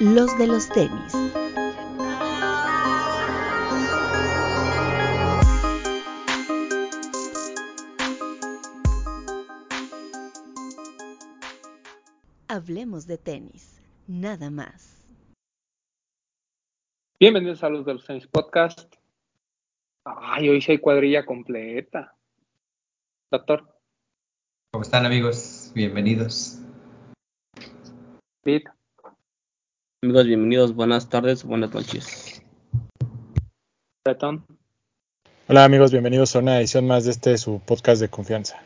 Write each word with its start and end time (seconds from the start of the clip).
los 0.00 0.38
de 0.38 0.46
los 0.46 0.68
tenis. 0.68 1.12
Hablemos 12.46 13.06
de 13.06 13.18
tenis, 13.18 13.80
nada 14.06 14.50
más. 14.50 15.04
Bienvenidos 17.18 17.64
a 17.64 17.68
los 17.68 17.84
de 17.84 17.94
los 17.94 18.06
tenis 18.06 18.26
podcast. 18.28 18.94
Ay, 20.04 20.48
hoy 20.48 20.60
sí 20.60 20.72
hay 20.72 20.78
cuadrilla 20.78 21.26
completa. 21.26 22.16
Doctor. 23.32 23.68
¿Cómo 24.70 24.82
están 24.82 25.04
amigos? 25.04 25.72
Bienvenidos. 25.74 26.60
Pete. 28.42 28.77
Amigos, 30.00 30.26
bienvenidos, 30.26 30.76
buenas 30.76 31.08
tardes, 31.08 31.42
buenas 31.42 31.74
noches. 31.74 32.40
Hola 35.48 35.64
amigos, 35.64 35.90
bienvenidos 35.90 36.36
a 36.36 36.38
una 36.38 36.60
edición 36.60 36.86
más 36.86 37.04
de 37.04 37.10
este 37.10 37.36
su 37.36 37.60
podcast 37.66 38.00
de 38.00 38.08
confianza. 38.08 38.62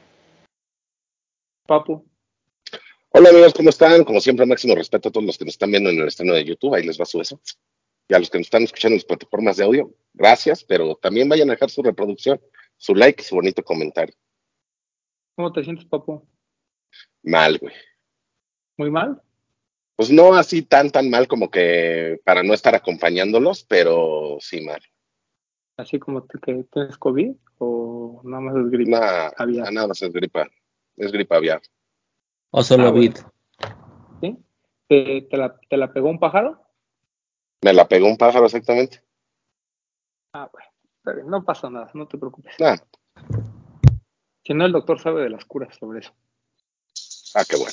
Papu. 1.66 2.04
Hola 3.12 3.30
amigos, 3.30 3.54
¿cómo 3.54 3.70
están? 3.70 4.04
Como 4.04 4.20
siempre, 4.20 4.44
máximo 4.44 4.74
respeto 4.74 5.08
a 5.08 5.12
todos 5.12 5.24
los 5.24 5.38
que 5.38 5.46
nos 5.46 5.54
están 5.54 5.70
viendo 5.70 5.88
en 5.88 6.00
el 6.00 6.08
estreno 6.08 6.34
de 6.34 6.44
YouTube, 6.44 6.74
ahí 6.74 6.84
les 6.84 7.00
va 7.00 7.06
su 7.06 7.16
beso. 7.16 7.40
Y 8.08 8.14
a 8.14 8.18
los 8.18 8.28
que 8.28 8.36
nos 8.36 8.48
están 8.48 8.64
escuchando 8.64 8.92
en 8.92 8.98
las 8.98 9.06
plataformas 9.06 9.56
de 9.56 9.64
audio, 9.64 9.90
gracias, 10.12 10.62
pero 10.62 10.96
también 10.96 11.30
vayan 11.30 11.48
a 11.48 11.54
dejar 11.54 11.70
su 11.70 11.82
reproducción, 11.82 12.42
su 12.76 12.94
like 12.94 13.22
y 13.22 13.24
su 13.24 13.36
bonito 13.36 13.64
comentario. 13.64 14.14
¿Cómo 15.34 15.50
te 15.50 15.64
sientes, 15.64 15.86
Papu? 15.86 16.28
Mal, 17.22 17.56
güey. 17.56 17.74
¿Muy 18.76 18.90
mal? 18.90 19.22
Pues 20.02 20.10
no 20.10 20.34
así 20.34 20.62
tan, 20.62 20.90
tan 20.90 21.08
mal 21.10 21.28
como 21.28 21.48
que 21.48 22.20
para 22.24 22.42
no 22.42 22.54
estar 22.54 22.74
acompañándolos, 22.74 23.62
pero 23.62 24.36
sí 24.40 24.60
mal. 24.60 24.82
¿Así 25.76 26.00
como 26.00 26.24
te- 26.24 26.40
que 26.40 26.64
tienes 26.64 26.98
COVID 26.98 27.30
o 27.58 28.20
nada 28.24 28.40
más 28.40 28.56
es 28.56 28.68
gripe? 28.72 28.90
Nada, 28.90 29.32
aviar? 29.36 29.72
nada 29.72 29.86
más 29.86 30.02
es 30.02 30.12
gripa, 30.12 30.50
es 30.96 31.12
gripa 31.12 31.36
aviar. 31.36 31.62
O 32.50 32.64
solo 32.64 32.88
Ah, 32.88 32.90
bueno. 32.90 33.12
vid. 33.12 33.16
¿Sí? 34.20 34.36
¿Te, 34.88 35.22
te 35.30 35.36
la, 35.36 35.56
¿Te 35.70 35.76
la 35.76 35.92
pegó 35.92 36.08
un 36.10 36.18
pájaro? 36.18 36.60
Me 37.62 37.72
la 37.72 37.86
pegó 37.86 38.08
un 38.08 38.16
pájaro 38.16 38.46
exactamente. 38.46 39.04
Ah, 40.32 40.50
bueno. 40.52 40.68
está 40.96 41.12
bien, 41.12 41.28
No 41.28 41.44
pasa 41.44 41.70
nada, 41.70 41.92
no 41.94 42.08
te 42.08 42.18
preocupes. 42.18 42.56
Ah, 42.60 42.76
Si 44.44 44.52
no, 44.52 44.66
el 44.66 44.72
doctor 44.72 45.00
sabe 45.00 45.22
de 45.22 45.30
las 45.30 45.44
curas 45.44 45.76
sobre 45.76 46.00
eso. 46.00 46.12
ah, 47.36 47.44
qué 47.48 47.54
bueno. 47.56 47.72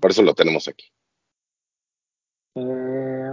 Por 0.00 0.10
eso 0.12 0.22
lo 0.22 0.32
tenemos 0.34 0.66
aquí. 0.66 0.90
Eh, 2.56 3.30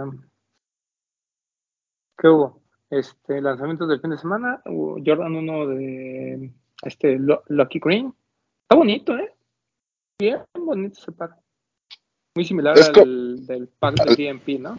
¿Qué 2.18 2.28
hubo? 2.28 2.60
Este, 2.90 3.40
lanzamientos 3.40 3.88
del 3.88 4.00
fin 4.00 4.10
de 4.10 4.18
semana. 4.18 4.62
Hubo 4.66 4.98
Jordan 5.04 5.34
1 5.34 5.66
de 5.68 6.50
este 6.82 7.18
Lucky 7.18 7.80
Green. 7.82 8.14
Está 8.62 8.76
bonito, 8.76 9.16
¿eh? 9.16 9.34
Bien 10.20 10.42
bonito 10.58 10.98
ese 11.00 11.12
pack. 11.12 11.36
Muy 12.36 12.44
similar 12.44 12.78
Es 12.78 12.88
al 12.88 13.46
del 13.46 13.68
pack 13.68 13.94
de 13.96 14.10
al- 14.10 14.16
DMP, 14.16 14.58
¿no? 14.60 14.78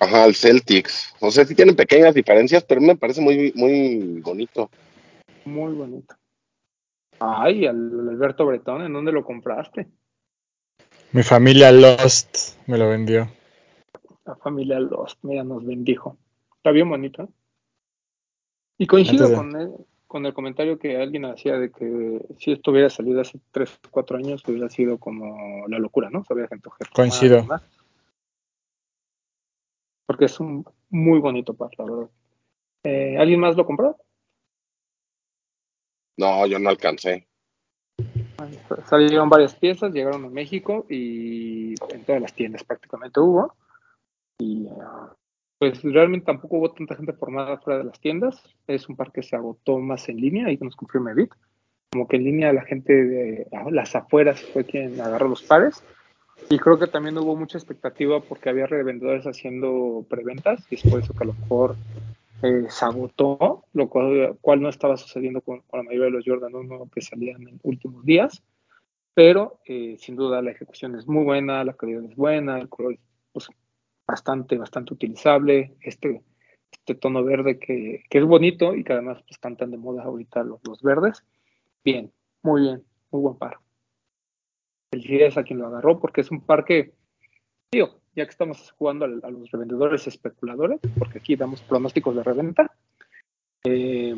Ajá, 0.00 0.26
el 0.26 0.34
Celtics. 0.34 1.14
O 1.20 1.30
sea, 1.30 1.44
sí 1.44 1.54
tienen 1.54 1.74
pequeñas 1.74 2.14
diferencias, 2.14 2.62
pero 2.64 2.80
me 2.80 2.96
parece 2.96 3.20
muy, 3.20 3.52
muy 3.56 4.20
bonito. 4.20 4.70
Muy 5.44 5.72
bonito. 5.74 6.14
Ay, 7.20 7.66
al 7.66 8.08
Alberto 8.08 8.46
Bretón, 8.46 8.82
¿en 8.82 8.92
dónde 8.92 9.10
lo 9.10 9.24
compraste? 9.24 9.88
Mi 11.12 11.22
familia 11.24 11.72
Lost 11.72 12.56
me 12.68 12.78
lo 12.78 12.88
vendió. 12.88 13.28
La 14.28 14.36
familia 14.36 14.78
Lost, 14.78 15.18
mira, 15.22 15.42
nos 15.42 15.64
bendijo. 15.64 16.18
Está 16.56 16.70
bien 16.70 16.86
bonito. 16.90 17.30
Y 18.76 18.86
coincido 18.86 19.26
de- 19.26 19.34
con 19.34 19.56
el, 19.56 19.72
con 20.06 20.26
el 20.26 20.34
comentario 20.34 20.78
que 20.78 20.98
alguien 21.00 21.24
hacía 21.24 21.56
de 21.58 21.70
que 21.72 22.20
si 22.36 22.52
esto 22.52 22.70
hubiera 22.70 22.90
salido 22.90 23.22
hace 23.22 23.40
3 23.52 23.80
o 23.86 23.88
4 23.90 24.18
años, 24.18 24.46
hubiera 24.46 24.68
sido 24.68 24.98
como 24.98 25.66
la 25.68 25.78
locura, 25.78 26.10
¿no? 26.10 26.26
Hubiera 26.28 26.46
gente 26.46 26.68
Coincido. 26.94 27.38
más, 27.38 27.46
más. 27.46 27.62
Porque 30.04 30.26
es 30.26 30.38
un 30.40 30.66
muy 30.90 31.20
bonito 31.20 31.54
par, 31.54 31.70
la 31.78 31.84
verdad. 31.86 32.10
Eh, 32.84 33.16
¿Alguien 33.18 33.40
más 33.40 33.56
lo 33.56 33.64
compró? 33.64 33.96
No, 36.18 36.46
yo 36.46 36.58
no 36.58 36.68
alcancé. 36.68 37.26
Salieron 38.84 39.30
varias 39.30 39.54
piezas, 39.54 39.90
llegaron 39.90 40.26
a 40.26 40.28
México 40.28 40.84
y 40.90 41.74
en 41.94 42.04
todas 42.04 42.20
las 42.20 42.34
tiendas 42.34 42.62
prácticamente 42.62 43.20
hubo. 43.20 43.54
Y 44.38 44.68
ah, 44.80 45.14
pues 45.58 45.82
realmente 45.82 46.26
tampoco 46.26 46.58
hubo 46.58 46.72
tanta 46.72 46.96
gente 46.96 47.12
formada 47.12 47.58
fuera 47.58 47.80
de 47.80 47.84
las 47.84 48.00
tiendas. 48.00 48.42
Es 48.66 48.88
un 48.88 48.96
par 48.96 49.12
que 49.12 49.22
se 49.22 49.36
agotó 49.36 49.78
más 49.78 50.08
en 50.08 50.16
línea, 50.16 50.46
ahí 50.46 50.56
que 50.56 50.64
nos 50.64 50.76
confirme 50.76 51.14
Bit. 51.14 51.32
Como 51.90 52.06
que 52.06 52.16
en 52.16 52.24
línea 52.24 52.52
la 52.52 52.62
gente 52.62 52.92
de 52.92 53.46
ah, 53.52 53.68
las 53.70 53.94
afueras 53.94 54.40
fue 54.40 54.64
quien 54.64 55.00
agarró 55.00 55.28
los 55.28 55.42
pares. 55.42 55.82
Y 56.50 56.58
creo 56.58 56.78
que 56.78 56.86
también 56.86 57.18
hubo 57.18 57.34
mucha 57.36 57.58
expectativa 57.58 58.20
porque 58.20 58.48
había 58.48 58.66
revendedores 58.66 59.26
haciendo 59.26 60.06
preventas 60.08 60.64
y 60.70 60.76
es 60.76 60.82
por 60.82 61.00
eso 61.00 61.12
que 61.12 61.24
a 61.24 61.26
lo 61.26 61.34
mejor 61.34 61.76
eh, 62.42 62.66
se 62.68 62.84
agotó, 62.84 63.64
lo 63.72 63.88
cual, 63.88 64.38
cual 64.40 64.62
no 64.62 64.68
estaba 64.68 64.96
sucediendo 64.96 65.40
con, 65.40 65.60
con 65.62 65.78
la 65.78 65.84
mayoría 65.84 66.06
de 66.06 66.12
los 66.12 66.24
Jordan 66.24 66.54
1 66.54 66.90
que 66.94 67.02
salían 67.02 67.42
en 67.48 67.58
últimos 67.64 68.04
días. 68.04 68.42
Pero 69.14 69.58
eh, 69.66 69.96
sin 69.98 70.14
duda 70.14 70.40
la 70.40 70.52
ejecución 70.52 70.94
es 70.94 71.08
muy 71.08 71.24
buena, 71.24 71.64
la 71.64 71.72
calidad 71.72 72.04
es 72.04 72.14
buena, 72.14 72.58
el 72.60 72.68
color 72.68 72.92
es 72.92 73.00
pues, 73.32 73.48
bastante, 74.08 74.56
bastante 74.56 74.94
utilizable. 74.94 75.76
Este, 75.82 76.22
este 76.72 76.94
tono 76.94 77.22
verde 77.22 77.58
que, 77.58 78.02
que 78.08 78.18
es 78.18 78.24
bonito 78.24 78.74
y 78.74 78.82
que 78.82 78.94
además 78.94 79.18
pues, 79.18 79.32
están 79.32 79.56
tan 79.56 79.70
de 79.70 79.76
moda 79.76 80.02
ahorita 80.02 80.42
los, 80.42 80.60
los 80.66 80.82
verdes. 80.82 81.22
Bien, 81.84 82.10
muy 82.42 82.62
bien, 82.62 82.82
muy 83.10 83.22
buen 83.22 83.36
par. 83.36 83.58
Felicidades 84.90 85.36
a 85.36 85.44
quien 85.44 85.58
lo 85.60 85.66
agarró 85.66 86.00
porque 86.00 86.22
es 86.22 86.30
un 86.30 86.40
par 86.40 86.64
que, 86.64 86.94
digo, 87.70 88.00
ya 88.16 88.24
que 88.24 88.30
estamos 88.30 88.72
jugando 88.72 89.04
al- 89.04 89.20
a, 89.22 89.30
los 89.30 89.50
revendedores 89.50 90.06
especuladores, 90.06 90.80
porque 90.98 91.18
aquí 91.18 91.36
damos 91.36 91.60
pronósticos 91.60 92.16
de 92.16 92.22
reventa, 92.22 92.74
eh, 93.64 94.16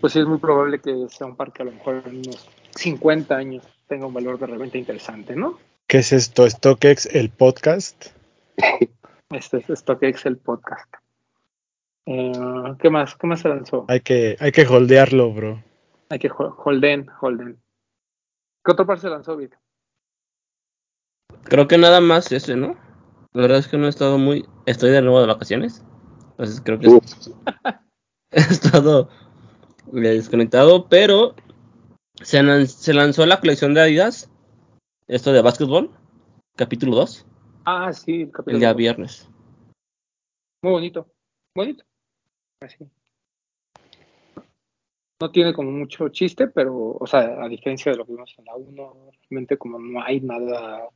pues 0.00 0.12
sí 0.12 0.18
es 0.18 0.26
muy 0.26 0.38
probable 0.38 0.80
que 0.80 1.06
sea 1.08 1.28
un 1.28 1.36
par 1.36 1.52
que 1.52 1.62
a 1.62 1.66
lo 1.66 1.72
mejor 1.72 2.02
en 2.06 2.18
unos 2.18 2.48
50 2.74 3.36
años 3.36 3.64
tenga 3.86 4.06
un 4.06 4.14
valor 4.14 4.38
de 4.38 4.46
reventa 4.46 4.78
interesante, 4.78 5.36
¿no? 5.36 5.58
¿Qué 5.86 5.98
es 5.98 6.12
esto? 6.12 6.48
¿StockX, 6.48 7.06
el 7.06 7.30
podcast? 7.30 8.06
Este 9.30 9.58
es 9.58 9.66
StockX 9.78 10.26
el 10.26 10.36
podcast. 10.38 10.92
Eh, 12.06 12.32
¿Qué 12.78 12.90
más? 12.90 13.14
¿Qué 13.16 13.26
más 13.26 13.40
se 13.40 13.48
lanzó? 13.48 13.86
Hay 13.88 14.00
que, 14.00 14.36
hay 14.38 14.52
que 14.52 14.66
holdearlo, 14.66 15.32
bro. 15.32 15.64
Hay 16.10 16.18
que 16.18 16.30
hol- 16.30 16.54
holden, 16.56 17.08
holden. 17.20 17.58
¿Qué 18.64 18.72
otro 18.72 18.86
par 18.86 19.00
se 19.00 19.08
lanzó, 19.08 19.36
Vic? 19.36 19.58
Creo 21.44 21.66
que 21.66 21.78
nada 21.78 22.00
más 22.00 22.30
ese, 22.32 22.56
¿no? 22.56 22.76
La 23.32 23.42
verdad 23.42 23.58
es 23.58 23.68
que 23.68 23.76
no 23.76 23.86
he 23.86 23.90
estado 23.90 24.18
muy... 24.18 24.46
Estoy 24.66 24.90
de 24.90 25.02
nuevo 25.02 25.20
de 25.20 25.26
vacaciones. 25.26 25.84
Entonces 26.32 26.60
creo 26.64 26.78
que 26.78 26.88
he 28.30 28.40
estado 28.40 29.08
desconectado, 29.92 30.88
pero 30.88 31.34
se, 32.22 32.42
lan- 32.42 32.66
se 32.66 32.94
lanzó 32.94 33.26
la 33.26 33.40
colección 33.40 33.74
de 33.74 33.80
Adidas, 33.82 34.30
esto 35.08 35.32
de 35.32 35.42
básquetbol, 35.42 35.90
capítulo 36.56 36.96
2, 36.96 37.26
Ah, 37.64 37.92
sí, 37.92 38.22
el 38.22 38.30
capítulo 38.30 38.56
el 38.56 38.60
día 38.60 38.72
viernes. 38.74 39.28
Muy 40.62 40.72
bonito. 40.72 41.06
Bonito. 41.54 41.84
Así. 42.60 42.86
No 45.20 45.30
tiene 45.30 45.54
como 45.54 45.70
mucho 45.70 46.08
chiste, 46.10 46.48
pero, 46.48 46.96
o 47.00 47.06
sea, 47.06 47.42
a 47.42 47.48
diferencia 47.48 47.92
de 47.92 47.98
lo 47.98 48.04
que 48.04 48.12
vimos 48.12 48.34
en 48.36 48.44
la 48.44 48.56
1, 48.56 49.10
realmente 49.30 49.56
como 49.56 49.78
no 49.78 50.02
hay 50.02 50.20
nada 50.20 50.88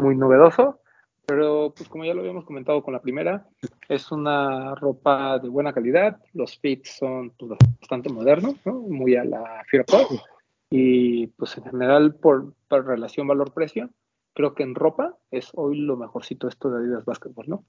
muy 0.00 0.16
novedoso, 0.16 0.80
pero 1.26 1.74
pues 1.76 1.88
como 1.88 2.04
ya 2.04 2.14
lo 2.14 2.20
habíamos 2.20 2.46
comentado 2.46 2.82
con 2.82 2.94
la 2.94 3.02
primera, 3.02 3.46
es 3.88 4.10
una 4.10 4.74
ropa 4.76 5.38
de 5.38 5.48
buena 5.48 5.74
calidad, 5.74 6.22
los 6.32 6.58
fits 6.58 6.96
son 6.98 7.30
pues, 7.30 7.52
bastante 7.80 8.08
modernos, 8.08 8.54
¿no? 8.64 8.74
Muy 8.74 9.16
a 9.16 9.24
la 9.24 9.62
Fear 9.68 9.84
y 10.70 11.26
pues 11.28 11.56
en 11.58 11.64
general 11.64 12.14
por, 12.14 12.54
por 12.68 12.86
relación 12.86 13.26
valor-precio, 13.26 13.90
creo 14.34 14.54
que 14.54 14.62
en 14.62 14.74
ropa 14.74 15.16
es 15.30 15.50
hoy 15.54 15.78
lo 15.78 15.96
mejorcito 15.96 16.48
esto 16.48 16.70
de 16.70 16.78
Adidas 16.78 17.04
Basketball, 17.04 17.48
¿no? 17.48 17.64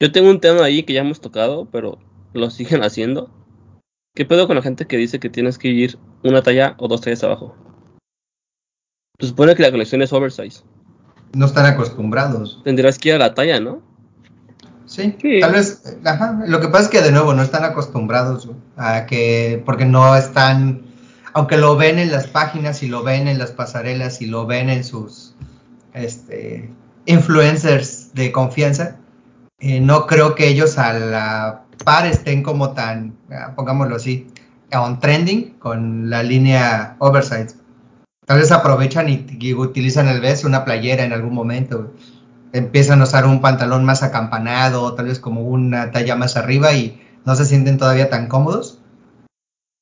Yo 0.00 0.12
tengo 0.12 0.30
un 0.30 0.40
tema 0.40 0.64
ahí 0.64 0.82
que 0.82 0.92
ya 0.92 1.00
hemos 1.00 1.20
tocado, 1.20 1.70
pero 1.70 1.98
lo 2.34 2.50
siguen 2.50 2.82
haciendo. 2.82 3.30
¿Qué 4.14 4.24
pedo 4.24 4.46
con 4.46 4.56
la 4.56 4.62
gente 4.62 4.86
que 4.86 4.96
dice 4.96 5.20
que 5.20 5.30
tienes 5.30 5.58
que 5.58 5.68
ir 5.68 5.98
una 6.22 6.42
talla 6.42 6.74
o 6.78 6.88
dos 6.88 7.00
tallas 7.00 7.24
abajo? 7.24 7.54
Se 9.18 9.28
supone 9.28 9.54
que 9.54 9.62
la 9.62 9.70
colección 9.70 10.02
es 10.02 10.12
oversize. 10.12 10.64
No 11.34 11.46
están 11.46 11.66
acostumbrados. 11.66 12.60
Tendrás 12.64 12.98
que 12.98 13.10
ir 13.10 13.14
a 13.14 13.18
la 13.18 13.34
talla, 13.34 13.60
¿no? 13.60 13.82
Sí, 14.86 15.16
Sí. 15.20 15.40
tal 15.40 15.52
vez, 15.52 15.98
ajá, 16.04 16.44
lo 16.46 16.60
que 16.60 16.68
pasa 16.68 16.84
es 16.84 16.88
que 16.88 17.02
de 17.02 17.10
nuevo 17.10 17.34
no 17.34 17.42
están 17.42 17.64
acostumbrados 17.64 18.48
a 18.76 19.06
que, 19.06 19.62
porque 19.66 19.84
no 19.84 20.14
están, 20.14 20.85
aunque 21.36 21.58
lo 21.58 21.76
ven 21.76 21.98
en 21.98 22.10
las 22.10 22.26
páginas 22.28 22.82
y 22.82 22.88
lo 22.88 23.02
ven 23.02 23.28
en 23.28 23.38
las 23.38 23.50
pasarelas 23.50 24.22
y 24.22 24.26
lo 24.26 24.46
ven 24.46 24.70
en 24.70 24.82
sus, 24.82 25.34
este, 25.92 26.70
influencers 27.04 28.14
de 28.14 28.32
confianza, 28.32 28.96
eh, 29.58 29.80
no 29.80 30.06
creo 30.06 30.34
que 30.34 30.48
ellos 30.48 30.78
a 30.78 30.94
la 30.94 31.64
par 31.84 32.06
estén 32.06 32.42
como 32.42 32.70
tan, 32.70 33.18
ah, 33.30 33.52
pongámoslo 33.54 33.96
así, 33.96 34.28
on 34.72 34.98
trending 34.98 35.58
con 35.58 36.08
la 36.08 36.22
línea 36.22 36.96
oversize. 37.00 37.54
Tal 38.24 38.38
vez 38.38 38.50
aprovechan 38.50 39.10
y, 39.10 39.26
y 39.38 39.52
utilizan 39.52 40.08
el 40.08 40.22
vez 40.22 40.42
una 40.42 40.64
playera 40.64 41.04
en 41.04 41.12
algún 41.12 41.34
momento. 41.34 41.92
Empiezan 42.54 43.02
a 43.02 43.04
usar 43.04 43.26
un 43.26 43.42
pantalón 43.42 43.84
más 43.84 44.02
acampanado, 44.02 44.94
tal 44.94 45.08
vez 45.08 45.20
como 45.20 45.42
una 45.42 45.90
talla 45.90 46.16
más 46.16 46.38
arriba 46.38 46.72
y 46.72 46.98
no 47.26 47.36
se 47.36 47.44
sienten 47.44 47.76
todavía 47.76 48.08
tan 48.08 48.26
cómodos. 48.26 48.80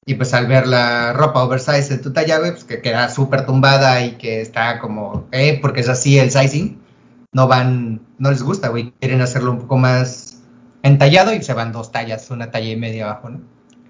Y 0.06 0.14
pues 0.14 0.34
al 0.34 0.46
ver 0.46 0.66
la 0.66 1.12
ropa 1.14 1.42
oversize 1.42 1.88
de 1.88 2.02
tu 2.02 2.12
talla, 2.12 2.38
güey, 2.38 2.50
pues 2.52 2.64
que 2.64 2.82
queda 2.82 3.08
súper 3.08 3.46
tumbada 3.46 4.04
y 4.04 4.12
que 4.12 4.40
está 4.40 4.78
como, 4.78 5.26
eh, 5.32 5.58
porque 5.62 5.80
es 5.80 5.88
así 5.88 6.18
el 6.18 6.30
sizing, 6.30 6.78
no 7.32 7.48
van, 7.48 8.00
no 8.18 8.30
les 8.30 8.42
gusta, 8.42 8.68
güey, 8.68 8.92
quieren 9.00 9.22
hacerlo 9.22 9.52
un 9.52 9.60
poco 9.60 9.78
más 9.78 10.42
entallado 10.82 11.32
y 11.32 11.42
se 11.42 11.54
van 11.54 11.72
dos 11.72 11.90
tallas, 11.90 12.30
una 12.30 12.50
talla 12.50 12.70
y 12.70 12.76
media 12.76 13.06
abajo, 13.06 13.30
¿no? 13.30 13.40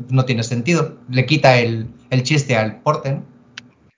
No 0.08 0.24
tiene 0.24 0.42
sentido, 0.44 0.98
le 1.08 1.26
quita 1.26 1.58
el, 1.58 1.88
el 2.10 2.22
chiste 2.22 2.56
al 2.56 2.80
porte, 2.80 3.12
¿no? 3.12 3.24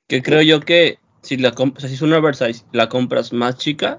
Que 0.09 0.23
creo 0.23 0.43
yo 0.43 0.61
que 0.61 0.99
si 1.23 1.37
la 1.37 1.53
compras, 1.53 1.89
si 1.89 1.95
es 1.95 2.03
una 2.03 2.19
oversize, 2.19 2.65
la 2.73 2.89
compras 2.89 3.33
más 3.33 3.57
chica, 3.57 3.99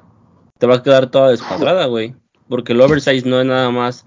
te 0.58 0.66
va 0.66 0.76
a 0.76 0.84
quedar 0.84 1.12
toda 1.12 1.32
descuadrada, 1.32 1.86
güey. 1.86 2.16
Porque 2.48 2.74
el 2.74 2.82
oversize 2.82 3.28
no 3.28 3.40
es 3.42 3.46
nada 3.46 3.70
más 3.70 4.06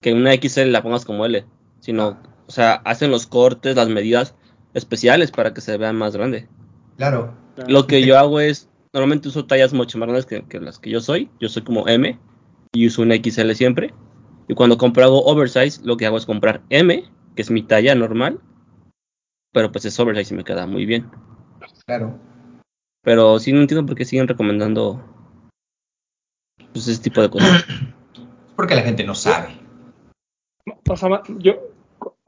que 0.00 0.12
una 0.12 0.34
XL 0.34 0.70
la 0.70 0.82
pongas 0.82 1.04
como 1.04 1.24
L, 1.24 1.46
sino, 1.80 2.20
o 2.52 2.54
sea, 2.54 2.82
hacen 2.84 3.10
los 3.10 3.26
cortes, 3.26 3.76
las 3.76 3.88
medidas 3.88 4.34
especiales 4.74 5.30
para 5.30 5.54
que 5.54 5.62
se 5.62 5.78
vea 5.78 5.94
más 5.94 6.14
grande. 6.14 6.48
Claro. 6.98 7.34
Lo 7.66 7.86
que 7.86 8.04
yo 8.04 8.18
hago 8.18 8.40
es, 8.40 8.68
normalmente 8.92 9.28
uso 9.28 9.46
tallas 9.46 9.72
mucho 9.72 9.96
más 9.96 10.06
grandes 10.06 10.26
que, 10.26 10.44
que 10.44 10.60
las 10.60 10.78
que 10.78 10.90
yo 10.90 11.00
soy. 11.00 11.30
Yo 11.40 11.48
soy 11.48 11.62
como 11.62 11.88
M 11.88 12.18
y 12.72 12.86
uso 12.86 13.00
una 13.00 13.14
XL 13.14 13.52
siempre. 13.52 13.94
Y 14.48 14.54
cuando 14.54 14.76
compro 14.76 15.02
algo 15.02 15.24
oversize, 15.24 15.80
lo 15.82 15.96
que 15.96 16.04
hago 16.04 16.18
es 16.18 16.26
comprar 16.26 16.60
M, 16.68 17.10
que 17.34 17.40
es 17.40 17.50
mi 17.50 17.62
talla 17.62 17.94
normal. 17.94 18.38
Pero 19.54 19.72
pues 19.72 19.86
es 19.86 19.98
oversize 19.98 20.34
y 20.34 20.36
me 20.36 20.44
queda 20.44 20.66
muy 20.66 20.84
bien. 20.84 21.10
Claro. 21.86 22.18
Pero 23.02 23.38
sí 23.38 23.54
no 23.54 23.62
entiendo 23.62 23.86
por 23.86 23.96
qué 23.96 24.04
siguen 24.04 24.28
recomendando 24.28 25.02
pues, 26.74 26.86
ese 26.86 27.00
tipo 27.00 27.22
de 27.22 27.30
cosas. 27.30 27.64
Es 28.14 28.56
porque 28.56 28.74
la 28.74 28.82
gente 28.82 29.02
no 29.04 29.14
sabe. 29.14 29.48
O 30.86 30.94
sea, 30.94 31.22
yo 31.38 31.71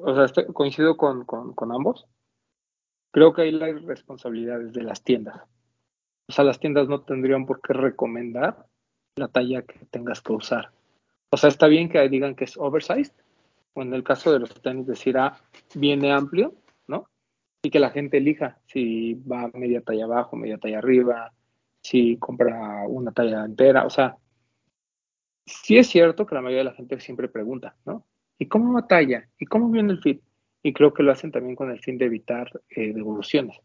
o 0.04 0.26
sea, 0.26 0.44
coincido 0.52 0.96
con, 0.96 1.24
con, 1.24 1.72
ambos. 1.72 2.06
Creo 3.10 3.32
que 3.32 3.42
ahí 3.42 3.52
la 3.52 3.72
responsabilidad 3.72 4.60
es 4.60 4.72
de 4.72 4.82
las 4.82 5.02
tiendas. 5.02 5.40
O 6.28 6.32
sea, 6.32 6.44
las 6.44 6.58
tiendas 6.58 6.88
no 6.88 7.02
tendrían 7.02 7.46
por 7.46 7.60
qué 7.60 7.72
recomendar 7.72 8.66
la 9.16 9.28
talla 9.28 9.62
que 9.62 9.78
tengas 9.86 10.20
que 10.20 10.32
usar. 10.32 10.70
O 11.30 11.36
sea, 11.36 11.48
está 11.48 11.66
bien 11.68 11.88
que 11.88 12.06
digan 12.08 12.34
que 12.34 12.44
es 12.44 12.56
oversized, 12.56 13.12
o 13.74 13.82
en 13.82 13.94
el 13.94 14.04
caso 14.04 14.32
de 14.32 14.40
los 14.40 14.54
tenis 14.60 14.86
decir, 14.86 15.16
ah, 15.18 15.36
viene 15.74 16.12
amplio, 16.12 16.54
¿no? 16.86 17.06
Y 17.62 17.70
que 17.70 17.80
la 17.80 17.90
gente 17.90 18.18
elija 18.18 18.58
si 18.66 19.14
va 19.14 19.50
media 19.54 19.80
talla 19.80 20.04
abajo, 20.04 20.36
media 20.36 20.58
talla 20.58 20.78
arriba, 20.78 21.32
si 21.82 22.16
compra 22.18 22.86
una 22.88 23.12
talla 23.12 23.44
entera. 23.44 23.86
O 23.86 23.90
sea, 23.90 24.18
sí 25.46 25.78
es 25.78 25.88
cierto 25.88 26.26
que 26.26 26.34
la 26.34 26.42
mayoría 26.42 26.64
de 26.64 26.70
la 26.70 26.76
gente 26.76 27.00
siempre 27.00 27.28
pregunta, 27.28 27.76
¿no? 27.84 28.04
¿Y 28.38 28.46
cómo 28.46 28.72
va 28.74 28.86
talla? 28.86 29.28
¿Y 29.38 29.46
cómo 29.46 29.70
viene 29.70 29.92
el 29.92 30.00
fit? 30.00 30.22
Y 30.62 30.72
creo 30.72 30.94
que 30.94 31.02
lo 31.02 31.12
hacen 31.12 31.30
también 31.30 31.56
con 31.56 31.70
el 31.70 31.80
fin 31.80 31.98
de 31.98 32.06
evitar 32.06 32.50
eh, 32.70 32.92
devoluciones. 32.92 33.58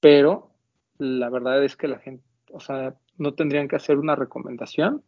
Pero 0.00 0.50
la 0.98 1.30
verdad 1.30 1.64
es 1.64 1.76
que 1.76 1.88
la 1.88 1.98
gente, 1.98 2.24
o 2.50 2.60
sea, 2.60 2.94
no 3.18 3.34
tendrían 3.34 3.68
que 3.68 3.76
hacer 3.76 3.98
una 3.98 4.14
recomendación, 4.14 5.02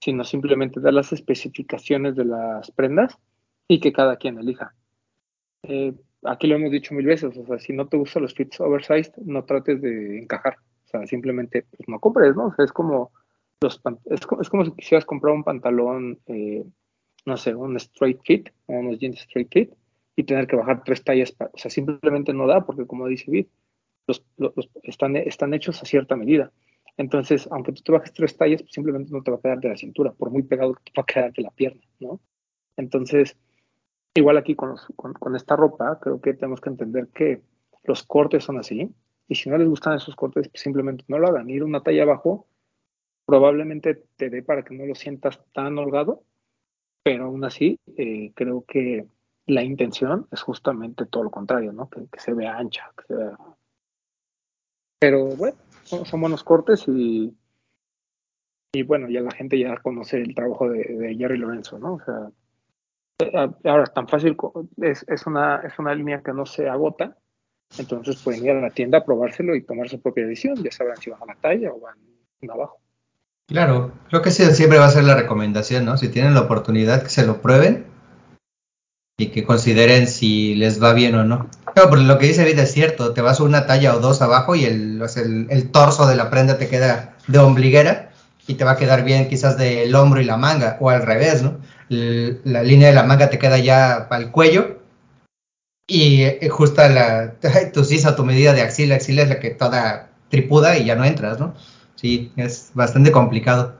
sino 0.00 0.24
simplemente 0.24 0.80
dar 0.80 0.94
las 0.94 1.12
especificaciones 1.12 2.16
de 2.16 2.24
las 2.24 2.70
prendas 2.70 3.18
y 3.68 3.80
que 3.80 3.92
cada 3.92 4.16
quien 4.16 4.38
elija. 4.38 4.74
Eh, 5.62 5.92
aquí 6.24 6.46
lo 6.46 6.56
hemos 6.56 6.70
dicho 6.70 6.94
mil 6.94 7.06
veces, 7.06 7.36
o 7.36 7.46
sea, 7.46 7.58
si 7.58 7.72
no 7.72 7.86
te 7.86 7.96
gustan 7.96 8.22
los 8.22 8.34
fits 8.34 8.60
oversized, 8.60 9.14
no 9.18 9.44
trates 9.44 9.80
de 9.82 10.18
encajar. 10.18 10.56
O 10.86 10.88
sea, 10.88 11.06
simplemente 11.06 11.66
pues, 11.70 11.88
no 11.88 12.00
compres, 12.00 12.34
¿no? 12.34 12.46
O 12.46 12.54
sea, 12.54 12.64
es 12.64 12.72
como, 12.72 13.12
los 13.60 13.80
es, 14.06 14.20
es 14.40 14.48
como 14.48 14.64
si 14.64 14.72
quisieras 14.72 15.04
comprar 15.04 15.34
un 15.34 15.44
pantalón, 15.44 16.18
eh, 16.26 16.64
no 17.26 17.36
sé, 17.36 17.54
un 17.54 17.76
straight 17.76 18.20
fit, 18.24 18.50
o 18.66 18.74
unos 18.74 18.98
jeans 18.98 19.20
straight 19.20 19.50
fit, 19.52 19.74
y 20.16 20.24
tener 20.24 20.46
que 20.46 20.56
bajar 20.56 20.84
tres 20.84 21.02
tallas. 21.04 21.32
pa- 21.32 21.50
o 21.52 21.58
sea, 21.58 21.70
simplemente 21.70 22.32
no 22.34 22.46
da, 22.46 22.64
porque 22.66 22.86
como 22.86 23.06
dice 23.06 23.48
los, 24.06 24.24
los- 24.36 24.52
los- 24.56 24.70
están, 24.82 25.16
están 25.16 25.54
hechos 25.54 25.82
a 25.82 25.86
cierta 25.86 26.16
medida. 26.16 26.52
Entonces, 26.96 27.48
aunque 27.50 27.72
tú 27.72 27.82
te 27.82 27.92
bajes 27.92 28.12
tres 28.12 28.36
tallas, 28.36 28.62
pues 28.62 28.72
simplemente 28.74 29.12
no 29.12 29.22
te 29.22 29.30
va 29.30 29.38
a 29.38 29.40
quedar 29.40 29.60
de 29.60 29.68
la 29.70 29.76
cintura, 29.76 30.12
por 30.12 30.30
muy 30.30 30.42
pegado 30.42 30.74
que 30.74 30.82
te 30.84 30.92
va 30.96 31.02
a 31.02 31.06
quedar 31.06 31.32
de 31.32 31.42
la 31.42 31.50
pierna, 31.50 31.82
¿no? 32.00 32.20
Entonces, 32.76 33.36
igual 34.14 34.36
aquí 34.38 34.54
con, 34.54 34.70
los- 34.70 34.86
con, 34.96 35.14
con 35.14 35.36
esta 35.36 35.56
ropa, 35.56 35.98
creo 36.00 36.20
que 36.20 36.34
tenemos 36.34 36.60
que 36.60 36.70
entender 36.70 37.08
que 37.08 37.42
los 37.84 38.02
cortes 38.04 38.44
son 38.44 38.58
así, 38.58 38.90
y 39.28 39.34
si 39.36 39.48
no 39.50 39.58
les 39.58 39.68
gustan 39.68 39.96
esos 39.96 40.16
cortes, 40.16 40.48
pues 40.48 40.62
simplemente 40.62 41.04
no 41.08 41.18
lo 41.18 41.28
hagan. 41.28 41.48
Ir 41.50 41.64
una 41.64 41.82
talla 41.82 42.02
abajo 42.04 42.46
probablemente 43.26 44.04
te 44.16 44.30
dé 44.30 44.42
para 44.42 44.64
que 44.64 44.74
no 44.74 44.86
lo 44.86 44.94
sientas 44.94 45.40
tan 45.52 45.78
holgado, 45.78 46.24
pero 47.02 47.26
aún 47.26 47.44
así 47.44 47.78
eh, 47.96 48.32
creo 48.34 48.64
que 48.66 49.06
la 49.46 49.62
intención 49.62 50.26
es 50.30 50.42
justamente 50.42 51.06
todo 51.06 51.24
lo 51.24 51.30
contrario, 51.30 51.72
¿no? 51.72 51.88
Que, 51.88 52.06
se 52.18 52.32
vea 52.34 52.56
ancha, 52.56 52.90
que 52.96 53.04
se 53.06 53.14
vea... 53.14 53.36
Pero 55.00 55.28
bueno, 55.36 55.56
son, 55.84 56.20
buenos 56.20 56.44
cortes 56.44 56.84
y, 56.86 57.34
y 58.72 58.82
bueno, 58.82 59.08
ya 59.08 59.22
la 59.22 59.30
gente 59.30 59.58
ya 59.58 59.76
conoce 59.78 60.18
el 60.18 60.34
trabajo 60.34 60.68
de, 60.68 61.16
Jerry 61.18 61.38
Lorenzo, 61.38 61.78
¿no? 61.78 61.94
O 61.94 62.00
sea, 62.00 62.30
eh, 63.20 63.50
ahora 63.64 63.86
tan 63.86 64.06
fácil, 64.06 64.36
es, 64.82 65.04
es, 65.08 65.26
una, 65.26 65.56
es 65.62 65.78
una 65.78 65.94
línea 65.94 66.22
que 66.22 66.34
no 66.34 66.44
se 66.44 66.68
agota, 66.68 67.16
entonces 67.78 68.22
pueden 68.22 68.44
ir 68.44 68.50
a 68.50 68.60
la 68.60 68.70
tienda 68.70 68.98
a 68.98 69.04
probárselo 69.04 69.54
y 69.56 69.62
tomar 69.62 69.88
su 69.88 70.00
propia 70.00 70.26
decisión, 70.26 70.62
ya 70.62 70.70
sabrán 70.70 70.98
si 70.98 71.08
van 71.08 71.22
a 71.22 71.26
la 71.26 71.34
talla 71.36 71.72
o 71.72 71.80
van 71.80 71.98
abajo. 72.50 72.78
Claro, 73.50 73.90
creo 74.08 74.22
que 74.22 74.30
siempre 74.30 74.78
va 74.78 74.86
a 74.86 74.90
ser 74.90 75.02
la 75.02 75.16
recomendación, 75.16 75.84
¿no? 75.84 75.96
Si 75.96 76.06
tienen 76.08 76.34
la 76.34 76.42
oportunidad, 76.42 77.02
que 77.02 77.08
se 77.08 77.26
lo 77.26 77.42
prueben 77.42 77.84
y 79.18 79.30
que 79.30 79.42
consideren 79.42 80.06
si 80.06 80.54
les 80.54 80.80
va 80.80 80.92
bien 80.92 81.16
o 81.16 81.24
no. 81.24 81.50
Claro, 81.74 81.90
porque 81.90 82.04
lo 82.04 82.16
que 82.18 82.28
dice 82.28 82.44
Vida 82.44 82.62
es 82.62 82.70
cierto, 82.70 83.12
te 83.12 83.22
vas 83.22 83.40
una 83.40 83.66
talla 83.66 83.96
o 83.96 83.98
dos 83.98 84.22
abajo 84.22 84.54
y 84.54 84.66
el, 84.66 85.02
torso 85.72 86.06
de 86.06 86.14
la 86.14 86.30
prenda 86.30 86.58
te 86.58 86.68
queda 86.68 87.16
de 87.26 87.38
ombliguera 87.40 88.12
y 88.46 88.54
te 88.54 88.62
va 88.62 88.72
a 88.72 88.76
quedar 88.76 89.02
bien 89.02 89.28
quizás 89.28 89.58
del 89.58 89.92
hombro 89.96 90.20
y 90.20 90.24
la 90.24 90.36
manga, 90.36 90.76
o 90.78 90.88
al 90.88 91.02
revés, 91.02 91.42
¿no? 91.42 91.58
La 91.88 92.62
línea 92.62 92.86
de 92.86 92.94
la 92.94 93.02
manga 93.02 93.30
te 93.30 93.40
queda 93.40 93.58
ya 93.58 94.06
el 94.12 94.30
cuello 94.30 94.78
y 95.88 96.22
eh, 96.22 96.48
justo 96.48 96.88
la, 96.88 97.34
tu 97.72 97.82
sisa, 97.84 98.14
tu 98.14 98.24
medida 98.24 98.52
de 98.52 98.62
axila, 98.62 98.94
axila 98.94 99.22
es 99.22 99.28
la 99.28 99.40
que 99.40 99.50
toda 99.50 100.10
tripuda 100.28 100.78
y 100.78 100.84
ya 100.84 100.94
no 100.94 101.04
entras, 101.04 101.40
¿no? 101.40 101.54
Sí, 102.00 102.32
es 102.36 102.72
bastante 102.74 103.12
complicado. 103.12 103.74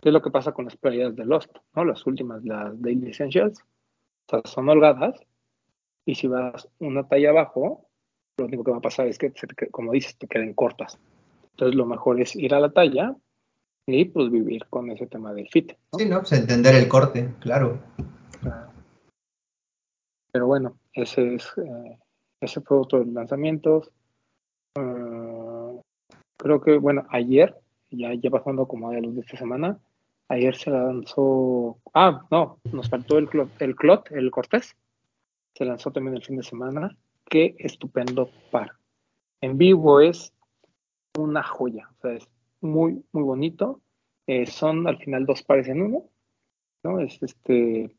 ¿Qué 0.00 0.08
es 0.08 0.12
lo 0.14 0.22
que 0.22 0.30
pasa 0.30 0.52
con 0.52 0.64
las 0.64 0.78
playeras 0.78 1.14
de 1.14 1.26
Lost? 1.26 1.54
¿no? 1.74 1.84
Las 1.84 2.06
últimas, 2.06 2.42
las 2.42 2.80
Daily 2.80 3.10
Essentials, 3.10 3.60
o 3.60 4.30
sea, 4.30 4.40
son 4.46 4.66
holgadas 4.70 5.20
y 6.06 6.14
si 6.14 6.26
vas 6.26 6.70
una 6.78 7.06
talla 7.06 7.28
abajo, 7.30 7.86
lo 8.38 8.46
único 8.46 8.64
que 8.64 8.70
va 8.70 8.78
a 8.78 8.80
pasar 8.80 9.08
es 9.08 9.18
que, 9.18 9.30
como 9.70 9.92
dices, 9.92 10.16
te 10.16 10.26
queden 10.26 10.54
cortas. 10.54 10.98
Entonces 11.50 11.76
lo 11.76 11.84
mejor 11.84 12.18
es 12.18 12.34
ir 12.34 12.54
a 12.54 12.60
la 12.60 12.72
talla 12.72 13.14
y 13.86 14.06
pues 14.06 14.30
vivir 14.30 14.64
con 14.70 14.90
ese 14.90 15.06
tema 15.06 15.34
del 15.34 15.50
fit. 15.50 15.74
¿no? 15.92 15.98
Sí, 15.98 16.06
¿no? 16.06 16.20
Pues 16.20 16.32
entender 16.32 16.76
el 16.76 16.88
corte, 16.88 17.34
claro. 17.40 17.78
Pero 20.32 20.46
bueno, 20.46 20.78
ese 20.94 21.34
es 21.34 21.46
eh, 21.58 21.98
ese 22.40 22.62
fue 22.62 22.78
otro 22.78 23.00
de 23.00 23.04
los 23.04 23.12
lanzamientos. 23.12 23.90
Uh, 24.78 25.49
creo 26.40 26.60
que, 26.60 26.78
bueno, 26.78 27.06
ayer, 27.10 27.54
ya, 27.90 28.14
ya 28.14 28.30
pasando 28.30 28.66
como 28.66 28.90
a 28.90 28.94
los 28.94 29.14
de 29.14 29.20
esta 29.20 29.36
semana, 29.36 29.78
ayer 30.28 30.56
se 30.56 30.70
lanzó. 30.70 31.78
Ah, 31.94 32.26
no, 32.30 32.58
nos 32.72 32.88
faltó 32.88 33.18
el 33.18 33.28
Clot, 33.28 33.60
el, 33.60 33.76
Clot, 33.76 34.10
el 34.12 34.30
Cortés. 34.30 34.76
Se 35.54 35.64
lanzó 35.64 35.90
también 35.90 36.16
el 36.16 36.24
fin 36.24 36.36
de 36.36 36.42
semana. 36.42 36.96
Qué 37.28 37.54
estupendo 37.58 38.30
par. 38.50 38.72
En 39.40 39.58
vivo 39.58 40.00
es 40.00 40.32
una 41.18 41.42
joya. 41.42 41.88
O 41.98 42.00
sea, 42.00 42.12
es 42.12 42.28
muy, 42.60 43.04
muy 43.12 43.22
bonito. 43.22 43.80
Eh, 44.26 44.46
son 44.46 44.86
al 44.86 44.98
final 44.98 45.26
dos 45.26 45.42
pares 45.42 45.68
en 45.68 45.82
uno. 45.82 46.04
¿no? 46.82 47.00
Es 47.00 47.22
este. 47.22 47.94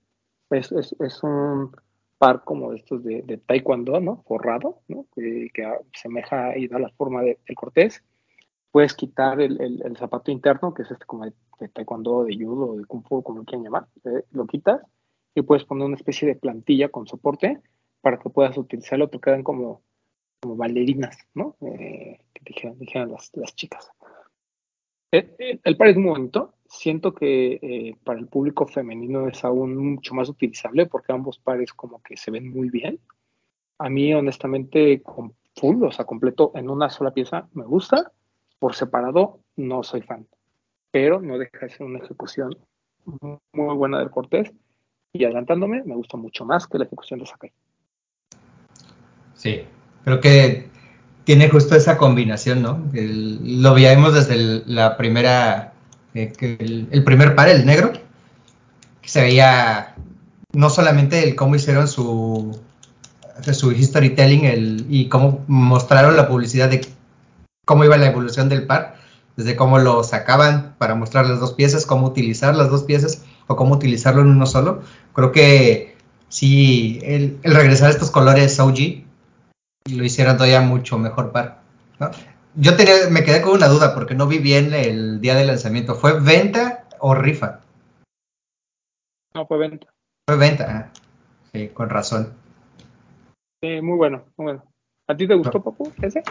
Es, 0.49 0.71
es, 0.71 0.95
es 0.99 1.23
un 1.23 1.71
par 2.17 2.43
como 2.43 2.71
de 2.71 2.77
estos 2.77 3.03
de, 3.03 3.21
de 3.21 3.37
taekwondo, 3.37 3.99
¿no? 3.99 4.23
Forrado, 4.27 4.81
¿no? 4.87 5.05
Que, 5.15 5.49
que 5.53 5.65
asemeja 5.65 6.57
y 6.57 6.67
da 6.67 6.77
la 6.77 6.89
forma 6.89 7.21
de, 7.21 7.39
del 7.47 7.55
cortés. 7.55 8.03
Puedes 8.71 8.93
quitar 8.93 9.41
el, 9.41 9.61
el, 9.61 9.81
el, 9.83 9.97
zapato 9.97 10.31
interno, 10.31 10.73
que 10.73 10.83
es 10.83 10.91
este 10.91 11.05
como 11.05 11.25
de, 11.25 11.33
taekwondo, 11.73 12.23
de 12.23 12.35
judo, 12.35 12.77
de 12.77 12.85
kung 12.85 13.03
fu, 13.03 13.21
como 13.21 13.39
lo 13.39 13.45
quieran 13.45 13.65
llamar. 13.65 13.87
Eh, 14.05 14.23
lo 14.31 14.47
quitas 14.47 14.81
y 15.35 15.41
puedes 15.41 15.65
poner 15.65 15.85
una 15.85 15.95
especie 15.95 16.27
de 16.27 16.35
plantilla 16.35 16.89
con 16.89 17.07
soporte 17.07 17.61
para 18.01 18.17
que 18.19 18.29
puedas 18.29 18.57
utilizarlo, 18.57 19.09
te 19.09 19.19
quedan 19.19 19.43
como, 19.43 19.83
como 20.39 20.55
bailarinas, 20.55 21.17
¿no? 21.33 21.55
Eh, 21.61 22.19
que 22.33 22.41
dijeran, 22.45 22.79
dijeran 22.79 23.11
las, 23.11 23.31
las 23.35 23.55
chicas. 23.55 23.91
Eh, 25.11 25.35
eh, 25.39 25.59
El 25.63 25.77
par 25.77 25.89
es 25.89 25.97
muy 25.97 26.09
bonito. 26.09 26.53
Siento 26.67 27.13
que 27.13 27.59
eh, 27.61 27.97
para 28.03 28.19
el 28.19 28.27
público 28.27 28.65
femenino 28.65 29.27
es 29.27 29.43
aún 29.43 29.75
mucho 29.75 30.13
más 30.13 30.29
utilizable 30.29 30.85
porque 30.85 31.11
ambos 31.11 31.37
pares 31.37 31.73
como 31.73 32.01
que 32.01 32.15
se 32.15 32.31
ven 32.31 32.49
muy 32.49 32.69
bien. 32.69 32.99
A 33.77 33.89
mí, 33.89 34.13
honestamente, 34.13 35.01
con 35.01 35.35
full, 35.55 35.83
o 35.83 35.91
sea, 35.91 36.05
completo 36.05 36.51
en 36.55 36.69
una 36.69 36.89
sola 36.89 37.11
pieza, 37.11 37.49
me 37.53 37.65
gusta. 37.65 38.13
Por 38.61 38.75
separado, 38.75 39.39
no 39.55 39.81
soy 39.81 40.03
fan. 40.03 40.27
Pero 40.91 41.19
no 41.19 41.39
deja 41.39 41.65
de 41.65 41.69
ser 41.71 41.81
una 41.81 41.97
ejecución 41.97 42.55
muy 43.53 43.75
buena 43.75 43.97
del 43.97 44.11
Cortés. 44.11 44.51
Y 45.13 45.25
adelantándome, 45.25 45.81
me 45.83 45.95
gusta 45.95 46.15
mucho 46.15 46.45
más 46.45 46.67
que 46.67 46.77
la 46.77 46.83
ejecución 46.83 47.19
de 47.19 47.25
Sakai. 47.25 47.51
Sí, 49.33 49.63
creo 50.03 50.21
que 50.21 50.69
tiene 51.23 51.49
justo 51.49 51.75
esa 51.75 51.97
combinación, 51.97 52.61
¿no? 52.61 52.85
Lo 52.93 53.73
veíamos 53.73 54.13
desde 54.13 54.35
el- 54.35 54.63
la 54.67 54.95
primera, 54.95 55.73
eh, 56.13 56.31
el 56.39 57.03
primer 57.03 57.33
par, 57.33 57.49
el 57.49 57.65
negro, 57.65 57.93
que 59.01 59.09
se 59.09 59.21
veía 59.23 59.95
no 60.53 60.69
solamente 60.69 61.23
el 61.23 61.35
cómo 61.35 61.55
hicieron 61.55 61.87
su, 61.87 62.61
su 63.53 63.71
storytelling 63.71 64.45
el, 64.45 64.85
y 64.87 65.09
cómo 65.09 65.43
mostraron 65.47 66.15
la 66.15 66.27
publicidad 66.27 66.69
de 66.69 66.81
cómo 67.65 67.85
iba 67.85 67.97
la 67.97 68.07
evolución 68.07 68.49
del 68.49 68.65
par, 68.67 68.95
desde 69.37 69.55
cómo 69.55 69.79
lo 69.79 70.03
sacaban 70.03 70.75
para 70.77 70.95
mostrar 70.95 71.25
las 71.27 71.39
dos 71.39 71.53
piezas, 71.53 71.85
cómo 71.85 72.07
utilizar 72.07 72.55
las 72.55 72.69
dos 72.69 72.83
piezas 72.83 73.25
o 73.47 73.55
cómo 73.55 73.75
utilizarlo 73.75 74.21
en 74.21 74.27
uno 74.29 74.45
solo. 74.45 74.81
Creo 75.13 75.31
que 75.31 75.95
sí, 76.29 76.99
el, 77.03 77.39
el 77.43 77.55
regresar 77.55 77.87
a 77.87 77.91
estos 77.91 78.11
colores 78.11 78.59
OG 78.59 79.03
lo 79.89 80.03
hicieron 80.03 80.35
todavía 80.37 80.61
mucho 80.61 80.97
mejor 80.97 81.31
par. 81.31 81.61
¿no? 81.99 82.11
Yo 82.55 82.75
tenía, 82.75 82.93
me 83.09 83.23
quedé 83.23 83.41
con 83.41 83.53
una 83.53 83.67
duda 83.67 83.93
porque 83.95 84.15
no 84.15 84.27
vi 84.27 84.39
bien 84.39 84.73
el 84.73 85.21
día 85.21 85.35
de 85.35 85.45
lanzamiento. 85.45 85.95
¿Fue 85.95 86.19
venta 86.19 86.85
o 86.99 87.15
rifa? 87.15 87.61
No 89.33 89.45
fue 89.47 89.57
venta. 89.57 89.87
Fue 90.27 90.37
venta. 90.37 90.65
ah, 90.69 91.01
Sí, 91.53 91.69
con 91.69 91.89
razón. 91.89 92.33
Sí, 93.61 93.81
muy 93.81 93.97
bueno, 93.97 94.23
muy 94.37 94.45
bueno. 94.45 94.63
¿A 95.07 95.15
ti 95.15 95.27
te 95.27 95.35
gustó, 95.35 95.61
Papu, 95.61 95.91
ese? 96.01 96.23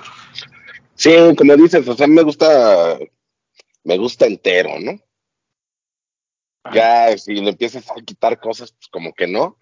Sí, 1.01 1.11
como 1.35 1.57
dices, 1.57 1.89
o 1.89 1.97
sea, 1.97 2.07
me 2.07 2.21
gusta, 2.21 2.99
me 3.85 3.97
gusta 3.97 4.27
entero, 4.27 4.79
¿no? 4.79 5.01
Ya 6.75 7.17
si 7.17 7.37
le 7.37 7.49
empiezas 7.49 7.91
a 7.91 7.95
quitar 8.05 8.39
cosas, 8.39 8.73
pues 8.73 8.89
como 8.89 9.15
que 9.15 9.27
no. 9.27 9.57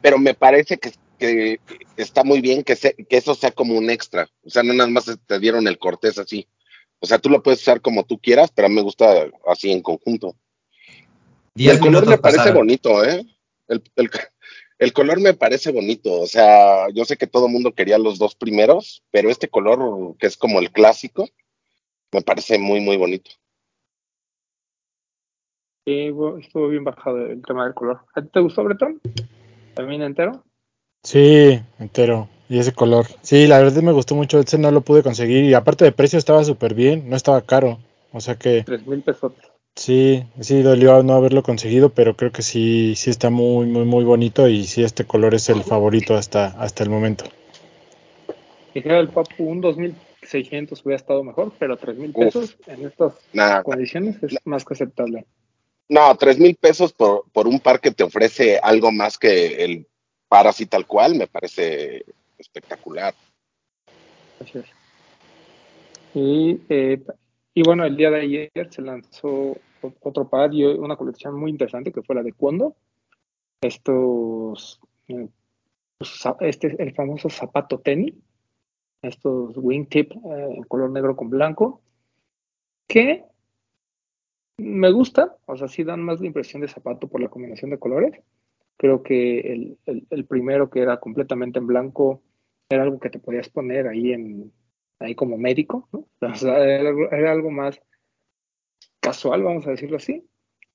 Pero 0.00 0.16
me 0.16 0.34
parece 0.34 0.78
que, 0.78 0.92
que 1.18 1.60
está 1.96 2.22
muy 2.22 2.40
bien 2.40 2.62
que, 2.62 2.76
se- 2.76 2.94
que 2.94 3.16
eso 3.16 3.34
sea 3.34 3.50
como 3.50 3.76
un 3.76 3.90
extra. 3.90 4.28
O 4.44 4.50
sea, 4.50 4.62
no 4.62 4.72
nada 4.72 4.88
más 4.88 5.06
te 5.26 5.38
dieron 5.40 5.66
el 5.66 5.76
cortés 5.76 6.18
así. 6.18 6.46
O 7.00 7.06
sea, 7.06 7.18
tú 7.18 7.30
lo 7.30 7.42
puedes 7.42 7.60
usar 7.62 7.80
como 7.80 8.04
tú 8.04 8.20
quieras, 8.20 8.52
pero 8.54 8.66
a 8.66 8.68
mí 8.68 8.76
me 8.76 8.82
gusta 8.82 9.26
así 9.48 9.72
en 9.72 9.82
conjunto. 9.82 10.36
Y 11.56 11.68
el 11.68 11.80
color 11.80 12.06
me 12.06 12.16
parece 12.16 12.38
pasaron. 12.38 12.58
bonito, 12.58 13.04
¿eh? 13.04 13.26
El, 13.66 13.82
el- 13.96 14.10
el 14.80 14.94
color 14.94 15.20
me 15.20 15.34
parece 15.34 15.70
bonito. 15.70 16.20
O 16.20 16.26
sea, 16.26 16.88
yo 16.88 17.04
sé 17.04 17.18
que 17.18 17.26
todo 17.26 17.46
el 17.46 17.52
mundo 17.52 17.74
quería 17.74 17.98
los 17.98 18.18
dos 18.18 18.34
primeros, 18.34 19.02
pero 19.10 19.30
este 19.30 19.48
color, 19.48 20.16
que 20.18 20.26
es 20.26 20.38
como 20.38 20.58
el 20.58 20.72
clásico, 20.72 21.28
me 22.10 22.22
parece 22.22 22.58
muy, 22.58 22.80
muy 22.80 22.96
bonito. 22.96 23.30
Sí, 25.86 26.10
estuvo 26.40 26.68
bien 26.68 26.84
bajado 26.84 27.26
el 27.26 27.42
tema 27.42 27.64
del 27.64 27.74
color. 27.74 28.00
¿A 28.14 28.22
ti 28.22 28.28
te 28.32 28.40
gustó, 28.40 28.64
Bretón? 28.64 29.00
¿También 29.74 30.00
entero? 30.00 30.44
Sí, 31.02 31.60
entero. 31.78 32.28
Y 32.48 32.58
ese 32.58 32.72
color. 32.72 33.06
Sí, 33.20 33.46
la 33.46 33.58
verdad 33.58 33.82
me 33.82 33.92
gustó 33.92 34.14
mucho. 34.14 34.40
Ese 34.40 34.56
no 34.56 34.70
lo 34.70 34.80
pude 34.80 35.02
conseguir. 35.02 35.44
Y 35.44 35.52
aparte 35.52 35.84
de 35.84 35.92
precio 35.92 36.18
estaba 36.18 36.42
súper 36.42 36.74
bien. 36.74 37.08
No 37.08 37.16
estaba 37.16 37.42
caro. 37.42 37.78
O 38.12 38.20
sea 38.20 38.36
que 38.36 38.62
Tres 38.64 38.86
mil 38.86 39.02
pesos. 39.02 39.32
Sí, 39.74 40.24
sí 40.40 40.62
dolió 40.62 41.02
no 41.02 41.14
haberlo 41.14 41.42
conseguido, 41.42 41.90
pero 41.90 42.16
creo 42.16 42.32
que 42.32 42.42
sí, 42.42 42.94
sí 42.96 43.10
está 43.10 43.30
muy, 43.30 43.66
muy, 43.66 43.84
muy 43.84 44.04
bonito. 44.04 44.48
Y 44.48 44.64
sí, 44.64 44.82
este 44.82 45.04
color 45.04 45.34
es 45.34 45.48
el 45.48 45.62
favorito 45.62 46.14
hasta, 46.14 46.46
hasta 46.46 46.82
el 46.84 46.90
momento. 46.90 47.24
Dijera 48.74 48.98
el 49.00 49.08
Papu, 49.08 49.44
un 49.44 49.60
2600 49.60 50.84
hubiera 50.84 50.96
estado 50.96 51.24
mejor, 51.24 51.52
pero 51.58 51.76
tres 51.76 51.96
mil 51.96 52.12
Uf. 52.14 52.26
pesos 52.26 52.56
en 52.66 52.86
estas 52.86 53.14
condiciones 53.64 54.22
es 54.22 54.36
más 54.44 54.64
que 54.64 54.74
aceptable. 54.74 55.26
no, 55.88 56.14
tres 56.16 56.38
mil 56.38 56.54
pesos 56.54 56.92
por, 56.92 57.24
por 57.32 57.48
un 57.48 57.58
par 57.58 57.80
que 57.80 57.90
te 57.90 58.04
ofrece 58.04 58.58
algo 58.62 58.92
más 58.92 59.18
que 59.18 59.64
el 59.64 59.86
par 60.28 60.46
así 60.46 60.66
tal 60.66 60.86
cual, 60.86 61.16
me 61.16 61.26
parece 61.26 62.04
espectacular. 62.38 63.12
Así 64.40 64.58
es. 64.58 64.66
Y, 66.14 66.60
eh, 66.68 67.02
y 67.54 67.62
bueno, 67.62 67.84
el 67.84 67.96
día 67.96 68.10
de 68.10 68.20
ayer 68.20 68.50
se 68.70 68.82
lanzó 68.82 69.56
otro 70.00 70.28
par 70.28 70.54
y 70.54 70.64
una 70.64 70.96
colección 70.96 71.38
muy 71.38 71.50
interesante 71.50 71.92
que 71.92 72.02
fue 72.02 72.14
la 72.14 72.22
de 72.22 72.32
Kondo. 72.32 72.76
Estos, 73.60 74.80
eh, 75.08 75.28
pues, 75.98 76.22
este 76.40 76.82
el 76.82 76.94
famoso 76.94 77.28
zapato 77.28 77.78
tenis, 77.80 78.14
estos 79.02 79.56
wingtip 79.56 80.12
eh, 80.12 80.54
en 80.56 80.62
color 80.64 80.90
negro 80.90 81.16
con 81.16 81.30
blanco, 81.30 81.82
que 82.86 83.24
me 84.58 84.90
gusta, 84.90 85.36
o 85.46 85.56
sea, 85.56 85.68
sí 85.68 85.84
dan 85.84 86.02
más 86.02 86.20
la 86.20 86.26
impresión 86.26 86.60
de 86.60 86.68
zapato 86.68 87.08
por 87.08 87.20
la 87.20 87.28
combinación 87.28 87.70
de 87.70 87.78
colores. 87.78 88.20
Creo 88.76 89.02
que 89.02 89.40
el- 89.40 89.78
el 90.10 90.24
primero 90.26 90.70
que 90.70 90.80
era 90.80 91.00
completamente 91.00 91.58
en 91.58 91.66
blanco 91.66 92.22
era 92.68 92.82
algo 92.82 93.00
que 93.00 93.10
te 93.10 93.18
podías 93.18 93.48
poner 93.48 93.88
ahí 93.88 94.12
en 94.12 94.52
ahí 95.00 95.14
como 95.14 95.36
médico, 95.36 95.88
¿no? 95.92 96.06
Era, 97.10 97.32
algo- 97.32 97.50
más 97.50 97.80
casual, 99.00 99.42
vamos 99.42 99.66
a 99.66 99.70
decirlo 99.70 99.96
así. 99.96 100.24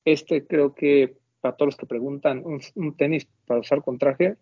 Este 0.03 0.46
creo 0.46 0.74
que 0.74 1.17
para 1.39 1.55
todos 1.55 1.67
los 1.74 1.77
que 1.77 1.86
preguntan 1.86 2.44
un, 2.44 2.98
tenis 2.98 3.27
para 3.46 3.60
usar 3.60 3.84
con 3.84 4.00
traje, 4.00 4.36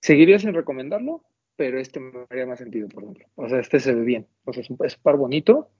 seguiría 0.00 0.38
sin 0.38 0.54
recomendarlo, 0.54 1.24
pero 1.56 1.80
este 1.80 1.98
me 1.98 2.26
haría 2.28 2.46
más 2.46 2.58
sentido, 2.58 2.88
por 2.88 3.02
ejemplo. 3.02 3.26
O 3.36 3.48
sea, 3.48 3.58
este 3.58 3.80
se 3.80 3.94
ve 3.94 4.02
bien. 4.02 4.28
O 4.44 4.52
sea, 4.52 4.62
es 4.62 4.70
un 4.70 4.78
par 5.02 5.16
bonito 5.16 5.70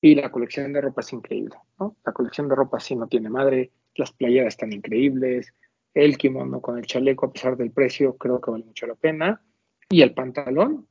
y 0.00 0.14
la 0.14 0.30
colección 0.30 0.72
de 0.72 0.80
ropa 0.80 1.00
es 1.00 1.12
increíble, 1.12 1.56
¿no? 1.78 1.96
La 2.04 2.12
colección 2.12 2.48
de 2.48 2.54
ropa 2.54 2.80
sí 2.80 2.96
no 2.96 3.06
tiene 3.06 3.30
madre, 3.30 3.70
las 3.94 4.12
playeras 4.12 4.54
están 4.54 4.72
increíbles, 4.72 5.54
el 5.94 6.16
kimono 6.18 6.60
con 6.60 6.78
el 6.78 6.86
chaleco, 6.86 7.26
a 7.26 7.32
pesar 7.32 7.56
del 7.56 7.70
precio, 7.70 8.16
creo 8.16 8.40
que 8.40 8.50
vale 8.50 8.64
mucho 8.64 8.86
la 8.86 8.94
pena. 8.94 9.42
Y 9.88 10.02
el 10.02 10.14
pantalón 10.14 10.86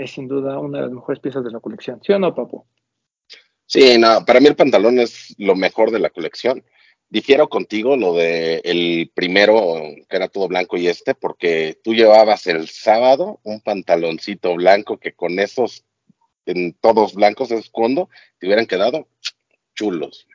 es 0.00 0.10
sin 0.12 0.28
duda 0.28 0.58
una 0.58 0.78
de 0.78 0.84
las 0.84 0.92
mejores 0.92 1.20
piezas 1.20 1.44
de 1.44 1.50
la 1.50 1.60
colección. 1.60 2.00
¿Sí 2.04 2.12
o 2.12 2.18
no, 2.18 2.34
Papu? 2.34 2.64
Sí, 3.66 3.98
no, 3.98 4.24
para 4.24 4.40
mí 4.40 4.46
el 4.46 4.56
pantalón 4.56 4.98
es 4.98 5.34
lo 5.38 5.54
mejor 5.54 5.90
de 5.90 5.98
la 5.98 6.10
colección. 6.10 6.64
Difiero 7.10 7.48
contigo 7.48 7.96
lo 7.96 8.14
de 8.14 8.60
el 8.64 9.10
primero, 9.14 9.80
que 10.08 10.16
era 10.16 10.28
todo 10.28 10.48
blanco 10.48 10.76
y 10.76 10.88
este, 10.88 11.14
porque 11.14 11.78
tú 11.82 11.94
llevabas 11.94 12.46
el 12.46 12.68
sábado 12.68 13.40
un 13.44 13.60
pantaloncito 13.60 14.54
blanco 14.54 14.98
que 14.98 15.12
con 15.12 15.38
esos, 15.38 15.84
en 16.46 16.74
todos 16.74 17.14
blancos, 17.14 17.50
es 17.50 17.70
cuando 17.70 18.08
te 18.38 18.46
hubieran 18.46 18.66
quedado 18.66 19.08
chulos. 19.74 20.26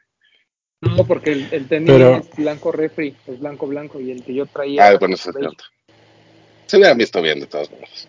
No, 0.81 1.05
porque 1.07 1.31
el, 1.31 1.47
el 1.51 1.67
tenis 1.67 1.89
Pero- 1.89 2.17
es 2.17 2.35
blanco 2.35 2.71
refri, 2.71 3.15
es 3.27 3.39
blanco 3.39 3.67
blanco, 3.67 3.99
y 3.99 4.11
el 4.11 4.23
que 4.23 4.33
yo 4.33 4.45
traía. 4.47 4.87
Ah, 4.87 4.97
bueno, 4.99 5.15
eso 5.15 5.29
es 5.29 5.35
cierto. 5.37 5.63
Se 6.65 6.77
hubieran 6.77 6.97
visto 6.97 7.21
bien 7.21 7.39
de 7.39 7.47
todas 7.47 7.69
maneras. 7.71 8.07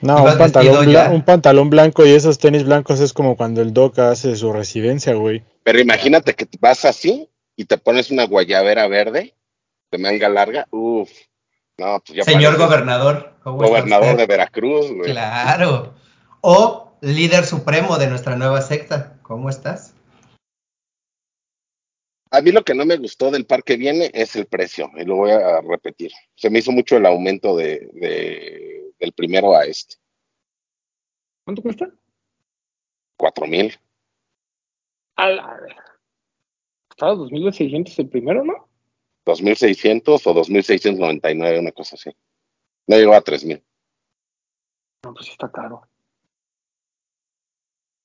No, 0.00 0.24
un 0.24 0.38
pantalón, 0.38 0.90
ya. 0.90 1.10
un 1.10 1.24
pantalón 1.24 1.70
blanco 1.70 2.04
y 2.04 2.10
esos 2.10 2.38
tenis 2.38 2.64
blancos 2.64 3.00
es 3.00 3.12
como 3.12 3.36
cuando 3.36 3.62
el 3.62 3.72
Doc 3.72 3.98
hace 3.98 4.36
su 4.36 4.52
residencia, 4.52 5.14
güey. 5.14 5.42
Pero 5.62 5.80
imagínate 5.80 6.34
que 6.34 6.46
vas 6.60 6.84
así 6.84 7.28
y 7.56 7.64
te 7.64 7.78
pones 7.78 8.10
una 8.10 8.24
guayabera 8.24 8.86
verde 8.88 9.34
de 9.90 9.98
manga 9.98 10.28
larga. 10.28 10.66
Uf, 10.70 11.10
no, 11.78 12.02
pues 12.04 12.16
ya 12.18 12.24
Señor 12.24 12.58
gobernador. 12.58 13.34
¿cómo 13.42 13.62
está 13.64 13.68
gobernador 13.68 14.06
usted? 14.10 14.18
de 14.18 14.26
Veracruz, 14.26 14.92
güey. 14.92 15.12
Claro. 15.12 15.94
O 16.40 16.98
líder 17.00 17.44
supremo 17.44 17.96
de 17.98 18.08
nuestra 18.08 18.36
nueva 18.36 18.60
secta. 18.62 19.18
¿Cómo 19.22 19.48
estás? 19.50 19.94
A 22.30 22.40
mí 22.40 22.50
lo 22.50 22.64
que 22.64 22.74
no 22.74 22.84
me 22.84 22.96
gustó 22.96 23.30
del 23.30 23.46
par 23.46 23.62
que 23.62 23.76
viene 23.76 24.10
es 24.12 24.36
el 24.36 24.46
precio, 24.46 24.90
y 24.96 25.04
lo 25.04 25.16
voy 25.16 25.30
a 25.30 25.60
repetir. 25.60 26.10
Se 26.34 26.50
me 26.50 26.58
hizo 26.58 26.72
mucho 26.72 26.96
el 26.96 27.06
aumento 27.06 27.56
de, 27.56 27.88
de- 27.94 28.75
del 28.98 29.12
primero 29.12 29.56
a 29.56 29.64
este. 29.64 29.96
¿Cuánto 31.44 31.62
cuesta? 31.62 31.88
Cuatro 33.16 33.46
mil. 33.46 33.72
A 35.16 35.28
la 35.30 35.54
ver. 35.60 35.76
Estaba 36.90 37.14
2.600 37.14 37.98
el 37.98 38.08
primero, 38.08 38.44
¿no? 38.44 38.68
2.600 39.26 40.26
o 40.26 40.34
2.699, 40.34 41.60
una 41.60 41.72
cosa 41.72 41.96
así. 41.96 42.10
No 42.86 42.96
llegó 42.96 43.14
a 43.14 43.22
3.000. 43.22 43.62
No, 45.04 45.14
pues 45.14 45.26
sí 45.26 45.32
está 45.32 45.50
caro. 45.50 45.82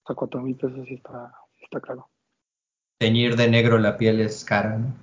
Hasta 0.03 0.13
4.000 0.13 0.57
pesos 0.59 0.87
sí 0.87 0.95
está, 0.95 1.33
está 1.61 1.79
caro. 1.79 2.09
Teñir 2.99 3.35
de 3.35 3.49
negro 3.49 3.77
la 3.77 3.97
piel 3.97 4.19
es 4.21 4.43
cara, 4.43 4.77
¿no? 4.77 4.93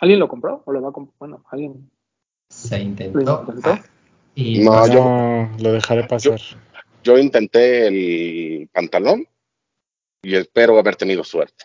¿Alguien 0.00 0.18
lo 0.18 0.28
compró? 0.28 0.62
¿O 0.64 0.72
lo 0.72 0.80
va 0.80 0.88
a 0.88 0.92
comprar? 0.92 1.16
Bueno, 1.18 1.44
alguien. 1.50 1.90
Se 2.48 2.78
¿Lo 2.78 2.84
intentó. 2.84 3.40
intentó? 3.42 3.74
Y 4.34 4.60
No, 4.64 4.72
no, 4.72 4.86
yo- 4.92 5.04
No, 5.04 5.50
lo 5.60 5.72
dejaré 5.72 6.04
pasar. 6.04 6.40
Yo 7.02 7.18
intenté 7.18 7.86
el 7.88 8.68
pantalón 8.72 9.26
Y 10.22 10.34
espero 10.36 10.78
haber 10.78 10.96
tenido 10.96 11.24
suerte. 11.24 11.64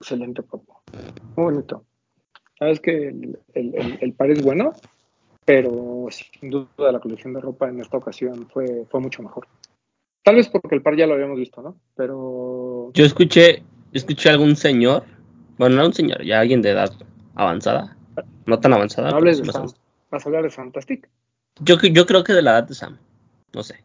Excelente, 0.00 0.42
papo. 0.42 0.82
Muy 1.36 1.44
bonito. 1.52 1.84
Sabes 2.58 2.78
que 2.80 3.08
el, 3.08 3.38
el, 3.54 3.74
el- 3.74 3.98
el 4.00 4.12
par 4.12 4.30
es 4.30 4.42
bueno, 4.42 4.72
pero 5.44 6.06
sin 6.10 6.50
duda 6.50 6.92
la 6.92 7.00
colección 7.00 7.32
de 7.34 7.40
ropa 7.40 7.68
en 7.68 7.80
esta 7.80 7.96
ocasión 7.96 8.48
fue, 8.52 8.86
fue 8.88 9.00
mucho 9.00 9.22
mejor. 9.22 9.48
Tal 10.22 10.36
vez 10.36 10.48
porque 10.48 10.76
el 10.76 10.82
par 10.82 10.96
ya 10.96 11.06
lo 11.06 11.14
habíamos 11.14 11.38
visto, 11.38 11.60
¿no? 11.62 11.76
Pero 11.96 12.90
Yo 12.94 13.04
escuché, 13.04 13.62
escuché 13.92 14.28
a 14.28 14.32
algún 14.32 14.54
señor, 14.54 15.04
bueno, 15.58 15.76
no 15.76 15.86
un 15.86 15.94
señor, 15.94 16.22
ya 16.24 16.38
alguien 16.40 16.62
de 16.62 16.70
edad 16.70 16.92
avanzada, 17.34 17.96
no 18.46 18.60
tan 18.60 18.74
avanzada. 18.74 19.10
no 19.10 19.16
hables 19.16 19.42
de. 19.42 19.50
¿Vas 20.10 20.24
a 20.24 20.28
hablar 20.28 20.42
de 20.44 20.50
Fantastic? 20.50 21.08
Yo, 21.58 21.76
yo 21.80 22.06
creo 22.06 22.24
que 22.24 22.32
de 22.32 22.42
la 22.42 22.52
edad 22.52 22.64
de 22.68 22.74
Sam, 22.74 22.98
no 23.52 23.62
sé. 23.62 23.82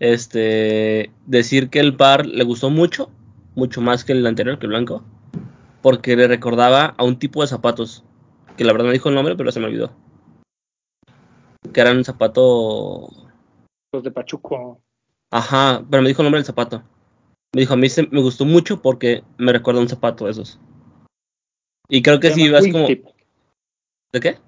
Este, 0.00 1.10
decir 1.26 1.70
que 1.70 1.80
el 1.80 1.96
par 1.96 2.26
le 2.26 2.44
gustó 2.44 2.68
mucho, 2.70 3.10
mucho 3.54 3.80
más 3.80 4.04
que 4.04 4.12
el 4.12 4.26
anterior, 4.26 4.58
que 4.58 4.66
el 4.66 4.70
blanco, 4.72 5.04
porque 5.82 6.16
le 6.16 6.26
recordaba 6.26 6.94
a 6.98 7.04
un 7.04 7.18
tipo 7.18 7.40
de 7.42 7.48
zapatos, 7.48 8.04
que 8.56 8.64
la 8.64 8.72
verdad 8.72 8.86
no 8.86 8.92
dijo 8.92 9.08
el 9.08 9.14
nombre, 9.14 9.36
pero 9.36 9.52
se 9.52 9.60
me 9.60 9.66
olvidó. 9.66 9.92
Que 11.72 11.80
eran 11.80 11.96
un 11.96 12.04
zapato 12.04 13.08
Los 13.92 14.02
de 14.02 14.10
Pachuco. 14.10 14.80
Ajá, 15.30 15.84
pero 15.90 16.02
me 16.02 16.08
dijo 16.08 16.22
el 16.22 16.26
nombre 16.26 16.38
del 16.40 16.46
zapato. 16.46 16.82
Me 17.54 17.62
dijo, 17.62 17.74
a 17.74 17.76
mí 17.76 17.88
se- 17.88 18.08
me 18.08 18.20
gustó 18.20 18.44
mucho 18.44 18.82
porque 18.82 19.22
me 19.38 19.52
recuerda 19.52 19.80
a 19.80 19.82
un 19.82 19.88
zapato 19.88 20.26
de 20.26 20.32
esos. 20.32 20.58
Y 21.88 22.02
creo 22.02 22.20
que 22.20 22.32
si 22.32 22.50
vas 22.50 22.66
como... 22.68 22.86
¿De 22.86 24.20
qué? 24.20 24.38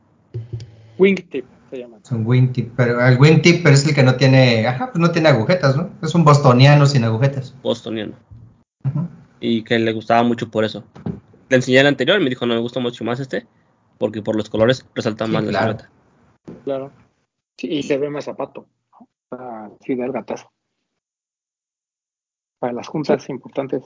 Wingtip 0.99 1.45
se 1.77 1.83
llama. 1.83 1.99
Es 2.03 2.11
un 2.11 2.27
wingtip, 2.27 2.73
pero 2.77 3.05
el 3.07 3.19
wingtip 3.19 3.63
pero 3.63 3.75
es 3.75 3.87
el 3.87 3.95
que 3.95 4.03
no 4.03 4.17
tiene, 4.17 4.67
ajá, 4.67 4.91
pues 4.93 4.99
no 5.01 5.11
tiene 5.11 5.29
agujetas, 5.29 5.77
¿no? 5.77 5.91
Es 6.03 6.15
un 6.15 6.25
bostoniano 6.25 6.87
sin 6.87 7.05
agujetas. 7.05 7.55
Bostoniano. 7.63 8.15
Y 9.41 9.63
que 9.65 9.79
le 9.79 9.93
gustaba 9.93 10.23
mucho 10.23 10.51
por 10.51 10.65
eso. 10.65 10.85
Le 11.49 11.57
enseñé 11.57 11.81
el 11.81 11.87
anterior 11.87 12.21
y 12.21 12.25
me 12.25 12.31
dijo, 12.31 12.47
no 12.47 12.55
me 12.55 12.61
gusta 12.61 12.81
mucho 12.81 13.05
más 13.05 13.21
este. 13.21 13.47
Porque 13.99 14.23
por 14.23 14.37
los 14.37 14.49
colores 14.51 14.87
resalta 14.95 15.27
Sí, 15.27 15.33
más 15.33 15.45
la 15.45 15.51
claro. 15.51 15.65
silueta. 15.73 15.91
Claro. 16.65 16.93
Sí, 17.57 17.69
y 17.69 17.83
se 17.83 17.99
ve 17.99 18.11
más 18.11 18.25
zapato. 18.25 18.67
sea, 19.31 19.71
sí, 19.81 19.95
da 19.95 20.05
el 20.07 20.13
gatazo. 20.13 20.51
Para 22.59 22.73
las 22.73 22.89
juntas 22.89 23.29
importantes. 23.29 23.83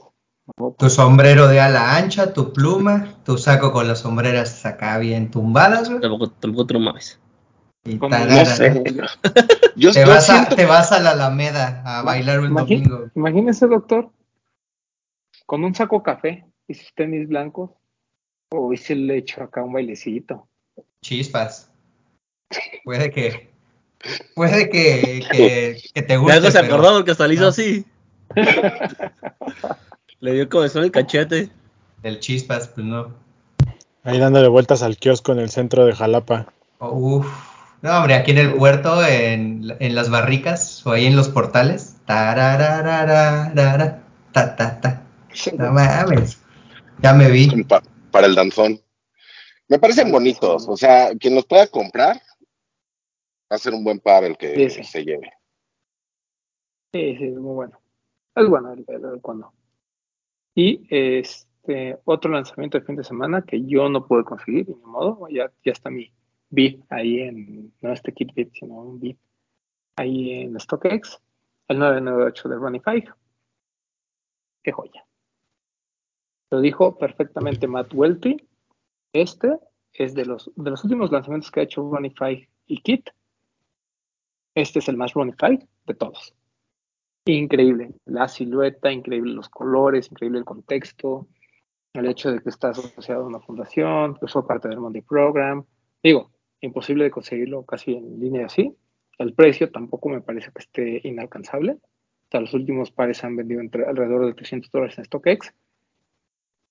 Tu 0.77 0.89
sombrero 0.89 1.47
de 1.47 1.59
ala 1.59 1.95
ancha, 1.95 2.33
tu 2.33 2.51
pluma, 2.51 3.15
tu 3.23 3.37
saco 3.37 3.71
con 3.71 3.87
las 3.87 3.99
sombreras 3.99 4.65
acá 4.65 4.97
bien 4.97 5.29
tumbadas, 5.31 5.89
güey. 5.89 6.01
Tampoco, 6.01 6.29
tampoco 6.31 6.79
mames. 6.79 7.19
Y 7.83 7.97
Como- 7.97 8.15
tarara, 8.15 8.35
No 8.35 8.45
sé. 8.45 8.83
Yo, 9.75 9.91
Te 9.91 10.01
yo 10.01 10.07
vas, 10.07 10.29
a, 10.29 10.33
siento 10.35 10.55
te 10.55 10.65
vas 10.65 10.91
a 10.91 10.99
la 10.99 11.11
Alameda 11.11 11.81
a 11.85 12.03
bailar 12.03 12.39
un 12.41 12.53
domingo. 12.53 13.09
Imagínese, 13.15 13.67
doctor, 13.67 14.11
con 15.45 15.63
un 15.63 15.73
saco 15.73 16.03
café 16.03 16.45
y 16.67 16.73
sus 16.75 16.93
tenis 16.93 17.27
blancos. 17.27 17.71
Hoy 18.53 18.77
se 18.77 18.95
le 18.95 19.17
echo 19.17 19.41
acá 19.43 19.63
un 19.63 19.73
bailecito. 19.73 20.47
Chispas. 21.01 21.71
Puede 22.83 23.09
que. 23.11 23.49
Puede 24.35 24.69
que, 24.69 25.23
que, 25.31 25.77
que 25.93 26.01
te 26.01 26.17
guste. 26.17 26.33
algo 26.33 26.51
se 26.51 26.59
pero 26.59 26.73
acordó 26.75 26.97
porque 26.97 27.11
hasta 27.11 27.27
le 27.27 27.33
hizo 27.35 27.43
no. 27.43 27.49
así. 27.49 27.85
le 30.19 30.33
dio 30.33 30.49
como 30.49 30.65
en 30.65 30.71
el 30.77 30.91
cachete. 30.91 31.49
El 32.03 32.19
chispas, 32.19 32.67
pues 32.69 32.85
no. 32.85 33.13
Ahí 34.03 34.19
dándole 34.19 34.47
vueltas 34.47 34.81
al 34.83 34.97
kiosco 34.97 35.31
en 35.31 35.39
el 35.39 35.49
centro 35.49 35.85
de 35.85 35.93
Jalapa. 35.93 36.51
Oh, 36.79 36.89
uf. 36.89 37.50
No, 37.81 37.97
hombre, 37.97 38.13
aquí 38.15 38.31
en 38.31 38.37
el 38.37 38.53
puerto, 38.53 39.03
en, 39.05 39.75
en 39.79 39.95
las 39.95 40.09
barricas 40.09 40.85
o 40.85 40.91
ahí 40.91 41.05
en 41.05 41.15
los 41.15 41.29
portales. 41.29 41.95
Tararararara, 42.05 44.03
ta, 44.31 44.55
ta, 44.55 44.79
ta. 44.79 45.03
No 45.57 45.71
mames. 45.71 46.39
Ya 47.01 47.13
me 47.13 47.29
vi. 47.31 47.63
pa- 47.63 47.81
para 48.11 48.27
el 48.27 48.35
danzón. 48.35 48.79
Me 49.67 49.79
parecen 49.79 50.11
bonitos, 50.11 50.67
o 50.67 50.75
sea, 50.75 51.15
quien 51.17 51.33
los 51.33 51.45
pueda 51.45 51.65
comprar 51.67 52.17
va 53.51 53.55
a 53.55 53.57
ser 53.57 53.73
un 53.73 53.83
buen 53.83 53.99
par 53.99 54.23
el 54.25 54.37
que 54.37 54.53
Sí, 54.69 54.69
sí. 54.69 54.83
se 54.83 55.03
lleve. 55.05 55.31
Sí, 56.93 57.15
sí, 57.17 57.23
es 57.25 57.35
muy 57.37 57.53
bueno. 57.55 57.79
Es 58.35 58.47
bueno 58.47 58.73
el, 58.73 58.83
el, 58.87 59.05
el 59.13 59.21
cuando. 59.21 59.53
Y 60.55 60.85
este 60.89 61.97
otro 62.03 62.31
lanzamiento 62.31 62.77
de 62.77 62.85
fin 62.85 62.97
de 62.97 63.03
semana 63.05 63.43
que 63.47 63.65
yo 63.65 63.87
no 63.89 64.05
pude 64.05 64.25
conseguir, 64.25 64.67
ni 64.67 64.75
modo, 64.75 65.27
ya, 65.29 65.49
ya 65.63 65.71
está 65.71 65.89
mi 65.89 66.11
bit 66.51 66.83
ahí 66.89 67.21
en, 67.21 67.73
no 67.81 67.91
este 67.91 68.13
kit 68.13 68.33
bit, 68.33 68.53
sino 68.53 68.75
un 68.75 68.99
bit 68.99 69.17
ahí 69.95 70.41
en 70.41 70.59
StockX, 70.59 71.19
el 71.67 71.79
998 71.79 72.49
de 72.49 72.79
Five. 72.79 73.13
Qué 74.63 74.71
joya. 74.71 75.05
Lo 76.51 76.61
dijo 76.61 76.97
perfectamente 76.97 77.67
Matt 77.67 77.93
Welty. 77.93 78.37
Este 79.13 79.57
es 79.93 80.13
de 80.13 80.25
los, 80.25 80.51
de 80.55 80.69
los 80.69 80.83
últimos 80.83 81.11
lanzamientos 81.11 81.49
que 81.49 81.61
ha 81.61 81.63
hecho 81.63 81.89
Five 81.89 82.49
y 82.67 82.81
Kit. 82.81 83.09
Este 84.53 84.79
es 84.79 84.89
el 84.89 84.97
más 84.97 85.13
Five 85.13 85.67
de 85.85 85.93
todos. 85.95 86.35
Increíble, 87.25 87.93
la 88.05 88.27
silueta, 88.27 88.91
increíble 88.91 89.33
los 89.33 89.49
colores, 89.49 90.11
increíble 90.11 90.39
el 90.39 90.45
contexto, 90.45 91.27
el 91.93 92.07
hecho 92.07 92.31
de 92.31 92.41
que 92.41 92.49
está 92.49 92.69
asociado 92.69 93.23
a 93.23 93.27
una 93.27 93.39
fundación, 93.39 94.15
que 94.15 94.27
fue 94.27 94.45
parte 94.47 94.67
del 94.67 94.79
Monday 94.79 95.01
Program. 95.01 95.63
Digo, 96.01 96.31
imposible 96.61 97.03
de 97.03 97.11
conseguirlo 97.11 97.63
casi 97.65 97.93
en 97.93 98.19
línea 98.19 98.45
así. 98.45 98.75
El 99.17 99.33
precio 99.33 99.71
tampoco 99.71 100.09
me 100.09 100.21
parece 100.21 100.51
que 100.51 100.59
esté 100.59 101.07
inalcanzable. 101.07 101.73
O 101.73 102.31
sea, 102.31 102.41
los 102.41 102.53
últimos 102.53 102.91
pares 102.91 103.23
han 103.23 103.35
vendido 103.35 103.61
entre, 103.61 103.85
alrededor 103.85 104.25
de 104.25 104.33
300 104.33 104.71
dólares 104.71 104.97
en 104.97 105.05
StockX 105.05 105.53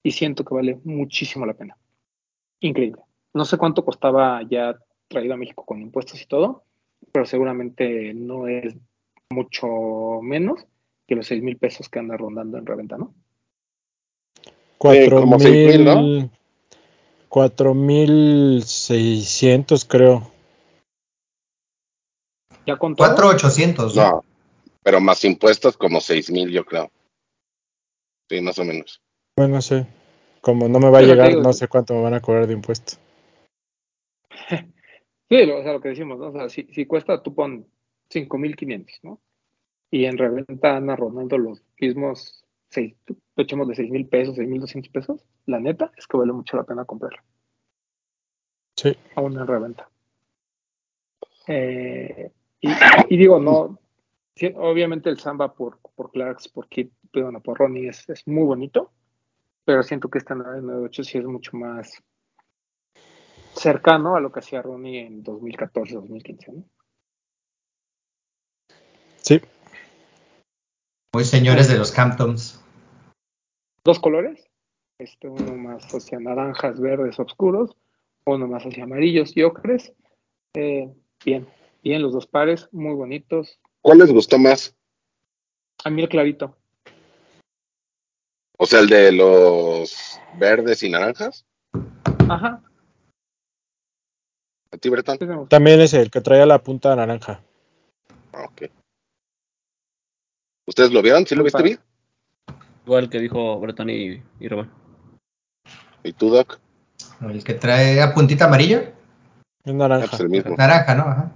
y 0.03 0.13
siento 0.13 0.45
que 0.45 0.55
vale 0.55 0.79
muchísimo 0.85 1.45
la 1.45 1.55
pena. 1.55 1.77
Increíble. 2.61 3.03
No 3.35 3.45
sé 3.45 3.59
cuánto 3.59 3.85
costaba 3.85 4.43
ya 4.49 4.77
traído 5.09 5.35
a 5.35 5.37
México 5.37 5.65
con 5.65 5.81
impuestos 5.81 6.23
y 6.23 6.27
todo, 6.27 6.65
pero 7.13 7.27
seguramente 7.27 8.15
no 8.15 8.49
es 8.49 8.75
mucho 9.31 10.21
menos 10.23 10.67
que 11.07 11.17
los 11.17 11.27
6 11.27 11.43
mil 11.43 11.57
pesos 11.57 11.89
que 11.89 11.99
anda 11.99 12.17
rondando 12.17 12.59
en 12.59 12.67
reventa, 12.67 12.97
¿no? 12.97 13.15
4 14.79 15.03
eh, 15.03 15.11
como 15.11 15.37
mil, 15.39 15.85
¿no? 15.85 16.31
4.600, 17.31 19.87
creo. 19.87 20.31
¿Ya 22.67 22.77
con 22.77 22.95
4.800. 22.97 23.95
¿no? 23.95 24.03
no, 24.03 24.25
pero 24.83 25.01
más 25.01 25.25
impuestos 25.25 25.77
como 25.77 26.01
6.000, 26.01 26.51
yo 26.51 26.65
creo. 26.65 26.91
Sí, 28.29 28.41
más 28.41 28.59
o 28.59 28.65
menos. 28.65 29.01
Bueno, 29.37 29.63
sí. 29.63 29.87
Como 30.41 30.67
no 30.69 30.81
me 30.81 30.91
va 30.91 30.99
a 30.99 31.03
llegar, 31.03 31.37
no 31.37 31.53
sé 31.53 31.69
cuánto 31.69 31.95
me 31.95 32.03
van 32.03 32.15
a 32.15 32.21
cobrar 32.21 32.49
de 32.49 32.55
impuestos. 32.55 32.99
Sí, 35.33 35.49
o 35.49 35.63
sea, 35.63 35.75
lo 35.75 35.81
que 35.81 35.91
decimos, 35.91 36.19
¿no? 36.19 36.31
O 36.31 36.33
sea, 36.33 36.49
si, 36.49 36.65
si 36.73 36.87
cuesta, 36.87 37.23
tú 37.23 37.33
pon 37.33 37.65
5.500, 38.13 38.99
¿no? 39.05 39.21
Y 39.89 40.07
en 40.07 40.19
reventa 40.19 40.77
Ana 40.77 40.97
los 40.97 41.63
mismos 41.81 42.45
seis, 42.71 42.97
echemos 43.37 43.69
de 43.69 43.75
6.000 43.75 44.09
pesos, 44.09 44.37
6.200 44.37 44.91
pesos, 44.91 45.25
la 45.47 45.59
neta 45.61 45.93
es 45.97 46.07
que 46.07 46.17
vale 46.17 46.33
mucho 46.33 46.57
la 46.57 46.65
pena 46.65 46.85
comprarlo, 46.85 47.21
Sí. 48.77 48.97
aún 49.17 49.39
en 49.39 49.47
reventa. 49.47 49.89
Eh, 51.49 52.31
y, 52.61 52.69
y 53.09 53.17
digo, 53.17 53.41
no, 53.41 53.79
sí, 54.37 54.53
obviamente 54.57 55.11
el 55.11 55.19
samba 55.19 55.53
por, 55.53 55.79
por 55.97 56.13
Clarks, 56.13 56.49
por 56.49 56.69
Kid, 56.69 56.91
bueno, 57.13 57.41
por 57.41 57.59
Ronnie 57.59 57.89
es, 57.89 58.09
es 58.09 58.27
muy 58.29 58.45
bonito, 58.45 58.93
pero 59.65 59.83
siento 59.83 60.09
que 60.09 60.19
este 60.19 60.35
998 60.35 61.05
sí 61.05 61.19
es 61.19 61.25
mucho 61.25 61.57
más 61.57 61.93
cercano 63.55 64.15
a 64.15 64.21
lo 64.21 64.31
que 64.31 64.39
hacía 64.39 64.63
Ronnie 64.63 65.07
en 65.07 65.23
2014, 65.23 65.95
2015, 65.95 66.53
¿no? 66.53 66.65
Sí. 69.17 69.41
Muy 71.13 71.25
señores 71.25 71.69
de 71.69 71.77
los 71.79 71.97
Hamptons. 71.99 72.63
dos 73.85 73.99
colores, 73.99 74.45
este, 74.99 75.29
uno 75.29 75.57
más 75.57 75.85
hacia 75.93 76.21
naranjas, 76.21 76.79
verdes 76.81 77.19
oscuros, 77.19 77.77
uno 78.27 78.47
más 78.47 78.63
hacia 78.65 78.85
amarillos 78.85 79.37
y 79.37 79.43
ocres. 79.43 79.93
Eh, 80.55 80.93
bien, 81.25 81.49
bien 81.83 82.03
los 82.03 82.13
dos 82.13 82.27
pares, 82.27 82.69
muy 82.73 82.95
bonitos. 82.95 83.59
¿Cuál 83.83 83.99
les 83.99 84.13
gustó 84.13 84.39
más? 84.39 84.77
A 85.85 85.91
mí 85.91 86.03
el 86.03 86.09
clarito, 86.09 86.57
O 88.59 88.67
sea, 88.67 88.81
el 88.81 88.89
de 88.89 89.11
los 89.13 90.21
verdes 90.39 90.83
y 90.83 90.91
naranjas. 90.91 91.45
ajá, 92.29 92.63
¿A 94.73 94.77
ti, 94.77 94.89
Bretón? 94.89 95.49
También 95.49 95.81
es 95.81 95.95
el 95.95 96.11
que 96.13 96.21
traía 96.21 96.47
la 96.47 96.63
punta 96.63 96.95
naranja. 96.95 97.43
Ah, 98.33 98.45
ok. 98.45 98.71
¿Ustedes 100.71 100.93
lo 100.93 101.03
vieron? 101.03 101.27
¿Sí 101.27 101.35
lo 101.35 101.43
viste 101.43 101.65
bien? 101.65 101.81
Igual 102.87 103.11
que 103.11 103.19
dijo 103.19 103.59
Bretón 103.59 103.91
y, 103.91 104.23
y 104.39 104.47
Román. 104.49 104.73
¿Y 106.05 106.13
tú, 106.13 106.31
Doc? 106.31 106.61
El 107.23 107.43
que 107.43 107.55
trae 107.55 108.01
a 108.01 108.15
puntita 108.15 108.45
amarilla. 108.45 108.79
Es 108.83 108.95
Ah, 109.67 109.73
naranja. 109.73 110.07
pues 110.11 110.21
el 110.21 110.29
mismo. 110.29 110.55
Naranja, 110.57 110.95
¿no? 110.95 111.03
Ajá. 111.03 111.33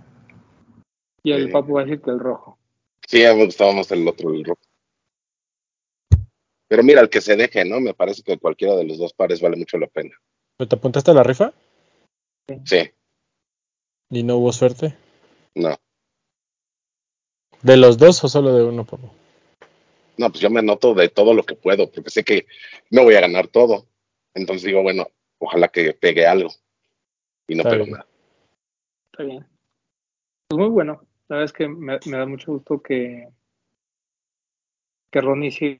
Y 1.25 1.33
el 1.33 1.47
Sí. 1.47 1.53
papu 1.53 1.73
va 1.75 1.81
a 1.81 1.85
decir 1.85 2.01
que 2.01 2.11
el 2.12 2.20
rojo. 2.20 2.57
Sí, 3.09 3.25
a 3.27 3.33
mí 3.33 3.40
me 3.40 3.47
gustaba 3.47 3.73
más 3.73 3.90
el 3.90 4.07
otro, 4.07 4.33
el 4.33 4.44
rojo. 4.44 4.61
Pero 6.68 6.85
mira, 6.85 7.01
el 7.01 7.11
que 7.11 7.20
se 7.20 7.35
deje, 7.35 7.64
¿no? 7.64 7.81
Me 7.81 7.92
parece 7.92 8.23
que 8.23 8.38
cualquiera 8.38 8.77
de 8.77 8.85
los 8.85 8.99
dos 8.99 9.12
pares 9.14 9.40
vale 9.40 9.57
mucho 9.57 9.79
la 9.79 9.88
pena. 9.88 10.14
¿Pero 10.57 10.68
¿Te 10.68 10.77
apuntaste 10.77 11.11
a 11.11 11.14
la 11.14 11.25
rifa? 11.25 11.53
Sí, 12.66 12.88
¿Y 14.11 14.23
no 14.23 14.37
hubo 14.37 14.53
suerte? 14.53 14.97
no. 15.57 15.77
¿De 17.62 17.79
los 17.79 17.97
dos 17.97 18.23
o 18.23 18.29
solo 18.29 18.55
de 18.55 18.62
uno, 18.62 18.85
Pablo? 18.85 19.11
No, 20.16 20.31
pues 20.31 20.40
yo 20.40 20.50
me 20.50 20.61
anoto 20.61 20.94
de 20.94 21.09
todo 21.09 21.35
lo 21.35 21.42
que 21.42 21.57
puedo, 21.57 21.90
porque 21.90 22.11
sé 22.11 22.24
que 22.24 22.46
no 22.90 23.05
voy 23.05 23.14
a 23.14 23.20
ganar 23.20 23.48
todo. 23.48 23.87
Entonces 24.35 24.64
digo, 24.64 24.83
bueno, 24.83 25.09
ojalá 25.38 25.68
que 25.68 25.92
pegue 25.94 26.27
algo. 26.27 26.50
Y 27.48 27.55
no 27.55 27.61
Está 27.62 27.70
pego 27.70 27.85
bien. 27.85 27.92
nada. 27.96 28.07
Está 29.12 29.24
bien. 29.24 29.46
Pues 30.48 30.59
muy 30.59 30.68
bueno. 30.68 31.07
La 31.29 31.37
verdad 31.37 31.44
es 31.44 31.53
que 31.53 31.68
me, 31.68 31.98
me 32.07 32.16
da 32.18 32.27
mucho 32.27 32.53
gusto 32.53 32.81
que, 32.83 33.29
que 35.11 35.20
Ronnie 35.20 35.50
siga 35.50 35.79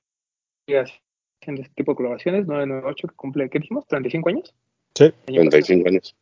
haciendo 1.41 1.63
este 1.63 1.75
tipo 1.75 1.93
de 1.93 1.97
colaboraciones. 1.97 2.47
998 2.47 3.09
que 3.09 3.15
cumple, 3.15 3.51
¿qué 3.51 3.59
dijimos? 3.59 3.87
¿35 3.87 4.29
años? 4.31 4.55
Sí. 4.95 5.05
Año 5.05 5.15
pasado. 5.45 5.51
35 5.51 5.89
años. 5.89 6.17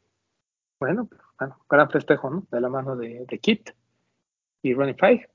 Bueno, 0.80 1.06
pues, 1.06 1.20
bueno, 1.38 1.64
gran 1.68 1.90
festejo, 1.90 2.30
¿no? 2.30 2.46
De 2.50 2.60
la 2.60 2.68
mano 2.68 2.96
de, 2.96 3.24
de 3.26 3.38
Kit 3.38 3.70
y 4.62 4.74
Ronnie 4.74 4.94
Five. 4.94 5.28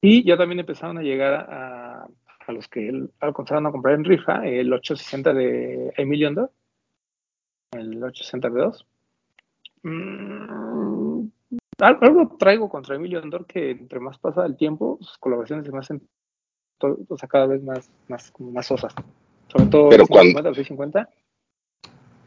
Y 0.00 0.24
ya 0.26 0.36
también 0.36 0.60
empezaron 0.60 0.98
a 0.98 1.02
llegar 1.02 1.34
a, 1.34 2.06
a 2.46 2.52
los 2.52 2.68
que 2.68 2.88
él- 2.88 3.10
alcanzaron 3.20 3.66
a 3.66 3.70
comprar 3.72 3.94
en 3.94 4.04
rifa 4.04 4.46
el 4.46 4.72
860 4.72 5.32
de 5.34 5.92
Emilion 5.96 6.34
Dog, 6.34 6.50
el 7.72 8.02
860 8.02 8.48
B2. 8.48 8.84
Mm, 9.82 11.26
al- 11.78 11.98
algo 12.00 12.36
traigo 12.38 12.68
contra 12.68 12.96
Emilio 12.96 13.20
Andor 13.22 13.46
que 13.46 13.70
entre 13.70 14.00
más 14.00 14.18
pasa 14.18 14.44
el 14.46 14.56
tiempo, 14.56 14.98
sus 15.00 15.18
colaboraciones 15.18 15.66
se 15.66 15.72
me 15.72 15.78
hacen 15.78 16.02
to- 16.78 16.98
o 17.08 17.16
sea, 17.18 17.28
cada 17.28 17.46
vez 17.46 17.62
más, 17.62 17.90
más, 18.08 18.30
como 18.30 18.52
más 18.52 18.70
osas. 18.70 18.94
Sobre 19.48 19.66
todo 19.66 19.88
Pero 19.90 20.02
el 20.04 20.08
cuando- 20.08 20.28
50, 20.30 20.48
el 20.48 20.54
650. 20.54 21.08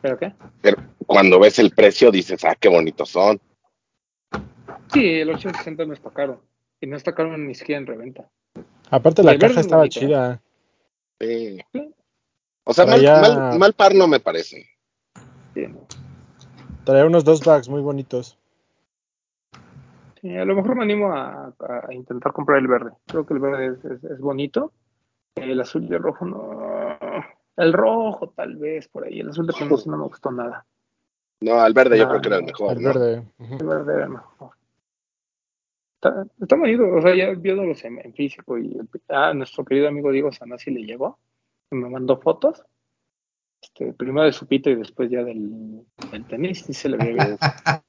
¿Pero 0.01 0.17
qué? 0.19 0.33
Cuando 1.07 1.39
ves 1.39 1.59
el 1.59 1.71
precio 1.71 2.11
dices, 2.11 2.43
ah, 2.43 2.55
qué 2.59 2.67
bonitos 2.69 3.09
son. 3.09 3.39
Sí, 4.91 5.05
el 5.21 5.29
860 5.29 5.85
no 5.85 5.93
está 5.93 6.09
caro. 6.11 6.41
Y 6.83 6.87
no 6.87 6.97
está 6.97 7.15
caro 7.15 7.37
ni 7.37 7.55
siquiera 7.55 7.79
en 7.79 7.87
reventa. 7.87 8.29
Aparte 8.91 9.23
la 9.23 9.31
el 9.31 9.37
verde 9.37 9.53
caja 9.53 9.59
es 9.61 9.65
estaba 9.65 9.81
bonito, 9.83 9.99
¿eh? 9.99 10.03
chida. 10.03 10.41
Sí. 11.21 11.93
O 12.65 12.73
sea, 12.73 12.85
mal, 12.85 12.99
Traía- 12.99 13.21
mal- 13.21 13.57
mal 13.59 13.73
par 13.73 13.95
no 13.95 14.05
me 14.05 14.19
parece. 14.19 14.67
Sí. 15.53 15.65
Traía 16.83 17.05
unos 17.05 17.23
dos 17.23 17.41
bags 17.41 17.69
muy 17.69 17.81
bonitos. 17.81 18.37
Sí, 20.19 20.35
a 20.35 20.43
lo 20.43 20.55
mejor 20.55 20.75
me 20.75 20.83
animo 20.83 21.13
a, 21.13 21.53
a 21.87 21.93
intentar 21.93 22.33
comprar 22.33 22.57
el 22.59 22.67
verde. 22.67 22.91
Creo 23.07 23.25
que 23.25 23.33
el 23.33 23.39
verde 23.39 23.67
es, 23.67 23.85
es- 23.85 24.03
es 24.03 24.19
bonito. 24.19 24.73
El 25.35 25.61
azul 25.61 25.85
y 25.89 25.93
el 25.93 26.03
rojo 26.03 26.25
no. 26.25 26.97
El 27.55 27.71
rojo 27.71 28.27
tal 28.35 28.57
vez 28.57 28.89
por 28.89 29.05
ahí. 29.05 29.21
El 29.21 29.29
azul 29.29 29.47
de 29.47 29.53
sí 29.53 29.63
no 29.63 29.97
me 29.97 30.03
gustó 30.03 30.31
nada. 30.33 30.65
No, 31.39 31.61
al 31.61 31.71
verde 31.73 31.97
yo 31.97 32.09
creo 32.09 32.19
que 32.21 32.27
era 32.27 32.37
el 32.39 32.43
mejor, 32.43 32.73
el 32.75 32.81
¿no? 32.83 32.89
verde. 32.89 33.23
El 33.39 33.65
verde 33.65 33.93
era 33.93 34.09
mejor. 34.09 34.51
Está, 36.03 36.25
está 36.41 36.57
bonito, 36.57 36.83
o 36.85 37.01
sea, 37.01 37.15
ya 37.15 37.31
viéndolos 37.31 37.81
en, 37.85 37.97
en 37.99 38.13
físico 38.13 38.57
y 38.57 38.77
a 39.07 39.33
nuestro 39.33 39.63
querido 39.63 39.87
amigo 39.87 40.11
Diego 40.11 40.33
Sanasi 40.33 40.69
le 40.69 40.81
llegó, 40.81 41.17
y 41.71 41.75
me 41.77 41.89
mandó 41.89 42.19
fotos, 42.19 42.61
este, 43.61 43.93
primero 43.93 44.25
de 44.25 44.33
su 44.33 44.45
pito 44.45 44.69
y 44.69 44.75
después 44.75 45.09
ya 45.09 45.23
del, 45.23 45.81
del 46.11 46.25
tenis, 46.27 46.67
y 46.69 46.73
se 46.73 46.89
le 46.89 46.97
veía 46.97 47.23
bien. 47.25 47.37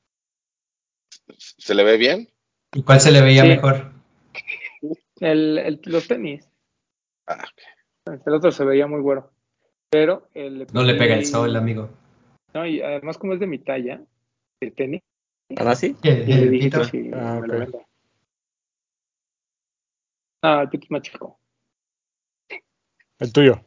¿Se 1.39 1.75
le 1.75 1.83
ve 1.83 1.97
bien? 1.97 2.29
¿Y 2.73 2.85
cuál 2.85 3.01
se 3.01 3.11
le 3.11 3.21
veía 3.21 3.43
Sí. 3.43 3.49
mejor? 3.49 3.91
El, 5.19 5.59
el- 5.59 5.81
los 5.87 6.07
tenis, 6.07 6.49
Ah, 7.27 7.45
el 8.07 8.33
otro 8.33 8.53
se 8.53 8.65
veía 8.65 8.87
muy 8.87 9.01
bueno, 9.01 9.29
pero 9.91 10.29
el 10.35 10.69
No 10.73 10.85
le 10.85 10.95
pega 10.95 11.17
el 11.17 11.27
sol, 11.27 11.57
amigo. 11.57 11.91
No, 12.53 12.65
y 12.65 12.81
además 12.81 13.19
como 13.19 13.33
es 13.33 13.41
de 13.41 13.49
mi 13.49 13.59
talla, 13.59 14.01
el 14.61 14.73
tenis, 14.73 15.03
¿Tan 15.57 15.67
así? 15.67 15.97
El, 16.05 16.29
y 16.29 16.33
le 16.33 16.43
el 16.43 16.51
dije 16.51 16.65
pito. 16.67 16.79
que 16.83 16.85
si 16.85 17.11
Ah, 17.13 17.39
me 17.41 17.49
lo 17.49 17.65
ok. 17.65 17.75
Ah, 20.47 20.61
el 20.61 20.69
pito 20.69 20.85
es 20.85 20.91
más 20.91 21.01
chico. 21.01 21.41
El 23.19 23.33
tuyo. 23.33 23.65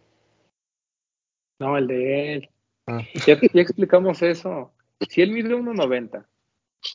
No, 1.60 1.76
el 1.76 1.88
de 1.88 2.34
él. 2.34 2.50
Ah. 2.86 3.02
Ya, 3.26 3.40
ya 3.42 3.62
explicamos 3.62 4.22
eso. 4.22 4.72
Si 5.10 5.24
él 5.24 5.32
mide 5.32 5.56
1.90, 5.56 6.28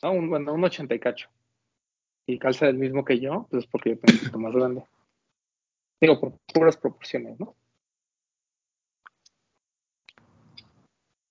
¿no? 0.03 0.11
Un, 0.13 0.29
bueno, 0.29 0.53
un 0.53 0.63
80 0.63 0.95
y 0.95 0.99
cacho, 1.01 1.29
y 2.25 2.39
calza 2.39 2.69
el 2.69 2.77
mismo 2.77 3.03
que 3.03 3.19
yo, 3.19 3.45
pues 3.51 3.67
porque 3.67 3.89
yo 3.89 3.99
tengo 3.99 4.13
un 4.13 4.19
poquito 4.19 4.39
más 4.39 4.53
grande. 4.53 4.85
Digo, 5.99 6.21
por 6.21 6.39
puras 6.53 6.77
proporciones, 6.77 7.37
¿no? 7.37 7.53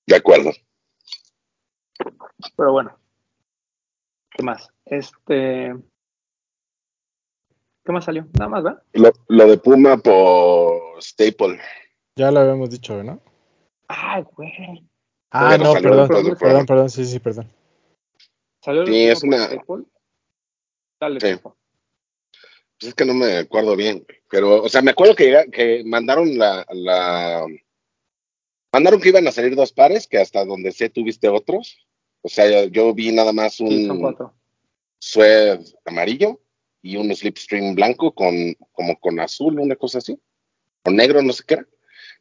de 0.07 0.17
acuerdo. 0.17 0.51
Pero 2.55 2.73
bueno. 2.73 2.99
¿Qué 4.31 4.43
más? 4.43 4.69
Este. 4.85 5.75
¿Qué 7.85 7.93
más 7.93 8.05
salió? 8.05 8.27
Nada 8.39 8.49
más, 8.49 8.63
¿verdad? 8.63 8.83
Lo, 8.93 9.13
lo 9.29 9.47
de 9.49 9.59
Puma 9.59 9.97
por 9.97 11.03
Staple. 11.03 11.59
Ya 12.17 12.31
lo 12.31 12.41
habíamos 12.41 12.71
dicho, 12.71 13.03
¿no? 13.03 13.21
Ah, 13.89 14.21
güey. 14.21 14.53
Ah, 15.31 15.57
no, 15.59 15.73
perdón, 15.73 16.09
perdón, 16.09 16.37
programa. 16.39 16.65
perdón, 16.67 16.91
sí, 16.91 17.05
sí, 17.05 17.19
perdón. 17.19 17.51
Salió 18.63 18.83
el 18.83 18.87
Sí, 18.89 19.05
es 19.09 19.23
una- 19.23 19.47
Staple. 19.47 19.85
Dale, 21.01 21.21
Sí. 21.21 21.41
Pues 21.43 22.89
es 22.89 22.95
que 22.95 23.05
no 23.05 23.15
me 23.15 23.39
acuerdo 23.39 23.77
bien, 23.77 24.05
pero, 24.31 24.63
o 24.63 24.69
sea, 24.69 24.83
me 24.83 24.91
acuerdo 24.91 25.15
que, 25.15 25.83
mandaron 25.87 26.37
la, 26.37 26.67
la, 26.71 27.47
mandaron 28.73 29.01
que 29.01 29.09
iban 29.11 29.27
a 29.27 29.33
salir 29.33 29.55
dos 29.57 29.73
pares, 29.73 30.07
que 30.07 30.19
hasta 30.19 30.45
donde 30.45 30.73
sé 30.73 30.89
tuviste 30.91 31.29
otros. 31.29 31.87
O 32.23 32.29
sea, 32.29 32.49
yo, 32.67 32.69
yo 32.71 32.95
vi 32.95 33.13
nada 33.13 33.33
más 33.33 33.55
Sí, 33.55 33.87
son 33.87 33.97
un 33.97 34.01
cuatro. 34.01 34.35
suede 35.01 35.61
amarillo 35.85 36.41
y 36.83 36.97
un 36.97 37.15
slipstream 37.15 37.75
blanco 37.75 38.13
con, 38.13 38.55
como 38.73 38.99
con 38.99 39.21
azul, 39.21 39.59
una 39.59 39.77
cosa 39.77 39.99
así, 39.99 40.19
o 40.85 40.91
negro, 40.91 41.23
no 41.23 41.33
sé 41.33 41.45
qué 41.47 41.55
era. 41.55 41.67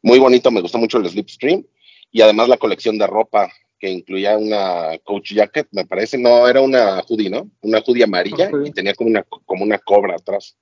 Muy 0.03 0.19
bonito, 0.19 0.51
me 0.51 0.61
gustó 0.61 0.77
mucho 0.77 0.97
el 0.99 1.09
slipstream 1.09 1.65
y 2.11 2.21
además 2.21 2.47
la 2.47 2.57
colección 2.57 2.97
de 2.97 3.07
ropa 3.07 3.51
que 3.79 3.89
incluía 3.89 4.37
una 4.37 4.97
coach 5.03 5.33
jacket, 5.33 5.67
me 5.71 5.85
parece, 5.85 6.17
no, 6.17 6.47
era 6.47 6.61
una 6.61 7.01
hoodie, 7.01 7.31
¿no? 7.31 7.49
Una 7.61 7.79
hoodie 7.79 8.03
amarilla 8.03 8.51
y 8.63 8.71
tenía 8.71 8.93
como 8.93 9.09
una, 9.09 9.23
como 9.23 9.63
una 9.63 9.79
cobra 9.79 10.15
atrás. 10.15 10.55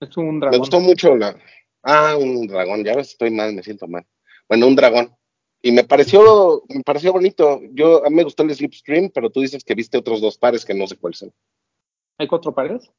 Es 0.00 0.16
un 0.16 0.34
Me 0.34 0.40
dragón. 0.40 0.58
gustó 0.58 0.80
mucho 0.80 1.14
la. 1.14 1.38
Ah, 1.82 2.16
un 2.18 2.46
dragón, 2.46 2.84
ya 2.84 2.96
ves, 2.96 3.10
estoy 3.10 3.30
mal, 3.30 3.54
me 3.54 3.62
siento 3.62 3.86
mal. 3.86 4.04
Bueno, 4.48 4.66
un 4.66 4.74
dragón. 4.74 5.14
Y 5.62 5.72
me 5.72 5.84
pareció, 5.84 6.64
me 6.68 6.82
pareció 6.82 7.12
bonito. 7.12 7.60
Yo, 7.72 8.04
a 8.04 8.10
mí 8.10 8.16
me 8.16 8.24
gustó 8.24 8.42
el 8.42 8.54
Slipstream, 8.54 9.10
pero 9.14 9.30
tú 9.30 9.40
dices 9.40 9.62
que 9.62 9.74
viste 9.74 9.98
otros 9.98 10.20
dos 10.20 10.38
pares 10.38 10.64
que 10.64 10.74
no 10.74 10.86
sé 10.86 10.96
cuáles 10.96 11.18
son. 11.18 11.32
Hay 12.20 12.28
cuatro 12.28 12.52
pares. 12.54 12.92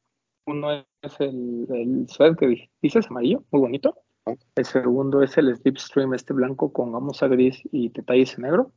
Uno 0.48 0.72
es 1.04 1.20
el, 1.20 1.68
el 1.70 2.10
suéter 2.10 2.36
que 2.36 2.48
di- 2.48 2.70
dices, 2.82 3.06
amarillo, 3.12 3.44
muy 3.52 3.62
bonito. 3.62 4.00
Ah. 4.26 4.34
El 4.56 4.66
segundo 4.66 5.22
es 5.22 5.38
el 5.38 5.56
Slipstream 5.56 6.16
este 6.16 6.34
blanco 6.34 6.74
con 6.74 6.92
gamuza 6.92 7.28
gris 7.28 7.62
y 7.72 7.90
detalles 7.90 8.36
en 8.36 8.46
negro. 8.46 8.72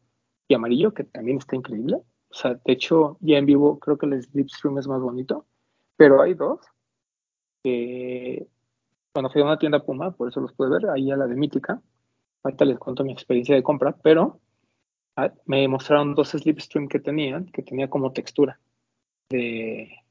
Y 0.46 0.52
amarillo, 0.52 0.92
que 0.92 1.04
también 1.04 1.38
está 1.38 1.56
increíble. 1.56 1.96
O 2.28 2.34
sea, 2.34 2.60
de 2.62 2.72
hecho, 2.74 3.16
ya 3.20 3.38
en 3.38 3.46
vivo 3.46 3.78
creo 3.78 3.96
que 3.96 4.04
el 4.04 4.22
Slipstream 4.22 4.76
es 4.76 4.86
más 4.86 5.00
bonito. 5.00 5.46
Pero 5.96 6.20
hay 6.20 6.34
dos 6.34 6.60
que 7.62 8.46
cuando 9.14 9.30
fui 9.30 9.40
a 9.40 9.46
una 9.46 9.58
tienda 9.58 9.82
Puma, 9.82 10.10
por 10.10 10.28
eso 10.28 10.40
los 10.40 10.52
pude 10.52 10.68
ver, 10.68 10.90
ahí 10.90 11.10
a 11.10 11.16
la 11.16 11.26
de 11.26 11.36
Mítica. 11.36 11.80
Ahorita 12.42 12.66
les 12.66 12.78
cuento 12.78 13.02
mi 13.02 13.12
experiencia 13.14 13.54
de 13.54 13.62
compra, 13.62 13.96
pero 13.96 14.40
ah, 15.16 15.32
me 15.46 15.66
mostraron 15.68 16.14
dos 16.14 16.32
Slipstream 16.32 16.88
que 16.88 17.00
tenían, 17.00 17.46
que 17.46 17.62
tenía 17.62 17.88
como 17.88 18.12
textura 18.12 18.60
de 19.30 20.03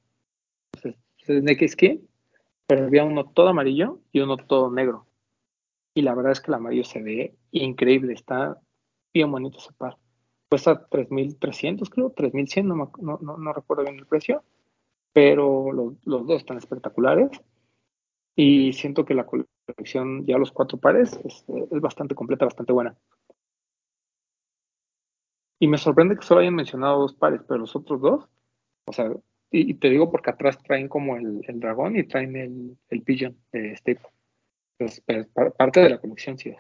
es 1.27 1.43
Naked 1.43 1.67
Skin, 1.69 2.07
pero 2.67 2.85
había 2.85 3.03
uno 3.03 3.25
todo 3.25 3.49
amarillo 3.49 3.99
y 4.11 4.19
uno 4.19 4.37
todo 4.37 4.71
negro. 4.71 5.07
Y 5.93 6.01
la 6.01 6.15
verdad 6.15 6.31
es 6.31 6.41
que 6.41 6.51
el 6.51 6.55
amarillo 6.55 6.83
se 6.83 7.01
ve 7.01 7.35
increíble, 7.51 8.13
está 8.13 8.59
bien 9.13 9.31
bonito 9.31 9.59
ese 9.59 9.73
par. 9.73 9.97
Cuesta 10.49 10.87
3.300 10.89 11.89
creo, 11.89 12.13
3.100, 12.13 12.65
no, 12.65 12.91
no, 12.99 13.37
no, 13.37 13.53
recuerdo 13.53 13.83
bien 13.83 13.97
el 13.97 14.05
precio, 14.05 14.43
pero 15.11 15.71
los 15.71 15.97
dos 16.03 16.37
están 16.37 16.57
espectaculares. 16.57 17.29
Y 18.35 18.73
siento 18.73 19.05
que 19.05 19.13
la 19.13 19.27
colección, 19.27 20.25
ya 20.25 20.37
los 20.39 20.51
cuatro 20.51 20.79
pares, 20.79 21.19
es, 21.23 21.45
es 21.71 21.81
bastante 21.81 22.15
completa, 22.15 22.45
bastante 22.45 22.73
buena. 22.73 22.97
Y 25.59 25.67
me 25.67 25.77
sorprende 25.77 26.15
que 26.15 26.23
solo 26.23 26.41
hayan 26.41 26.55
mencionado 26.55 26.99
dos 26.99 27.13
pares, 27.13 27.41
pero 27.47 27.59
los 27.59 27.75
otros 27.75 28.01
dos, 28.01 28.27
o 28.85 28.91
sea, 28.91 29.09
y, 29.53 29.69
y 29.69 29.73
te 29.75 29.89
digo 29.89 30.11
porque 30.11 30.31
atrás 30.31 30.57
traen 30.63 30.89
como 30.89 31.15
el, 31.15 31.41
el 31.47 31.59
dragón 31.59 31.95
y 31.95 32.03
traen 32.03 32.35
el, 32.35 32.75
el 32.89 33.01
pigeon 33.03 33.37
de 33.51 33.77
Staple. 33.77 34.09
Entonces, 34.79 35.03
parte 35.57 35.79
de 35.79 35.89
la 35.91 35.99
colección 35.99 36.37
sí 36.37 36.49
es. 36.49 36.57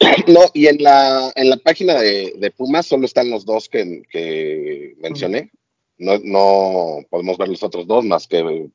No, 0.26 0.40
y 0.54 0.66
en 0.66 0.82
la, 0.82 1.30
en 1.36 1.50
la 1.50 1.58
página 1.58 2.00
de, 2.00 2.32
de 2.38 2.50
Puma 2.50 2.82
solo 2.82 3.04
están 3.04 3.30
los 3.30 3.44
dos 3.44 3.68
que, 3.68 4.02
que 4.10 4.96
mencioné. 4.98 5.50
No, 5.98 6.18
no 6.24 7.04
podemos 7.10 7.36
ver 7.36 7.48
los 7.48 7.62
otros 7.62 7.86
dos 7.86 8.06
más 8.06 8.26
que 8.26 8.70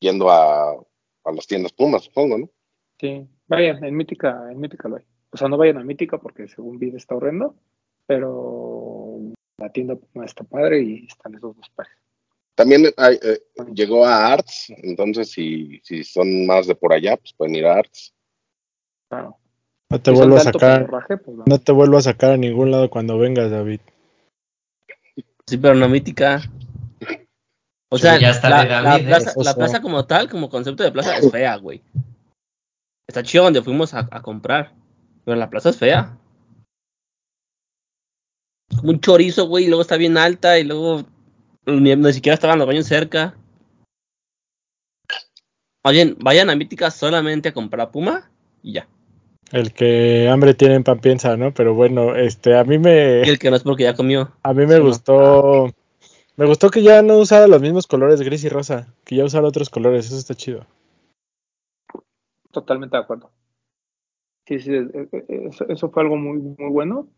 yendo 0.00 0.28
a, 0.28 0.72
a 0.72 1.32
las 1.32 1.46
tiendas 1.46 1.72
Puma, 1.72 2.00
supongo, 2.00 2.36
¿no? 2.36 2.50
Sí, 2.98 3.24
vayan, 3.46 3.84
en 3.84 3.96
Mítica, 3.96 4.48
en 4.50 4.58
Mítica 4.58 4.88
lo 4.88 4.96
hay. 4.96 5.04
O 5.30 5.36
sea, 5.36 5.46
no 5.48 5.56
vayan 5.56 5.78
a 5.78 5.84
Mítica 5.84 6.18
porque 6.18 6.48
según 6.48 6.80
vi 6.80 6.88
está 6.96 7.14
horrendo, 7.14 7.54
pero 8.06 9.20
la 9.58 9.70
tienda 9.70 9.94
Puma 9.94 10.24
está 10.24 10.42
padre 10.42 10.82
y 10.82 11.06
están 11.06 11.36
esos 11.36 11.56
dos 11.56 11.70
pares. 11.76 11.92
También 12.58 12.92
hay, 12.96 13.20
eh, 13.22 13.40
llegó 13.72 14.04
a 14.04 14.32
Arts, 14.32 14.66
entonces 14.78 15.30
si, 15.30 15.80
si 15.84 16.02
son 16.02 16.44
más 16.44 16.66
de 16.66 16.74
por 16.74 16.92
allá, 16.92 17.16
pues 17.16 17.32
pueden 17.32 17.54
ir 17.54 17.64
a 17.64 17.74
Arts. 17.74 18.12
Claro. 19.08 19.38
No 19.88 20.02
te 20.02 20.10
Si 20.10 20.16
vuelvo 20.16 20.36
a 20.38 20.40
sacar, 20.40 20.88
pues, 21.06 21.36
no. 21.36 21.44
no 21.46 21.58
te 21.60 21.70
vuelvo 21.70 21.98
a 21.98 22.02
sacar 22.02 22.32
a 22.32 22.36
ningún 22.36 22.72
lado 22.72 22.90
cuando 22.90 23.16
vengas, 23.16 23.52
David. 23.52 23.78
Sí, 25.46 25.56
pero 25.56 25.76
no 25.76 25.88
mítica. 25.88 26.42
O 27.90 27.96
sea, 27.96 28.18
ya 28.18 28.30
está 28.30 28.50
la, 28.50 28.64
David, 28.66 28.82
la 28.82 28.96
¿eh? 28.96 29.04
plaza, 29.04 29.32
la 29.36 29.54
plaza 29.54 29.80
como 29.80 30.04
tal, 30.06 30.28
como 30.28 30.50
concepto 30.50 30.82
de 30.82 30.90
plaza, 30.90 31.16
es 31.16 31.30
fea, 31.30 31.54
güey. 31.58 31.80
Está 33.06 33.22
chido 33.22 33.44
donde 33.44 33.62
fuimos 33.62 33.94
a, 33.94 34.08
a 34.10 34.20
comprar, 34.20 34.72
pero 35.24 35.36
la 35.36 35.48
plaza 35.48 35.68
es 35.68 35.76
fea. 35.76 36.18
Es 38.68 38.78
como 38.78 38.90
un 38.90 39.00
chorizo, 39.00 39.46
güey, 39.46 39.66
y 39.66 39.68
luego 39.68 39.82
está 39.82 39.96
bien 39.96 40.18
alta, 40.18 40.58
y 40.58 40.64
luego 40.64 41.06
ni, 41.68 41.94
ni 41.94 42.12
siquiera 42.12 42.34
estaban 42.34 42.58
los 42.58 42.66
baños 42.66 42.86
cerca. 42.86 43.34
Oye, 45.84 46.16
vayan 46.18 46.50
a 46.50 46.56
Mítica 46.56 46.90
solamente 46.90 47.48
a 47.50 47.54
comprar 47.54 47.90
Puma 47.90 48.30
y 48.62 48.72
ya. 48.74 48.88
El 49.52 49.72
que 49.72 50.28
hambre 50.28 50.52
tiene 50.52 50.74
en 50.74 50.84
pan 50.84 51.00
piensa, 51.00 51.36
¿no? 51.36 51.54
Pero 51.54 51.74
bueno, 51.74 52.14
este, 52.16 52.56
a 52.56 52.64
mí 52.64 52.78
me, 52.78 53.22
Y 53.24 53.28
el 53.30 53.38
que 53.38 53.48
no 53.50 53.56
es 53.56 53.62
porque 53.62 53.84
ya 53.84 53.94
comió. 53.94 54.32
a 54.42 54.52
mí 54.52 54.66
me 54.66 54.74
Sí, 54.74 54.80
¿no? 54.80 54.86
gustó, 54.86 55.70
me 56.36 56.44
gustó 56.44 56.68
que 56.68 56.82
ya 56.82 57.00
no 57.00 57.16
usara 57.18 57.46
los 57.46 57.62
mismos 57.62 57.86
colores 57.86 58.20
gris 58.20 58.44
y 58.44 58.48
rosa, 58.50 58.92
que 59.04 59.16
ya 59.16 59.24
usara 59.24 59.48
otros 59.48 59.70
colores, 59.70 60.06
eso 60.06 60.18
está 60.18 60.34
chido. 60.34 60.66
Totalmente 62.50 62.96
de 62.96 63.02
acuerdo. 63.02 63.30
Sí, 64.46 64.58
sí, 64.60 64.72
eso, 65.28 65.68
eso 65.68 65.90
fue 65.90 66.02
algo 66.02 66.16
muy, 66.16 66.38
muy 66.38 66.70
bueno. 66.70 67.08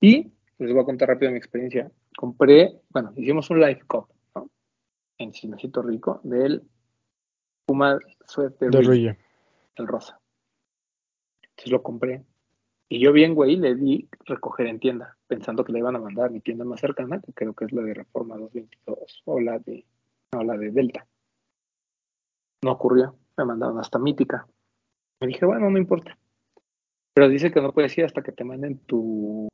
Y 0.00 0.30
les 0.58 0.72
voy 0.72 0.82
a 0.82 0.84
contar 0.84 1.08
rápido 1.08 1.30
mi 1.30 1.38
experiencia. 1.38 1.90
Compré, 2.18 2.80
bueno, 2.88 3.12
hicimos 3.14 3.48
un 3.50 3.60
live 3.60 3.84
cup, 3.86 4.08
¿no? 4.34 4.50
En 5.18 5.30
Chismecito 5.30 5.82
Rico 5.82 6.20
del 6.24 6.68
Puma 7.64 7.96
Sweat 8.26 8.58
de 8.58 8.82
Ruille. 8.82 9.16
el 9.76 9.86
rosa. 9.86 10.18
Entonces 11.42 11.70
lo 11.70 11.80
compré. 11.80 12.24
Y 12.88 12.98
yo 12.98 13.12
bien, 13.12 13.36
güey, 13.36 13.54
le 13.54 13.76
di 13.76 14.08
recoger 14.24 14.66
en 14.66 14.80
tienda, 14.80 15.16
pensando 15.28 15.62
que 15.62 15.70
le 15.70 15.78
iban 15.78 15.94
a 15.94 16.00
mandar 16.00 16.26
a 16.26 16.30
mi 16.30 16.40
tienda 16.40 16.64
más 16.64 16.80
cercana, 16.80 17.20
que 17.20 17.32
creo 17.32 17.54
que 17.54 17.66
es 17.66 17.72
la 17.72 17.82
de 17.82 17.94
Reforma 17.94 18.36
222 18.36 19.22
o 19.24 19.38
la 19.38 19.60
de, 19.60 19.86
no, 20.34 20.42
la 20.42 20.56
de 20.56 20.72
Delta. 20.72 21.06
No 22.64 22.72
ocurrió, 22.72 23.14
me 23.36 23.44
mandaron 23.44 23.78
hasta 23.78 24.00
Mítica. 24.00 24.48
Me 25.20 25.28
dije, 25.28 25.46
bueno, 25.46 25.70
no 25.70 25.78
importa. 25.78 26.18
Pero 27.14 27.28
dice 27.28 27.52
que 27.52 27.60
no 27.60 27.72
puedes 27.72 27.96
ir 27.96 28.06
hasta 28.06 28.22
que 28.22 28.32
te 28.32 28.42
manden 28.42 28.80
tu, 28.86 29.46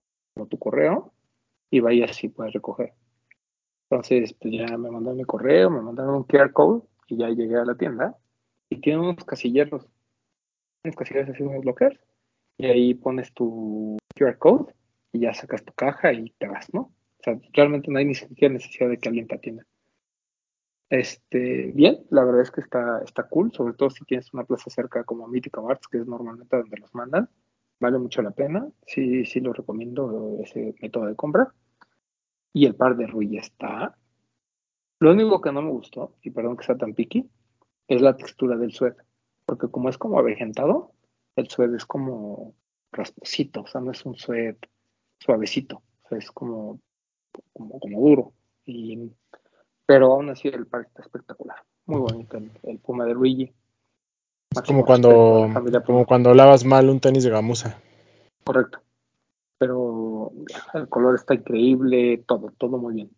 tu 0.48 0.58
correo 0.58 1.13
y 1.74 1.80
vayas 1.80 2.22
y 2.22 2.28
puedes 2.28 2.52
recoger. 2.52 2.92
Entonces, 3.90 4.32
pues 4.34 4.54
ya 4.54 4.78
me 4.78 4.90
mandaron 4.90 5.16
mi 5.16 5.24
correo, 5.24 5.70
me 5.70 5.80
mandaron 5.80 6.14
un 6.14 6.24
QR 6.24 6.52
code 6.52 6.82
y 7.08 7.16
ya 7.16 7.28
llegué 7.28 7.56
a 7.56 7.64
la 7.64 7.74
tienda 7.74 8.16
y 8.70 8.80
tiene 8.80 9.00
unos 9.00 9.24
casilleros, 9.24 9.88
unos 10.84 10.96
casilleros 10.96 11.30
así, 11.30 11.42
unos 11.42 11.64
lockers, 11.64 11.98
y 12.58 12.66
ahí 12.66 12.94
pones 12.94 13.32
tu 13.34 13.96
QR 14.14 14.38
code 14.38 14.72
y 15.12 15.20
ya 15.20 15.34
sacas 15.34 15.64
tu 15.64 15.72
caja 15.72 16.12
y 16.12 16.30
te 16.38 16.46
vas, 16.46 16.72
¿no? 16.72 16.80
O 16.80 17.22
sea, 17.24 17.40
realmente 17.52 17.90
no 17.90 17.98
hay 17.98 18.04
ni 18.04 18.14
siquiera 18.14 18.54
necesidad 18.54 18.88
de 18.88 18.98
que 18.98 19.08
alguien 19.08 19.26
te 19.26 19.34
atienda. 19.34 19.66
Este, 20.90 21.72
bien, 21.74 22.04
la 22.10 22.24
verdad 22.24 22.42
es 22.42 22.52
que 22.52 22.60
está, 22.60 23.00
está 23.04 23.24
cool, 23.24 23.52
sobre 23.52 23.74
todo 23.74 23.90
si 23.90 24.04
tienes 24.04 24.32
una 24.32 24.44
plaza 24.44 24.70
cerca 24.70 25.02
como 25.02 25.26
Mythic 25.26 25.58
Arts, 25.58 25.88
que 25.88 25.98
es 25.98 26.06
normalmente 26.06 26.56
donde 26.56 26.76
los 26.76 26.94
mandan, 26.94 27.28
vale 27.80 27.98
mucho 27.98 28.22
la 28.22 28.30
pena, 28.30 28.68
sí, 28.86 29.24
sí 29.24 29.40
lo 29.40 29.52
recomiendo 29.52 30.38
ese 30.40 30.74
método 30.80 31.06
de 31.06 31.16
compra. 31.16 31.52
Y 32.54 32.64
el 32.64 32.74
par 32.74 32.96
de 32.96 33.06
Rui 33.06 33.36
está. 33.36 33.98
Lo 35.00 35.10
único 35.10 35.42
que 35.42 35.52
no 35.52 35.60
me 35.60 35.70
gustó, 35.70 36.14
y 36.22 36.30
perdón 36.30 36.56
que 36.56 36.64
sea 36.64 36.78
tan 36.78 36.94
picky, 36.94 37.28
es 37.88 38.00
la 38.00 38.16
textura 38.16 38.56
del 38.56 38.72
suéter, 38.72 39.04
porque 39.44 39.68
como 39.68 39.90
es 39.90 39.98
como 39.98 40.18
avejentado, 40.18 40.92
el 41.36 41.50
suéter 41.50 41.76
es 41.76 41.84
como 41.84 42.54
rasposito, 42.92 43.62
o 43.62 43.66
sea, 43.66 43.82
no 43.82 43.90
es 43.90 44.06
un 44.06 44.14
suéter 44.14 44.70
suavecito, 45.18 45.82
o 46.04 46.08
sea, 46.08 46.16
es 46.16 46.30
como, 46.30 46.80
como, 47.52 47.78
como 47.80 48.00
duro. 48.00 48.32
Y 48.64 49.10
pero 49.86 50.12
aún 50.12 50.30
así 50.30 50.48
el 50.48 50.66
par 50.66 50.82
está 50.82 51.02
espectacular. 51.02 51.56
Muy 51.86 52.00
bonito 52.00 52.38
el, 52.38 52.50
el 52.62 52.78
Puma 52.78 53.04
de 53.04 53.14
Luigi. 53.14 53.52
Es 54.50 54.62
como 54.62 54.84
cuando, 54.84 55.50
como 55.84 56.06
cuando 56.06 56.32
lavas 56.32 56.64
mal 56.64 56.88
un 56.88 57.00
tenis 57.00 57.24
de 57.24 57.30
gamuza. 57.30 57.78
Correcto. 58.44 58.80
Pero 59.58 60.13
el 60.74 60.88
color 60.88 61.14
está 61.14 61.34
increíble, 61.34 62.24
todo, 62.26 62.52
todo 62.58 62.78
muy 62.78 62.94
bien. 62.94 63.10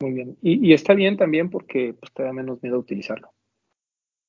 Muy 0.00 0.12
bien. 0.12 0.36
Y, 0.42 0.68
y 0.68 0.72
está 0.72 0.94
bien 0.94 1.16
también 1.16 1.50
porque 1.50 1.94
pues, 1.94 2.12
te 2.12 2.22
da 2.22 2.32
menos 2.32 2.62
miedo 2.62 2.78
utilizarlo. 2.78 3.32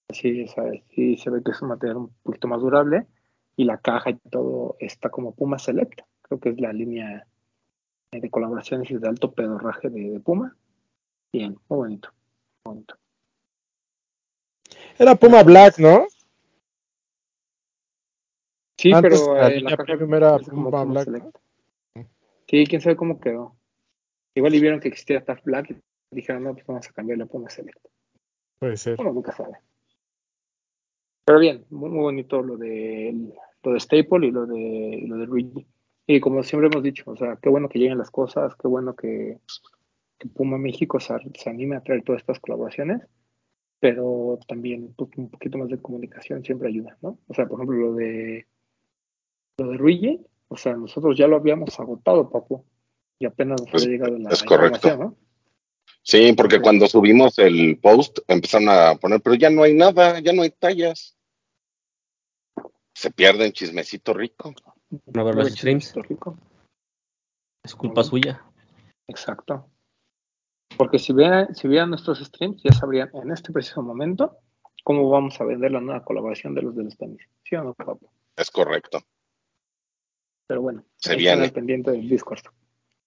Así, 0.09 0.47
¿sabes? 0.47 0.83
Sí, 0.93 1.17
se 1.17 1.29
ve 1.29 1.41
que 1.43 1.51
es 1.51 1.61
un 1.61 1.69
material 1.69 1.97
un 1.97 2.13
poquito 2.21 2.47
más 2.47 2.61
durable 2.61 3.07
y 3.55 3.65
la 3.65 3.77
caja 3.77 4.11
y 4.11 4.15
todo 4.29 4.75
está 4.79 5.09
como 5.09 5.33
Puma 5.33 5.57
Select. 5.57 6.01
Creo 6.21 6.39
que 6.39 6.49
es 6.49 6.59
la 6.59 6.73
línea 6.73 7.27
de 8.11 8.29
colaboraciones 8.29 8.89
y 8.91 8.97
de 8.97 9.07
alto 9.07 9.31
pedorraje 9.31 9.89
de, 9.89 10.11
de 10.11 10.19
Puma. 10.19 10.55
Bien, 11.31 11.57
muy 11.67 11.77
bonito. 11.77 12.09
Muy 12.65 12.75
bonito. 12.75 12.95
Era 14.99 15.15
Puma 15.15 15.43
Black, 15.43 15.79
¿no? 15.79 16.05
Sí, 18.77 18.91
Antes 18.91 19.21
pero 19.21 19.35
la 19.35 19.49
eh, 19.49 19.63
caja 19.63 19.83
premium 19.83 20.13
era 20.13 20.37
Puma 20.37 20.65
Puma 20.65 20.83
Black, 20.85 21.05
Select. 21.05 21.37
Sí, 22.53 22.67
quién 22.67 22.81
sabe 22.81 22.95
cómo 22.95 23.19
quedó. 23.19 23.57
Igual 24.35 24.53
y 24.53 24.59
vieron 24.59 24.79
que 24.79 24.87
existía 24.87 25.25
Taf 25.25 25.43
Black 25.43 25.71
y 25.71 26.15
dijeron, 26.15 26.43
no, 26.43 26.53
pues 26.53 26.67
vamos 26.67 26.87
a 26.87 26.93
cambiarle 26.93 27.23
a 27.23 27.25
Puma 27.25 27.49
Select. 27.49 27.83
Puede 28.59 28.77
ser. 28.77 28.95
Uno 29.01 29.11
nunca 29.11 29.31
sabe. 29.31 29.57
Pero 31.25 31.39
bien, 31.39 31.65
muy, 31.71 31.89
muy 31.89 32.01
bonito 32.01 32.43
lo 32.43 32.55
de 32.55 33.33
lo 33.63 33.73
de 33.73 33.79
Staple 33.79 34.27
y 34.27 34.29
lo 34.29 34.45
de 34.45 35.03
lo 35.07 35.17
de 35.17 35.25
Luigi. 35.25 35.65
Y 36.05 36.19
como 36.19 36.43
siempre 36.43 36.69
hemos 36.71 36.83
dicho, 36.83 37.09
o 37.09 37.17
sea, 37.17 37.39
qué 37.41 37.49
bueno 37.49 37.69
que 37.69 37.79
lleguen 37.79 37.97
las 37.97 38.11
cosas, 38.11 38.53
qué 38.55 38.67
bueno 38.67 38.95
que, 38.95 39.39
que 40.19 40.27
Puma 40.27 40.59
México 40.59 40.99
se, 40.99 41.15
se 41.33 41.49
anime 41.49 41.77
a 41.77 41.81
traer 41.81 42.03
todas 42.03 42.21
estas 42.21 42.39
colaboraciones, 42.39 43.01
pero 43.79 44.37
también 44.47 44.93
pues, 44.95 45.09
un 45.17 45.31
poquito 45.31 45.57
más 45.57 45.69
de 45.69 45.81
comunicación 45.81 46.43
siempre 46.43 46.67
ayuda, 46.67 46.99
¿no? 47.01 47.17
O 47.25 47.33
sea, 47.33 47.47
por 47.47 47.57
ejemplo, 47.57 47.77
lo 47.77 47.95
de 47.95 48.45
lo 49.57 49.69
de 49.69 49.75
Luigi, 49.75 50.23
o 50.53 50.57
sea, 50.57 50.73
nosotros 50.75 51.17
ya 51.17 51.27
lo 51.27 51.35
habíamos 51.37 51.79
agotado, 51.79 52.29
papu, 52.29 52.63
y 53.19 53.25
apenas 53.25 53.61
nos 53.61 53.73
Es- 53.73 53.83
había 53.83 53.97
llegado 53.97 54.17
la 54.17 54.29
es 54.29 54.43
correcto. 54.43 54.75
información, 54.87 54.99
¿no? 54.99 55.17
Sí, 56.01 56.33
porque 56.33 56.59
cuando 56.61 56.87
subimos 56.87 57.39
el 57.39 57.79
post 57.79 58.19
empezaron 58.27 58.69
a 58.69 58.95
poner, 58.95 59.21
pero 59.21 59.35
ya 59.35 59.49
no 59.49 59.63
hay 59.63 59.73
nada, 59.73 60.19
ya 60.19 60.33
no 60.33 60.41
hay 60.41 60.49
tallas. 60.51 61.17
Se 62.95 63.09
pierde 63.11 63.45
en 63.45 63.53
chismecito 63.53 64.13
rico. 64.13 64.53
No 65.13 65.25
ver 65.25 65.35
los 65.35 65.47
streams. 65.51 65.95
rico. 65.95 66.37
Es 67.63 67.73
culpa 67.75 68.03
suya. 68.03 68.43
Exacto. 69.07 69.69
Porque 70.77 70.99
si 70.99 71.13
vean, 71.13 71.55
si 71.55 71.67
vieran 71.67 71.89
nuestros 71.89 72.19
streams, 72.19 72.61
ya 72.63 72.71
sabrían 72.73 73.09
en 73.13 73.31
este 73.31 73.51
preciso 73.51 73.81
momento 73.81 74.37
cómo 74.83 75.09
vamos 75.09 75.39
a 75.39 75.45
vender 75.45 75.71
la 75.71 75.79
nueva 75.81 76.03
colaboración 76.03 76.53
de 76.53 76.61
los 76.63 76.75
de 76.75 76.83
los 76.83 76.97
tenis. 76.97 77.21
¿Sí 77.43 77.55
o 77.55 77.63
no, 77.63 77.73
papu? 77.73 78.09
Es 78.35 78.51
correcto. 78.51 78.99
Pero 80.47 80.61
bueno, 80.61 80.85
Se 80.97 81.15
viene. 81.15 81.31
están 81.31 81.43
al 81.43 81.53
pendiente 81.53 81.91
del 81.91 82.09
Discord. 82.09 82.43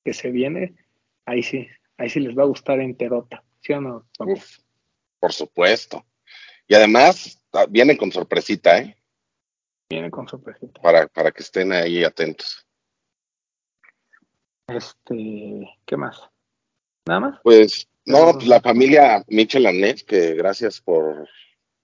Que 0.05 0.15
se 0.15 0.31
viene, 0.31 0.77
ahí 1.25 1.43
sí, 1.43 1.67
ahí 1.97 2.09
sí 2.09 2.21
les 2.21 2.37
va 2.37 2.45
a 2.45 2.47
gustar 2.47 2.81
enterota. 2.81 3.43
¿Sí 3.61 3.73
o 3.73 3.81
no? 3.81 4.07
Uf, 4.21 4.59
por 5.19 5.33
supuesto. 5.33 6.05
Y 6.69 6.75
además 6.75 7.43
ah, 7.53 7.67
viene 7.69 7.97
con 7.97 8.13
sorpresita, 8.13 8.79
¿eh? 8.79 8.97
Viene 9.91 10.11
con 10.11 10.29
sorpresita. 10.29 10.81
Para, 10.81 11.07
para 11.09 11.33
que 11.33 11.43
estén 11.43 11.73
ahí 11.73 12.05
atentos. 12.05 12.67
Este, 14.69 15.79
¿qué 15.85 15.97
más? 15.97 16.21
¿Nada 17.07 17.21
más? 17.21 17.41
Pues, 17.43 17.89
no, 18.05 18.33
pues 18.33 18.47
la 18.47 18.61
familia 18.61 19.25
Michel 19.29 19.67
Anés, 19.67 20.03
que 20.03 20.35
gracias 20.35 20.81
por, 20.81 21.29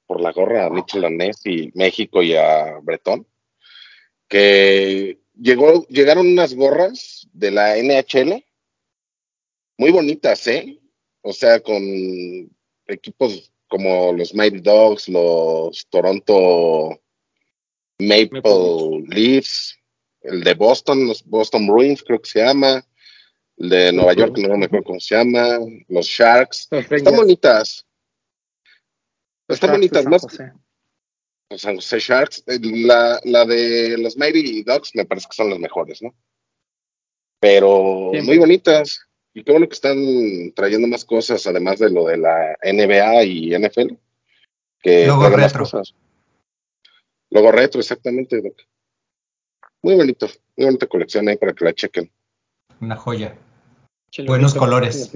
por 0.07 0.21
la 0.21 0.33
gorra 0.33 0.67
a 0.67 0.71
Michel 0.71 1.05
Anés 1.05 1.47
y 1.47 1.71
México 1.75 2.23
y 2.23 2.35
a 2.35 2.79
Bretón, 2.83 3.27
que 4.29 5.22
llegó, 5.35 5.87
llegaron 5.89 6.27
unas 6.27 6.55
gorras 6.55 7.29
de 7.33 7.51
la 7.51 7.77
NHL, 7.77 8.45
muy 9.79 9.91
bonitas, 9.91 10.47
¿eh? 10.47 10.79
O 11.23 11.33
sea, 11.33 11.61
con 11.61 11.83
equipos 12.87 13.53
como 13.69 14.13
los 14.13 14.35
Mighty 14.35 14.61
Dogs, 14.61 15.09
los 15.09 15.87
Toronto 15.89 17.01
Maple, 17.99 18.43
Maple 18.43 19.05
Leafs, 19.09 19.79
el 20.21 20.45
de 20.45 20.55
Boston, 20.55 21.07
los 21.07 21.25
Boston 21.25 21.67
Bruins, 21.67 22.03
creo 22.03 22.21
que 22.21 22.31
se 22.31 22.45
llama, 22.45 22.85
el 23.57 23.69
de 23.69 23.93
Nueva 23.93 24.15
York, 24.15 24.37
no 24.39 24.57
me 24.57 24.67
acuerdo 24.67 24.85
cómo 24.85 25.01
se 25.01 25.15
llama, 25.15 25.59
los 25.89 26.07
Sharks. 26.07 26.69
Los 26.71 26.91
Están 26.91 27.17
bonitas. 27.17 27.87
los 29.49 29.57
Están 29.57 29.71
Sharks 29.71 29.79
bonitas, 29.79 30.07
más, 30.07 30.23
José. 30.23 30.53
San 31.59 31.77
José 31.77 31.99
Sharks. 31.99 32.43
Eh, 32.47 32.59
La, 32.63 33.21
la 33.25 33.45
de 33.45 33.97
los 33.99 34.17
Mighty 34.17 34.63
Ducks 34.63 34.95
me 34.95 35.05
parece 35.05 35.27
que 35.31 35.37
son 35.37 35.51
las 35.51 35.59
mejores, 35.59 36.03
¿no? 36.03 36.15
Pero 37.41 38.11
Siempre. 38.13 38.23
muy 38.23 38.39
bonitas. 38.39 39.01
Y 39.35 39.43
qué 39.45 39.53
bueno 39.53 39.67
que 39.67 39.75
están 39.75 40.53
trayendo 40.55 40.87
más 40.89 41.05
cosas, 41.05 41.47
además 41.47 41.79
de 41.79 41.91
lo 41.91 42.05
de 42.07 42.19
la 42.19 42.57
NBA 42.63 43.25
y 43.25 43.51
NFL. 43.59 43.95
Que 44.81 45.07
Logo 45.07 45.29
retro. 45.31 45.61
cosas. 45.61 45.95
Logo 47.31 47.51
retro, 47.51 47.81
exactamente. 47.81 48.43
Doc. 48.43 48.61
Muy 49.83 49.97
bonito, 49.97 50.29
muy 50.57 50.67
bonita 50.67 50.87
colección 50.87 51.29
ahí 51.29 51.37
para 51.37 51.53
que 51.55 51.65
la 51.65 51.73
chequen. 51.73 52.13
Una 52.81 52.97
joya. 52.97 53.37
Buenos 54.27 54.53
bonito, 54.53 54.59
colores. 54.59 55.11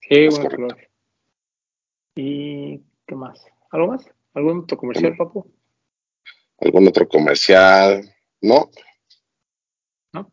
Sí, 0.00 0.28
buenos 0.28 0.38
colores. 0.54 0.88
¿Y 2.16 2.78
qué 3.06 3.14
más? 3.14 3.46
¿Algo 3.70 3.92
más? 3.92 4.04
¿Algún 4.34 4.60
otro 4.60 4.76
comercial, 4.76 5.16
papu? 5.16 5.50
¿Algún 6.58 6.88
otro 6.88 7.08
comercial? 7.08 8.02
No. 8.40 8.70
¿No? 10.12 10.32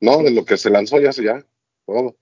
No, 0.00 0.22
de 0.22 0.30
lo 0.30 0.44
que 0.44 0.56
se 0.56 0.70
lanzó 0.70 1.00
ya, 1.00 1.10
ya. 1.10 1.44
Todo. 1.84 2.16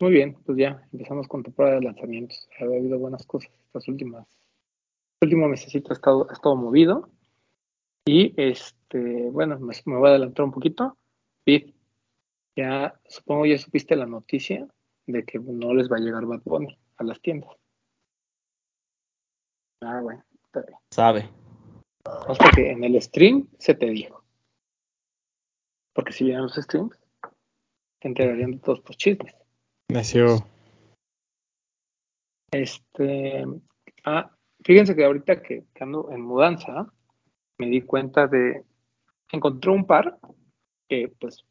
Muy 0.00 0.12
bien, 0.12 0.36
pues 0.46 0.56
ya 0.56 0.86
empezamos 0.92 1.26
con 1.26 1.42
temporada 1.42 1.76
de 1.76 1.82
lanzamientos. 1.82 2.48
Ha 2.60 2.64
habido 2.64 2.98
buenas 2.98 3.26
cosas 3.26 3.50
estas 3.66 3.88
últimas. 3.88 4.28
Este 4.28 5.26
último 5.26 5.48
mesecito 5.48 5.90
ha 5.90 5.94
estado, 5.94 6.26
ha 6.30 6.32
estado 6.32 6.54
movido. 6.54 7.10
Y 8.06 8.32
este, 8.36 9.28
bueno, 9.30 9.58
me, 9.58 9.74
me 9.84 9.96
voy 9.96 10.06
a 10.06 10.10
adelantar 10.10 10.44
un 10.44 10.52
poquito. 10.52 10.96
Pete, 11.44 11.74
ya 12.54 13.00
supongo 13.08 13.46
ya 13.46 13.58
supiste 13.58 13.96
la 13.96 14.06
noticia 14.06 14.68
de 15.06 15.24
que 15.24 15.38
no 15.38 15.74
les 15.74 15.90
va 15.90 15.96
a 15.96 16.00
llegar 16.00 16.26
Bad 16.26 16.42
Bunny 16.44 16.78
a 16.96 17.04
las 17.04 17.20
tiendas. 17.20 17.50
Ah, 19.80 20.00
bueno, 20.02 20.24
está 20.44 20.62
bien. 20.62 20.78
Sabe. 20.90 21.30
Hasta 22.04 22.50
que 22.50 22.70
en 22.70 22.84
el 22.84 23.00
stream 23.00 23.48
se 23.58 23.74
te 23.74 23.86
dijo. 23.86 24.24
Porque 25.94 26.12
si 26.12 26.24
vieran 26.24 26.44
los 26.44 26.54
streams, 26.54 26.96
se 28.00 28.08
enterarían 28.08 28.52
de 28.52 28.58
todos 28.58 28.82
tus 28.82 28.96
chismes. 28.96 29.34
Nació. 29.90 30.46
Este, 32.50 33.44
ah, 34.04 34.34
fíjense 34.64 34.96
que 34.96 35.04
ahorita 35.04 35.42
que, 35.42 35.64
que 35.74 35.84
ando 35.84 36.10
en 36.10 36.22
mudanza, 36.22 36.92
me 37.58 37.66
di 37.66 37.82
cuenta 37.82 38.26
de, 38.26 38.64
encontré 39.32 39.70
un 39.70 39.86
par 39.86 40.18
que, 40.88 41.12
pues, 41.20 41.44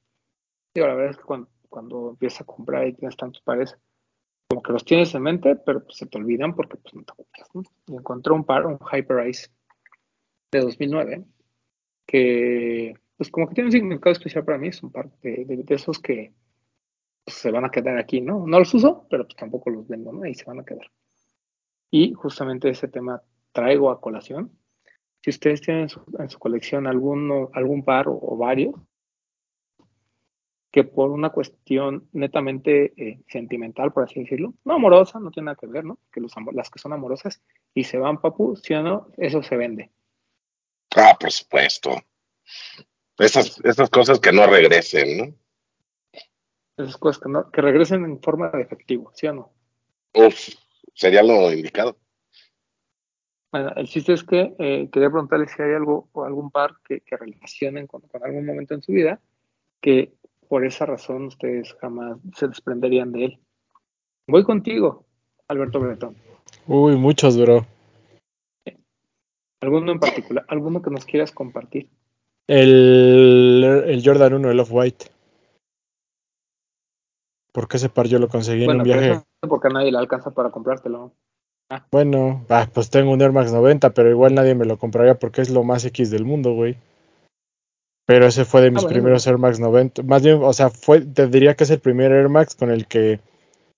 digo, 0.74 0.88
la 0.88 0.96
verdad 0.96 1.12
es 1.12 1.18
que 1.18 1.24
cuando, 1.24 1.50
cuando 1.70 2.10
empiezas 2.12 2.42
a 2.42 2.46
comprar 2.46 2.88
y 2.88 2.94
tienes 2.94 3.18
tantos 3.18 3.42
pares, 3.42 3.78
como 4.48 4.62
que 4.64 4.72
los 4.74 4.86
tienes 4.86 5.14
en 5.16 5.24
mente, 5.24 5.56
pero 5.58 5.84
pues, 5.84 5.98
se 5.98 6.06
te 6.06 6.18
olvidan 6.18 6.56
porque 6.56 6.78
pues 6.78 6.94
no 6.94 7.04
te 7.04 7.14
compras, 7.14 7.50
¿no? 7.54 7.64
Y 7.88 7.96
encontré 7.96 8.34
un 8.34 8.46
par, 8.46 8.66
un 8.66 8.80
Hyper 8.80 9.28
Ice 9.28 9.50
de 10.52 10.60
2009, 10.62 11.26
que, 12.06 12.94
pues, 13.18 13.30
como 13.30 13.48
que 13.48 13.56
tiene 13.56 13.68
un 13.68 13.72
significado 13.74 14.14
especial 14.14 14.46
para 14.46 14.58
mí, 14.58 14.70
es 14.70 14.82
un 14.84 14.92
par 14.92 15.10
de, 15.22 15.46
de- 15.46 15.64
de 15.64 15.76
esos 15.76 16.00
que 16.00 16.34
pues, 17.26 17.38
se 17.38 17.52
van 17.52 17.66
a 17.66 17.72
quedar 17.72 17.98
aquí, 17.98 18.22
¿no? 18.22 18.46
No 18.48 18.60
los 18.60 18.74
uso, 18.74 19.06
pero 19.10 19.26
pues 19.26 19.36
tampoco 19.36 19.70
los 19.70 19.88
vendo, 19.88 20.12
¿no? 20.14 20.24
Ahí 20.24 20.34
se 20.34 20.46
van 20.46 20.60
a 20.60 20.66
quedar. 20.66 20.90
Y 21.92 22.14
justamente 22.14 22.70
ese 22.70 22.88
tema 22.88 23.22
traigo 23.52 23.90
a 23.90 24.00
colación. 24.02 24.52
Si 25.24 25.30
ustedes 25.32 25.62
tienen 25.62 25.84
en 25.84 25.90
su, 25.90 26.02
en 26.20 26.30
su 26.30 26.40
colección 26.40 26.88
alguno, 26.88 27.50
algún 27.54 27.84
par 27.84 28.08
o, 28.08 28.18
o 28.22 28.38
varios, 28.38 28.76
que 30.78 30.84
por 30.84 31.10
una 31.10 31.32
cuestión 31.32 32.08
netamente 32.14 32.94
eh, 32.98 33.20
sentimental, 33.28 33.92
por 33.92 34.04
así 34.04 34.20
decirlo, 34.20 34.54
no 34.64 34.76
amorosa, 34.76 35.20
no 35.20 35.32
tiene 35.32 35.46
nada 35.46 35.58
que 35.60 35.66
ver, 35.66 35.84
¿no? 35.84 35.98
Que 36.14 36.22
los, 36.22 36.32
las 36.54 36.70
que 36.70 36.78
son 36.78 36.94
amorosas 36.94 37.42
y 37.74 37.84
se 37.84 37.98
van, 37.98 38.22
papu, 38.22 38.56
si 38.56 38.76
o 38.76 38.84
no, 38.84 39.08
eso 39.18 39.42
se 39.42 39.58
vende. 39.58 39.90
Ah, 40.96 41.18
por 41.20 41.32
supuesto. 41.32 41.96
Esas, 43.18 43.60
esas 43.66 43.90
cosas 43.90 44.20
que 44.20 44.32
no 44.32 44.46
regresen, 44.46 45.18
¿no? 45.18 45.34
Esas 46.78 46.98
cosas 46.98 47.24
que, 47.24 47.30
no, 47.30 47.50
que 47.50 47.62
regresen 47.62 48.06
en 48.06 48.22
forma 48.22 48.52
de 48.52 48.62
efectivo, 48.62 49.12
¿sí 49.16 49.26
o 49.26 49.34
no? 49.34 49.52
Uf, 50.14 50.50
sería 50.94 51.24
lo 51.24 51.52
indicado. 51.52 51.98
Bueno, 53.52 53.74
el 53.78 53.88
chiste 53.88 54.14
es 54.14 54.24
que 54.24 54.54
eh, 54.60 54.90
quería 54.92 55.10
preguntarles 55.10 55.50
si 55.58 55.64
hay 55.64 55.74
algo 55.74 56.08
o 56.12 56.24
algún 56.24 56.52
par 56.52 56.76
que, 56.88 57.02
que 57.02 57.18
relacionen 57.18 57.88
con, 57.88 58.02
con 58.02 58.24
algún 58.24 58.46
momento 58.46 58.76
en 58.76 58.84
su 58.84 58.92
vida 58.92 59.20
que 59.82 60.14
por 60.48 60.66
esa 60.66 60.86
razón 60.86 61.26
ustedes 61.26 61.74
jamás 61.80 62.18
se 62.36 62.48
desprenderían 62.48 63.12
de 63.12 63.26
él. 63.26 63.40
Voy 64.28 64.44
contigo, 64.44 65.06
Alberto 65.48 65.80
Bretón. 65.80 66.16
Uy, 66.68 66.96
muchos, 66.96 67.38
bro. 67.38 67.66
¿Alguno 69.62 69.92
en 69.92 70.00
particular? 70.00 70.46
¿Alguno 70.50 70.82
que 70.82 70.92
nos 70.92 71.06
quieras 71.06 71.32
compartir? 71.32 71.90
El, 72.48 73.84
el 73.88 74.02
Jordan 74.04 74.34
1, 74.34 74.52
el 74.52 74.60
Off-White. 74.60 75.06
Porque 77.52 77.78
ese 77.78 77.90
par 77.90 78.08
yo 78.08 78.20
lo 78.20 78.28
conseguí 78.28 78.66
en 78.66 78.78
un 78.78 78.84
viaje. 78.84 79.22
porque 79.42 79.68
a 79.68 79.72
nadie 79.72 79.92
le 79.92 79.98
alcanza 79.98 80.32
para 80.32 80.52
comprártelo. 80.52 81.12
Bueno, 81.92 82.46
ah, 82.50 82.70
pues 82.74 82.90
tengo 82.90 83.12
un 83.12 83.22
Air 83.22 83.34
Max 83.34 83.52
90, 83.52 83.90
pero 83.90 84.10
igual 84.10 84.36
nadie 84.36 84.56
me 84.56 84.66
lo 84.66 84.78
compraría 84.78 85.20
porque 85.20 85.42
es 85.42 85.50
lo 85.50 85.64
más 85.64 85.84
X 85.84 86.12
del 86.12 86.24
mundo, 86.24 86.54
güey. 86.54 86.78
Pero 88.08 88.26
ese 88.26 88.46
fue 88.46 88.62
de 88.62 88.72
mis 88.72 88.84
bueno, 88.84 88.94
primeros 88.94 89.28
Air 89.28 89.38
Max 89.38 89.60
90. 89.60 90.02
Más 90.04 90.24
bien, 90.24 90.40
o 90.42 90.54
sea, 90.54 90.70
fue, 90.70 91.02
te 91.02 91.28
diría 91.28 91.56
que 91.56 91.66
es 91.66 91.70
el 91.70 91.80
primer 91.80 92.14
Air 92.14 92.30
Max 92.30 92.56
con 92.56 92.72
el 92.72 92.88
que 92.88 93.20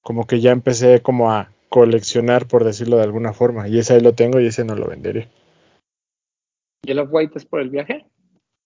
como 0.01 0.27
que 0.27 0.39
ya 0.39 0.51
empecé 0.51 1.01
como 1.01 1.31
a 1.31 1.49
coleccionar, 1.67 2.47
por 2.47 2.63
decirlo 2.63 2.97
de 2.97 3.03
alguna 3.03 3.33
forma. 3.33 3.67
Y 3.67 3.79
ese 3.79 3.95
ahí 3.95 4.01
lo 4.01 4.13
tengo 4.13 4.39
y 4.39 4.45
ese 4.45 4.63
no 4.63 4.75
lo 4.75 4.87
vendería. 4.87 5.27
¿Y 6.85 6.91
el 6.91 6.99
Off-White 6.99 7.39
es 7.39 7.45
por 7.45 7.59
el 7.59 7.71
viaje? 7.71 8.05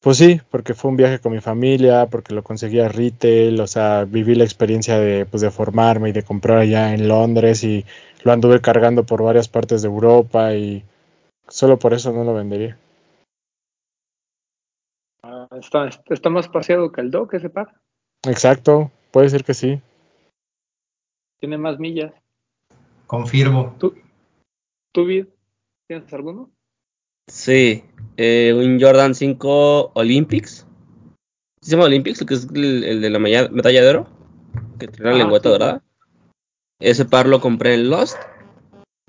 Pues 0.02 0.18
sí, 0.18 0.42
porque 0.52 0.74
fue 0.74 0.92
un 0.92 0.98
viaje 0.98 1.20
con 1.20 1.32
mi 1.32 1.40
familia, 1.40 2.08
porque 2.08 2.34
lo 2.34 2.44
conseguí 2.44 2.82
a 2.82 2.90
retail, 2.90 3.62
o 3.62 3.68
sea, 3.68 4.04
viví 4.04 4.36
la 4.36 4.44
experiencia 4.44 5.00
de, 5.00 5.26
pues, 5.26 5.40
de 5.40 5.50
formarme 5.50 6.10
y 6.10 6.12
de 6.12 6.24
comprar 6.24 6.58
allá 6.58 6.94
en 6.94 7.08
Londres 7.08 7.64
y 7.64 7.86
lo 8.24 8.34
anduve 8.34 8.60
cargando 8.60 9.06
por 9.06 9.24
varias 9.24 9.48
partes 9.48 9.82
de 9.82 9.88
Europa 9.88 10.54
y 10.56 10.84
solo 11.48 11.80
por 11.80 11.94
eso 11.94 12.12
no 12.12 12.26
lo 12.26 12.34
vendería. 12.34 12.78
Está, 15.60 15.90
está 16.10 16.30
más 16.30 16.48
paseado 16.48 16.92
que 16.92 17.02
el 17.02 17.12
Doc 17.12 17.34
ese 17.34 17.50
par. 17.50 17.74
Exacto, 18.26 18.92
puede 19.12 19.30
ser 19.30 19.44
que 19.44 19.54
sí. 19.54 19.82
Tiene 21.40 21.58
más 21.58 21.78
millas. 21.80 22.14
Confirmo. 23.08 23.76
¿Tú, 23.80 23.94
tú 24.94 25.06
Vid, 25.06 25.26
tienes 25.88 26.12
alguno? 26.14 26.50
Sí, 27.30 27.84
eh, 28.18 28.54
un 28.56 28.80
Jordan 28.82 29.14
5 29.14 29.92
Olympics. 29.94 30.66
¿Se 31.62 31.72
llama 31.72 31.86
Olympics? 31.86 32.22
El 32.22 32.28
que 32.28 32.34
es 32.34 32.48
el, 32.54 32.84
el 32.84 33.02
de 33.02 33.10
la 33.10 33.20
medalla, 33.20 33.50
medalla 33.50 33.82
de 33.82 33.90
oro. 33.90 34.08
Que 34.80 34.88
tiene 34.88 35.12
la 35.12 35.16
Ah, 35.16 35.20
lengüeta 35.20 35.50
sí. 35.50 35.54
dorada. 35.54 35.84
Ese 36.80 37.06
par 37.06 37.28
lo 37.28 37.40
compré 37.40 37.76
en 37.76 37.90
Lost. 37.90 38.18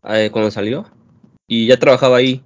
eh, 0.05 0.29
cuando 0.33 0.51
salió. 0.51 0.85
Y 1.49 1.67
ya 1.67 1.79
trabajaba 1.79 2.19
ahí. 2.19 2.45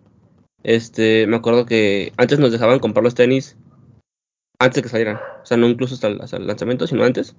Este, 0.63 1.27
me 1.27 1.37
acuerdo 1.37 1.67
que 1.67 2.13
antes 2.17 2.39
nos 2.39 2.53
dejaban 2.53 2.79
comprar 2.79 3.05
los 3.05 3.15
tenis 3.15 3.57
antes 4.59 4.77
de 4.77 4.83
que 4.83 4.89
salieran. 4.89 5.17
O 5.43 5.47
sea, 5.47 5.57
no 5.57 5.69
incluso 5.69 5.95
hasta 5.95 6.09
el, 6.09 6.21
hasta 6.21 6.37
el 6.37 6.47
lanzamiento, 6.47 6.87
sino 6.87 7.05
antes. 7.05 7.37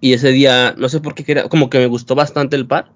Y 0.00 0.12
ese 0.12 0.30
día, 0.30 0.74
no 0.76 0.88
sé 0.88 1.00
por 1.00 1.14
qué, 1.14 1.24
quería- 1.24 1.48
como 1.48 1.70
que 1.70 1.78
me 1.78 1.86
gustó 1.86 2.14
bastante 2.14 2.56
el 2.56 2.66
par. 2.66 2.92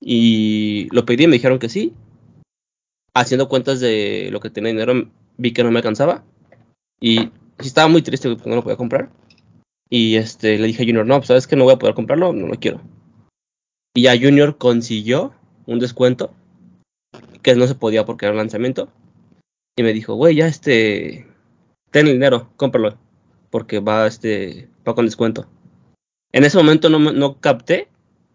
Y 0.00 0.88
lo 0.90 1.04
pedí 1.04 1.24
y 1.24 1.26
me 1.26 1.34
dijeron 1.34 1.58
que 1.58 1.68
sí. 1.68 1.94
Haciendo 3.14 3.48
cuentas 3.48 3.80
de 3.80 4.28
lo 4.32 4.40
que 4.40 4.50
tenía 4.50 4.72
dinero, 4.72 5.10
vi 5.36 5.52
que 5.52 5.64
no 5.64 5.70
me 5.70 5.78
alcanzaba. 5.78 6.24
Y 7.00 7.30
estaba 7.58 7.88
muy 7.88 8.02
triste 8.02 8.28
porque 8.28 8.48
no 8.50 8.56
lo 8.56 8.62
podía 8.62 8.76
comprar. 8.76 9.10
Y 9.90 10.16
este, 10.16 10.58
le 10.58 10.66
dije 10.66 10.82
a 10.82 10.86
Junior, 10.86 11.06
no, 11.06 11.16
pues 11.18 11.28
sabes 11.28 11.46
que 11.46 11.56
no 11.56 11.64
voy 11.64 11.74
a 11.74 11.78
poder 11.78 11.94
comprarlo, 11.94 12.32
no 12.32 12.46
lo 12.48 12.54
quiero. 12.58 12.80
Y 13.94 14.02
ya 14.02 14.18
Junior 14.18 14.58
consiguió 14.58 15.32
un 15.66 15.78
descuento 15.78 16.34
que 17.42 17.54
no 17.54 17.66
se 17.66 17.74
podía 17.74 18.04
porque 18.04 18.26
era 18.26 18.32
un 18.32 18.38
lanzamiento. 18.38 18.88
Y 19.76 19.82
me 19.82 19.92
dijo, 19.92 20.14
güey, 20.14 20.34
ya 20.36 20.46
este, 20.46 21.26
ten 21.94 22.08
el 22.08 22.14
dinero, 22.14 22.50
cómpralo. 22.56 22.98
Porque 23.50 23.78
va, 23.78 24.08
este, 24.08 24.68
va 24.86 24.96
con 24.96 25.04
descuento. 25.04 25.46
En 26.32 26.42
ese 26.42 26.58
momento 26.58 26.90
no, 26.90 26.98
no 26.98 27.40
capté, 27.40 27.88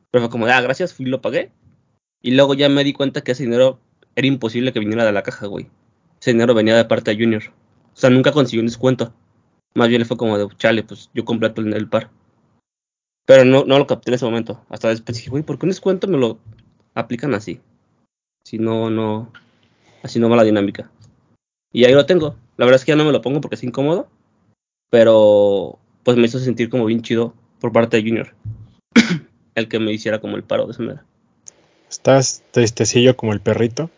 pero 0.09 0.23
fue 0.23 0.31
como, 0.31 0.45
ah, 0.45 0.61
gracias, 0.61 0.93
fui 0.93 1.05
y 1.05 1.09
lo 1.09 1.19
pagué. 1.19 1.51
Y 2.21 2.31
luego 2.31 2.53
ya 2.53 2.69
me 2.69 2.85
di 2.85 2.93
cuenta 2.93 3.19
que 3.19 3.33
ese 3.33 3.43
dinero 3.43 3.81
era 4.15 4.27
imposible 4.27 4.71
que 4.71 4.79
viniera 4.79 5.03
de 5.03 5.11
la 5.11 5.23
caja, 5.23 5.47
güey. 5.47 5.69
Ese 6.21 6.31
dinero 6.31 6.53
venía 6.53 6.77
de 6.77 6.85
parte 6.85 7.11
de 7.11 7.21
Junior. 7.21 7.43
O 7.93 7.97
sea, 7.97 8.09
nunca 8.09 8.31
consiguió 8.31 8.61
un 8.61 8.67
descuento. 8.67 9.13
Más 9.75 9.89
bien 9.89 9.99
le 9.99 10.05
fue 10.05 10.15
como 10.15 10.37
de, 10.37 10.47
chale, 10.55 10.83
pues 10.83 11.09
yo 11.13 11.25
compré 11.25 11.49
todo 11.49 11.65
el, 11.65 11.73
el 11.73 11.89
par. 11.89 12.09
Pero 13.25 13.43
no, 13.43 13.65
no 13.65 13.77
lo 13.77 13.87
capté 13.87 14.11
en 14.11 14.15
ese 14.15 14.25
momento. 14.25 14.63
Hasta 14.69 14.87
después 14.87 15.17
dije, 15.17 15.31
güey, 15.31 15.43
¿por 15.43 15.59
qué 15.59 15.65
un 15.65 15.71
descuento 15.71 16.07
me 16.07 16.17
lo 16.17 16.39
aplican 16.95 17.33
así? 17.33 17.59
Si 18.45 18.57
no, 18.57 18.89
no. 18.89 19.33
Así 20.01 20.17
no 20.17 20.29
va 20.29 20.37
la 20.37 20.45
dinámica. 20.45 20.89
Y 21.73 21.83
ahí 21.83 21.93
lo 21.93 22.05
tengo. 22.05 22.37
La 22.59 22.65
verdad 22.65 22.81
es 22.81 22.83
que 22.83 22.91
ya 22.91 22.97
no 22.97 23.05
me 23.05 23.13
lo 23.13 23.21
pongo 23.21 23.39
porque 23.39 23.55
es 23.55 23.63
incómodo. 23.63 24.09
Pero 24.89 25.79
pues 26.03 26.17
me 26.17 26.25
hizo 26.25 26.39
sentir 26.39 26.69
como 26.69 26.85
bien 26.85 27.01
chido 27.01 27.33
por 27.61 27.71
parte 27.71 27.95
de 27.95 28.03
Junior. 28.03 28.35
el 29.55 29.69
que 29.69 29.79
me 29.79 29.93
hiciera 29.93 30.19
como 30.19 30.35
el 30.35 30.43
paro 30.43 30.65
de 30.65 30.73
esa 30.73 30.83
manera. 30.83 31.05
Estás 31.89 32.43
tristecillo 32.51 33.15
como 33.15 33.31
el 33.31 33.39
perrito. 33.39 33.89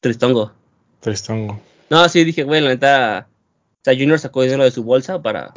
Tristongo. 0.00 0.52
Tristongo. 1.00 1.62
No, 1.88 2.06
sí, 2.10 2.24
dije, 2.24 2.42
güey, 2.42 2.60
la 2.60 2.68
neta. 2.68 3.26
O 3.76 3.80
sea, 3.82 3.94
Junior 3.94 4.18
sacó 4.18 4.42
dinero 4.42 4.64
de 4.64 4.70
su 4.70 4.84
bolsa 4.84 5.22
para, 5.22 5.54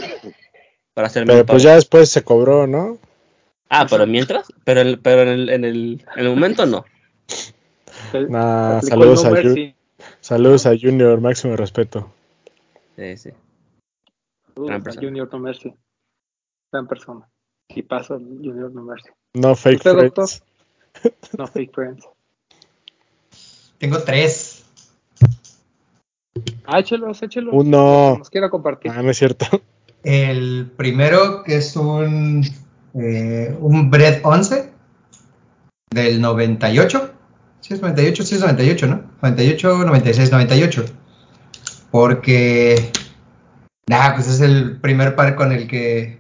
para 0.93 1.07
hacerme 1.07 1.33
Pero 1.33 1.45
pues 1.45 1.63
ya 1.63 1.75
después 1.75 2.07
se 2.07 2.23
cobró, 2.23 2.65
¿no? 2.65 2.97
Ah, 3.67 3.87
pero 3.89 4.07
mientras, 4.07 4.47
pero, 4.63 4.79
el, 4.79 4.99
pero 4.99 5.23
en, 5.23 5.27
el, 5.27 5.49
en, 5.49 5.65
el, 5.65 6.05
en 6.15 6.23
el 6.23 6.29
momento 6.29 6.65
no. 6.65 6.85
Nah, 8.13 8.79
saludos 8.81 9.25
a. 9.25 9.33
Saludos 10.21 10.65
a 10.65 10.77
Junior, 10.79 11.19
máximo 11.19 11.57
respeto. 11.57 12.09
Sí, 13.01 13.17
sí. 13.17 13.29
Gran 14.55 14.83
persona. 14.83 15.07
Junior 15.07 15.29
No 15.31 15.39
Mercy. 15.39 15.73
Gran 16.71 16.87
persona. 16.87 17.27
Y 17.69 17.81
paso 17.81 18.19
Junior 18.19 18.71
No 18.71 18.83
Mercy. 18.83 19.09
No 19.33 19.55
fake 19.55 19.77
¿Usted, 19.77 19.95
doctor? 19.95 20.27
friends. 20.27 20.43
No 21.37 21.47
fake 21.47 21.73
friends. 21.73 22.05
Tengo 23.79 24.03
tres. 24.03 24.65
Ah, 26.65 26.79
échelos, 26.79 27.23
échelos. 27.23 27.51
Uno. 27.57 28.17
Nos 28.19 28.29
quiera 28.29 28.51
compartir. 28.51 28.91
Ah, 28.91 29.01
no 29.01 29.09
es 29.09 29.17
cierto. 29.17 29.47
El 30.03 30.71
primero, 30.77 31.43
que 31.43 31.55
es 31.55 31.75
un, 31.75 32.43
eh, 32.93 33.57
un 33.59 33.89
Bread 33.89 34.21
11 34.23 34.71
del 35.89 36.21
98. 36.21 37.13
Sí, 37.61 37.73
es 37.73 37.81
98, 37.81 38.23
sí 38.23 38.35
es 38.35 38.41
98, 38.41 38.87
¿no? 38.87 39.11
98, 39.21 39.85
96, 39.85 40.31
98. 40.31 40.85
Porque, 41.91 42.91
nada, 43.87 44.15
pues 44.15 44.27
es 44.27 44.41
el 44.41 44.79
primer 44.79 45.15
par 45.15 45.35
con 45.35 45.51
el 45.51 45.67
que 45.67 46.19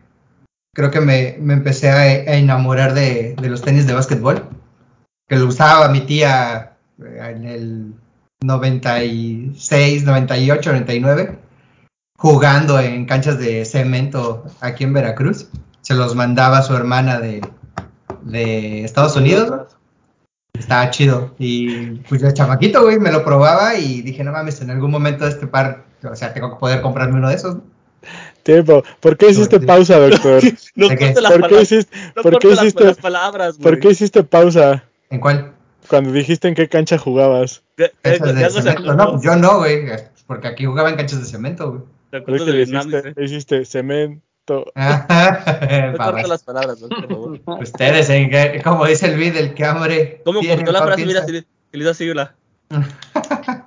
creo 0.75 0.91
que 0.91 1.01
me, 1.01 1.37
me 1.39 1.53
empecé 1.53 1.89
a, 1.89 2.01
a 2.01 2.35
enamorar 2.35 2.93
de, 2.93 3.35
de 3.41 3.49
los 3.49 3.61
tenis 3.61 3.87
de 3.87 3.93
básquetbol. 3.93 4.47
Que 5.27 5.37
lo 5.37 5.47
usaba 5.47 5.89
mi 5.89 6.01
tía 6.01 6.73
eh, 7.01 7.33
en 7.35 7.45
el 7.45 7.93
96, 8.43 10.03
98, 10.03 10.71
99 10.71 11.39
jugando 12.21 12.79
en 12.79 13.05
canchas 13.05 13.39
de 13.39 13.65
cemento 13.65 14.43
aquí 14.59 14.83
en 14.83 14.93
Veracruz. 14.93 15.47
Se 15.81 15.95
los 15.95 16.15
mandaba 16.15 16.61
su 16.61 16.75
hermana 16.75 17.19
de, 17.19 17.41
de 18.21 18.83
Estados 18.83 19.15
Unidos. 19.15 19.75
Estaba 20.61 20.89
chido. 20.91 21.33
Y 21.39 21.91
pues 22.07 22.21
yo 22.21 22.31
chamaquito, 22.31 22.83
güey, 22.83 22.99
me 22.99 23.11
lo 23.11 23.23
probaba 23.25 23.75
y 23.75 24.01
dije, 24.01 24.23
no 24.23 24.31
mames, 24.31 24.61
en 24.61 24.69
algún 24.69 24.91
momento 24.91 25.27
este 25.27 25.47
par, 25.47 25.83
o 26.03 26.15
sea, 26.15 26.33
tengo 26.33 26.51
que 26.53 26.59
poder 26.59 26.81
comprarme 26.81 27.17
uno 27.17 27.29
de 27.29 27.35
esos. 27.35 27.55
¿no? 27.55 27.63
Tiempo. 28.43 28.83
¿Por 28.99 29.17
qué 29.17 29.29
hiciste 29.29 29.59
pausa, 29.59 29.97
doctor? 30.09 30.41
No 30.75 30.87
¿De 30.89 30.97
qué? 30.97 31.13
las 31.19 31.31
¿Por 31.33 31.47
qué 31.47 31.61
hiciste, 31.61 31.97
No 32.15 32.21
por 32.21 32.39
qué 32.39 32.47
hiciste- 32.49 32.83
las 32.85 32.97
palabras, 32.97 33.57
güey. 33.57 33.63
¿por 33.63 33.79
qué 33.79 33.89
hiciste 33.89 34.23
pausa 34.23 34.83
¿En 35.09 35.19
cuál? 35.19 35.51
cuando 35.87 36.11
dijiste 36.11 36.47
en 36.47 36.55
qué 36.55 36.69
cancha 36.69 36.97
jugabas? 36.97 37.63
¿Qué- 37.75 37.91
qué- 38.03 38.17
Canchas 38.19 38.33
qué 38.35 38.43
de 38.43 38.49
cemento. 38.61 38.93
No, 38.95 39.11
pues 39.13 39.23
yo 39.23 39.35
no, 39.35 39.57
güey, 39.57 39.85
porque 40.27 40.47
aquí 40.47 40.65
jugaba 40.65 40.89
en 40.89 40.95
canchas 40.95 41.19
de 41.19 41.25
cemento, 41.25 41.69
güey. 41.71 41.81
Te 42.11 42.17
acuerdas 42.17 42.45
que 42.45 42.51
de 42.51 42.61
hiciste, 42.63 43.13
hiciste 43.23 43.65
cemento. 43.65 44.23
No 44.75 46.27
las 46.27 46.43
palabras, 46.43 46.79
¿no? 46.81 46.89
por 46.89 47.07
favor. 47.07 47.61
Ustedes, 47.61 48.09
¿en 48.09 48.29
qué- 48.29 48.61
como 48.63 48.85
dice 48.85 49.07
el 49.07 49.17
vid, 49.17 49.35
el 49.37 49.53
que 49.53 49.65
hambre. 49.65 50.21
¿Cómo 50.25 50.39
cortó 50.41 50.71
la 50.71 50.81
frase? 50.83 51.05
Mira, 51.05 51.23
si 51.25 51.31
le 51.31 51.45
hizo 51.73 51.89
así, 51.89 52.13
la- 52.13 52.35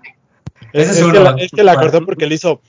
Ese 0.72 0.91
es 0.91 0.91
es, 0.91 0.99
que 0.99 1.05
uno. 1.05 1.20
la, 1.22 1.30
es 1.39 1.51
que 1.53 1.62
la 1.62 1.74
cortó 1.76 2.05
porque 2.05 2.26
le 2.26 2.35
hizo. 2.35 2.61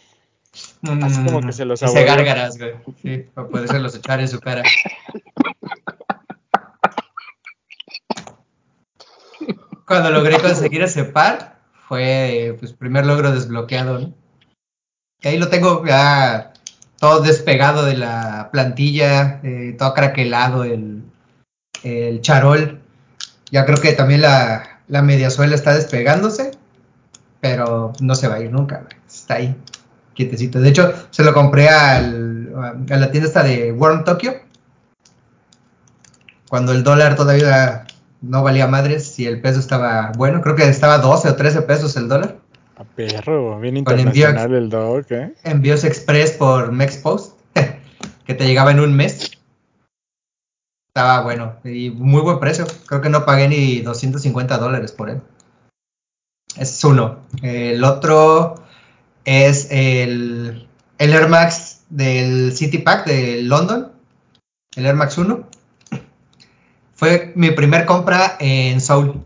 Así 1.01 1.23
como 1.25 1.41
que 1.41 1.51
se 1.51 1.65
los 1.65 1.81
Hice 1.81 1.87
saboreó. 1.91 2.15
gárgaras, 2.15 2.57
güey. 2.57 2.73
Sí, 3.01 3.25
para 3.33 3.47
podérselos 3.47 3.95
echar 3.95 4.19
en 4.21 4.27
su 4.29 4.39
cara. 4.39 4.63
Cuando 9.87 10.09
logré 10.11 10.39
conseguir 10.39 10.81
ese 10.81 11.03
par, 11.05 11.59
fue 11.87 12.55
pues 12.59 12.73
primer 12.73 13.05
logro 13.05 13.31
desbloqueado, 13.31 13.99
¿no? 13.99 14.13
Y 15.21 15.27
ahí 15.27 15.37
lo 15.37 15.49
tengo 15.49 15.85
ya 15.85 16.53
todo 17.05 17.19
despegado 17.19 17.85
de 17.85 17.95
la 17.95 18.49
plantilla, 18.51 19.39
eh, 19.43 19.75
todo 19.77 19.93
craquelado 19.93 20.63
el, 20.63 21.03
el 21.83 22.21
charol. 22.21 22.81
Ya 23.51 23.63
creo 23.63 23.77
que 23.77 23.93
también 23.93 24.21
la, 24.23 24.81
la 24.87 25.03
mediasuela 25.03 25.53
está 25.53 25.75
despegándose, 25.75 26.49
pero 27.41 27.93
no 27.99 28.15
se 28.15 28.27
va 28.27 28.35
a 28.35 28.39
ir 28.39 28.51
nunca. 28.51 28.87
Está 29.07 29.35
ahí 29.35 29.55
quietecito. 30.15 30.59
De 30.59 30.69
hecho, 30.69 30.95
se 31.11 31.23
lo 31.23 31.31
compré 31.35 31.69
al, 31.69 32.51
a 32.89 32.95
la 32.95 33.11
tienda 33.11 33.27
esta 33.27 33.43
de 33.43 33.71
Worm 33.71 34.03
Tokyo. 34.03 34.33
Cuando 36.49 36.71
el 36.71 36.83
dólar 36.83 37.15
todavía 37.15 37.85
no 38.23 38.41
valía 38.41 38.65
madres 38.65 39.19
y 39.19 39.27
el 39.27 39.41
peso 39.41 39.59
estaba 39.59 40.11
bueno. 40.17 40.41
Creo 40.41 40.55
que 40.55 40.67
estaba 40.67 40.97
12 40.97 41.29
o 41.29 41.35
13 41.35 41.61
pesos 41.61 41.95
el 41.97 42.07
dólar. 42.07 42.39
A 42.77 42.83
perro, 42.83 43.59
bien 43.59 43.77
internacional 43.77 44.53
el 44.53 44.69
doc, 44.69 45.09
¿eh? 45.11 45.33
Envíos 45.43 45.85
express 45.85 46.31
por 46.31 46.73
Mexpost, 46.73 47.39
que 48.25 48.33
te 48.33 48.45
llegaba 48.45 48.71
en 48.71 48.81
un 48.81 48.93
mes. 48.93 49.31
Estaba 50.89 51.23
bueno 51.23 51.55
y 51.63 51.89
muy 51.89 52.21
buen 52.21 52.39
precio. 52.39 52.65
Creo 52.85 53.01
que 53.01 53.09
no 53.09 53.25
pagué 53.25 53.47
ni 53.47 53.79
250 53.79 54.57
dólares 54.57 54.91
por 54.91 55.09
él. 55.09 55.21
Ese 56.57 56.73
es 56.73 56.83
uno. 56.83 57.19
El 57.41 57.83
otro 57.83 58.55
es 59.23 59.67
el, 59.71 60.67
el 60.97 61.13
Air 61.13 61.29
Max 61.29 61.83
del 61.89 62.55
City 62.55 62.79
Pack 62.79 63.05
de 63.05 63.41
London, 63.41 63.91
el 64.75 64.85
Air 64.85 64.95
Max 64.95 65.17
1. 65.17 65.47
Fue 66.93 67.33
mi 67.35 67.51
primer 67.51 67.85
compra 67.85 68.37
en 68.39 68.79
Seoul, 68.79 69.21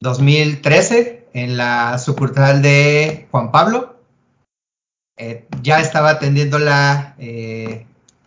2013, 0.00 1.17
en 1.32 1.56
la 1.56 1.98
sucursal 1.98 2.62
de 2.62 3.28
Juan 3.30 3.50
Pablo. 3.50 3.96
Eh, 5.16 5.46
ya 5.62 5.80
estaba 5.80 6.10
atendiéndola 6.10 7.16
eh, 7.18 7.86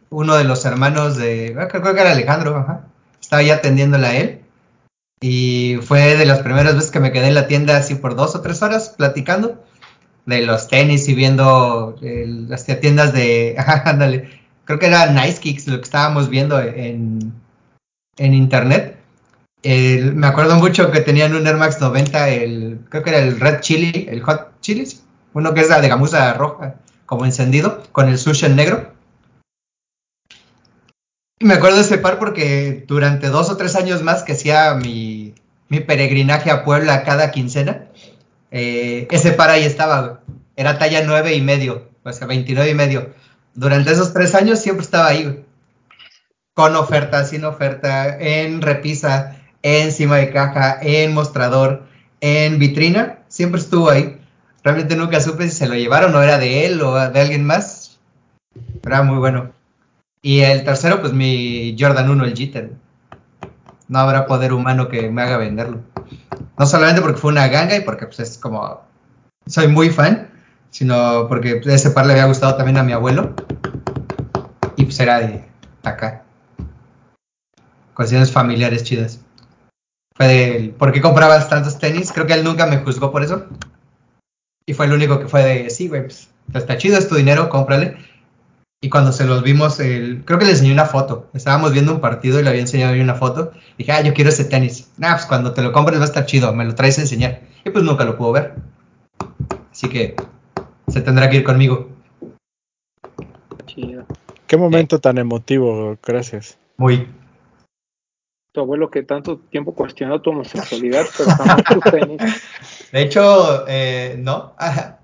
uno 0.09 0.35
de 0.35 0.43
los 0.43 0.65
hermanos 0.65 1.15
de, 1.17 1.55
ah, 1.59 1.67
creo, 1.67 1.81
que 1.81 2.01
era 2.01 2.11
Alejandro, 2.11 2.57
ajá. 2.57 2.87
estaba 3.21 3.41
ya 3.41 3.55
atendiéndola 3.55 4.15
él. 4.15 4.41
Y 5.21 5.77
fue 5.83 6.17
de 6.17 6.25
las 6.25 6.39
primeras 6.39 6.75
veces 6.75 6.91
que 6.91 6.99
me 6.99 7.11
quedé 7.11 7.27
en 7.27 7.35
la 7.35 7.47
tienda 7.47 7.77
así 7.77 7.95
por 7.95 8.15
dos 8.15 8.35
o 8.35 8.41
tres 8.41 8.61
horas 8.61 8.89
platicando 8.89 9.63
de 10.25 10.45
los 10.45 10.67
tenis 10.67 11.07
y 11.07 11.13
viendo 11.13 11.95
eh, 12.01 12.25
las 12.27 12.65
tiendas 12.65 13.13
de, 13.13 13.55
ándale, 13.85 14.29
creo 14.65 14.79
que 14.79 14.87
era 14.87 15.11
Nice 15.11 15.39
Kicks 15.39 15.67
lo 15.67 15.77
que 15.77 15.83
estábamos 15.83 16.29
viendo 16.29 16.59
en, 16.59 17.33
en 18.17 18.33
internet. 18.33 19.00
Me 19.63 20.27
acuerdo 20.27 20.55
mucho 20.55 20.91
que 20.91 21.01
tenían 21.01 21.35
un 21.35 21.45
Air 21.45 21.57
Max 21.57 21.79
90, 21.79 22.29
el, 22.29 22.79
creo 22.89 23.03
que 23.03 23.09
era 23.11 23.19
el 23.19 23.39
Red 23.39 23.59
Chili, 23.59 24.07
el 24.09 24.21
Hot 24.23 24.59
Chilis, 24.61 25.03
uno 25.33 25.53
que 25.53 25.61
es 25.61 25.69
de 25.69 25.87
gamuza 25.87 26.33
roja, 26.33 26.75
como 27.05 27.25
encendido, 27.25 27.83
con 27.91 28.09
el 28.09 28.17
sushi 28.17 28.47
en 28.47 28.55
negro. 28.55 28.91
Y 31.39 31.45
me 31.45 31.55
acuerdo 31.55 31.81
ese 31.81 31.97
par 31.97 32.19
porque 32.19 32.85
durante 32.87 33.27
dos 33.27 33.49
o 33.49 33.57
tres 33.57 33.75
años 33.75 34.03
más 34.03 34.23
que 34.23 34.33
hacía 34.33 34.73
mi, 34.75 35.33
peregrinaje 35.69 36.51
a 36.51 36.63
Puebla 36.63 37.03
cada 37.03 37.31
quincena, 37.31 37.87
eh, 38.51 39.07
ese 39.11 39.31
par 39.31 39.49
ahí 39.49 39.63
estaba. 39.63 40.21
Era 40.55 40.77
talla 40.77 41.03
nueve 41.05 41.35
y 41.35 41.41
medio, 41.41 41.89
o 42.03 42.13
sea, 42.13 42.27
29 42.27 42.69
y 42.69 42.75
medio. 42.75 43.13
Durante 43.53 43.91
esos 43.91 44.13
tres 44.13 44.35
años 44.35 44.59
siempre 44.59 44.83
estaba 44.83 45.07
ahí. 45.07 45.43
Con 46.53 46.75
oferta, 46.75 47.25
sin 47.25 47.45
oferta, 47.45 48.17
en 48.19 48.61
repisa, 48.61 49.40
encima 49.63 50.17
de 50.17 50.31
caja, 50.31 50.79
en 50.81 51.13
mostrador, 51.13 51.83
en 52.21 52.59
vitrina, 52.59 53.19
siempre 53.27 53.59
estuvo 53.59 53.89
ahí. 53.89 54.19
Realmente 54.63 54.95
nunca 54.95 55.19
supe 55.19 55.49
si 55.49 55.55
se 55.55 55.67
lo 55.67 55.75
llevaron 55.75 56.13
o 56.15 56.21
era 56.21 56.37
de 56.37 56.65
él 56.65 56.81
o 56.81 56.93
de 56.93 57.19
alguien 57.19 57.45
más. 57.45 57.99
Era 58.85 59.03
muy 59.03 59.17
bueno. 59.17 59.51
Y 60.21 60.41
el 60.41 60.63
tercero, 60.63 61.01
pues 61.01 61.13
mi 61.13 61.75
Jordan 61.79 62.09
1, 62.09 62.25
el 62.25 62.37
Jeter. 62.37 62.71
No 63.87 63.99
habrá 63.99 64.27
poder 64.27 64.53
humano 64.53 64.87
que 64.87 65.09
me 65.09 65.21
haga 65.21 65.37
venderlo. 65.37 65.79
No 66.57 66.65
solamente 66.65 67.01
porque 67.01 67.19
fue 67.19 67.31
una 67.31 67.47
ganga 67.47 67.75
y 67.75 67.81
porque 67.81 68.05
pues 68.05 68.19
es 68.19 68.37
como 68.37 68.81
soy 69.47 69.67
muy 69.67 69.89
fan, 69.89 70.29
sino 70.69 71.27
porque 71.27 71.61
ese 71.65 71.91
par 71.91 72.05
le 72.05 72.13
había 72.13 72.25
gustado 72.25 72.55
también 72.55 72.77
a 72.77 72.83
mi 72.83 72.93
abuelo. 72.93 73.33
Y 74.75 74.85
pues 74.85 74.99
era 74.99 75.19
de 75.19 75.43
acá. 75.83 76.23
Cuestiones 77.93 78.31
familiares 78.31 78.83
chidas. 78.83 79.19
Fue 80.21 80.27
de 80.27 80.73
¿por 80.77 80.91
qué 80.91 81.01
comprabas 81.01 81.49
tantos 81.49 81.79
tenis? 81.79 82.11
Creo 82.11 82.27
que 82.27 82.33
él 82.33 82.43
nunca 82.43 82.67
me 82.67 82.77
juzgó 82.77 83.11
por 83.11 83.23
eso. 83.23 83.47
Y 84.67 84.75
fue 84.75 84.85
el 84.85 84.93
único 84.93 85.19
que 85.19 85.27
fue 85.27 85.43
de, 85.43 85.69
sí, 85.71 85.87
güey, 85.87 86.03
pues 86.03 86.29
está 86.53 86.77
chido, 86.77 86.95
es 86.99 87.07
tu 87.07 87.15
dinero, 87.15 87.49
cómprale. 87.49 87.97
Y 88.83 88.89
cuando 88.89 89.13
se 89.13 89.25
los 89.25 89.41
vimos, 89.41 89.79
el, 89.79 90.21
creo 90.23 90.37
que 90.37 90.45
le 90.45 90.51
enseñé 90.51 90.73
una 90.73 90.85
foto. 90.85 91.31
Estábamos 91.33 91.71
viendo 91.71 91.91
un 91.91 92.01
partido 92.01 92.39
y 92.39 92.43
le 92.43 92.49
había 92.49 92.61
enseñado 92.61 92.93
una 93.01 93.15
foto. 93.15 93.51
Dije, 93.79 93.93
ah, 93.93 94.01
yo 94.01 94.13
quiero 94.13 94.29
ese 94.29 94.45
tenis. 94.45 94.91
Nah, 94.97 95.13
pues 95.13 95.25
cuando 95.25 95.53
te 95.53 95.63
lo 95.63 95.71
compres 95.71 95.97
va 95.97 96.03
a 96.03 96.05
estar 96.05 96.27
chido, 96.27 96.53
me 96.53 96.65
lo 96.65 96.75
traes 96.75 96.99
a 96.99 97.01
enseñar. 97.01 97.41
Y 97.65 97.71
pues 97.71 97.83
nunca 97.83 98.05
lo 98.05 98.15
pudo 98.15 98.33
ver. 98.33 98.53
Así 99.71 99.89
que 99.89 100.15
se 100.87 101.01
tendrá 101.01 101.31
que 101.31 101.37
ir 101.37 101.43
conmigo. 101.43 101.89
Chido. 103.65 104.05
Qué 104.45 104.55
momento 104.55 104.99
tan 104.99 105.17
emotivo, 105.17 105.97
gracias. 106.05 106.59
Muy. 106.77 107.07
Tu 108.51 108.61
abuelo 108.61 108.91
que 108.91 109.03
tanto 109.03 109.39
tiempo 109.39 109.73
cuestionó 109.73 110.21
tu 110.21 110.31
homosexualidad, 110.31 111.05
pero 111.17 111.31
jamás 111.31 111.63
tus 111.63 111.83
tenis. 111.91 112.21
De 112.91 113.01
hecho, 113.01 113.65
eh, 113.67 114.15
no. 114.17 114.55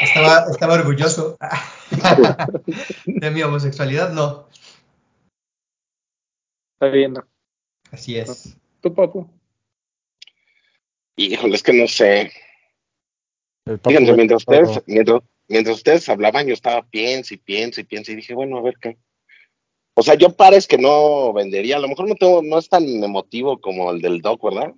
Estaba, 0.00 0.46
estaba 0.50 0.74
orgulloso 0.74 1.36
de 3.06 3.30
mi 3.30 3.42
homosexualidad, 3.42 4.12
no. 4.12 4.48
Está 6.74 6.86
viendo. 6.92 7.26
Así 7.90 8.16
es. 8.16 8.56
¿Tú, 8.80 8.94
papu? 8.94 9.28
Híjole, 11.16 11.56
es 11.56 11.62
que 11.62 11.72
no 11.72 11.88
sé. 11.88 12.30
Fíjense, 13.84 14.12
mientras 14.12 14.42
ustedes, 14.42 14.82
mientras, 14.86 15.22
mientras 15.48 15.76
ustedes 15.76 16.08
hablaban, 16.08 16.46
yo 16.46 16.54
estaba 16.54 16.82
pienso 16.82 17.34
y 17.34 17.38
pienso 17.38 17.80
y 17.80 17.84
pienso 17.84 18.12
y 18.12 18.16
dije, 18.16 18.34
bueno, 18.34 18.58
a 18.58 18.62
ver 18.62 18.76
qué. 18.80 18.98
O 20.00 20.02
sea, 20.04 20.14
yo 20.14 20.30
pares 20.30 20.68
que 20.68 20.78
no 20.78 21.32
vendería, 21.32 21.74
a 21.74 21.80
lo 21.80 21.88
mejor 21.88 22.06
no 22.06 22.14
tengo, 22.14 22.40
no 22.40 22.56
es 22.56 22.68
tan 22.68 22.84
emotivo 22.84 23.60
como 23.60 23.90
el 23.90 24.00
del 24.00 24.20
Doc, 24.20 24.44
¿verdad? 24.44 24.72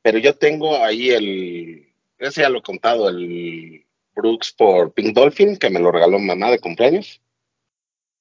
Pero 0.00 0.18
yo 0.18 0.36
tengo 0.36 0.76
ahí 0.76 1.10
el, 1.10 1.92
ese 2.18 2.42
ya 2.42 2.48
lo 2.48 2.60
he 2.60 2.62
contado, 2.62 3.08
el 3.08 3.84
Brooks 4.14 4.52
por 4.52 4.94
Pink 4.94 5.12
Dolphin, 5.12 5.56
que 5.56 5.70
me 5.70 5.80
lo 5.80 5.90
regaló 5.90 6.20
mamá 6.20 6.52
de 6.52 6.60
cumpleaños. 6.60 7.20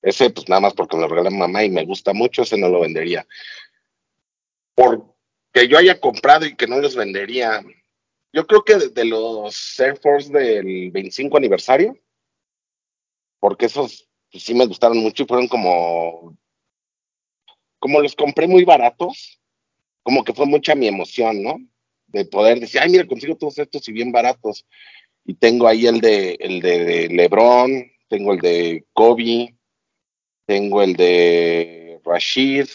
Ese, 0.02 0.32
pues 0.32 0.50
nada 0.50 0.62
más 0.62 0.74
porque 0.74 0.96
me 0.96 1.04
lo 1.04 1.10
regaló 1.10 1.30
mamá 1.30 1.66
y 1.66 1.70
me 1.70 1.86
gusta 1.86 2.14
mucho, 2.14 2.42
ese 2.42 2.58
no 2.58 2.68
lo 2.68 2.80
vendería. 2.80 3.28
Porque 4.74 5.68
yo 5.70 5.78
haya 5.78 6.00
comprado 6.00 6.48
y 6.48 6.56
que 6.56 6.66
no 6.66 6.80
los 6.80 6.96
vendería. 6.96 7.64
Yo 8.32 8.48
creo 8.48 8.64
que 8.64 8.78
de, 8.78 9.06
los 9.06 9.80
Air 9.80 10.00
Force 10.00 10.34
del 10.34 10.90
25 10.90 11.38
aniversario, 11.38 11.96
porque 13.40 13.68
esos 13.68 14.10
pues, 14.34 14.44
sí 14.44 14.56
me 14.56 14.66
gustaron 14.66 14.98
mucho 14.98 15.24
y 15.24 15.26
fueron 15.28 15.48
como, 15.48 16.36
como 17.78 18.02
los 18.02 18.16
compré 18.16 18.48
muy 18.48 18.66
baratos, 18.66 19.40
como 20.02 20.24
que 20.24 20.34
fue 20.34 20.48
mucha 20.48 20.74
mi 20.74 20.88
emoción, 20.88 21.44
¿no? 21.44 21.58
De 22.08 22.26
poder 22.26 22.60
decir, 22.60 22.82
ay, 22.82 22.90
mira, 22.90 23.08
consigo 23.08 23.38
todos 23.38 23.60
estos 23.60 23.88
y 23.88 23.92
bien 23.92 24.12
baratos. 24.12 24.66
Y 25.24 25.36
tengo 25.36 25.68
ahí 25.68 25.86
el 25.86 26.02
de, 26.02 26.34
el 26.40 26.62
de 26.62 27.10
LeBron, 27.10 27.92
tengo 28.10 28.34
el 28.34 28.40
de 28.40 28.86
Kobe, 28.94 29.56
tengo 30.48 30.82
el 30.82 30.96
de 30.96 32.02
Rashid, 32.04 32.68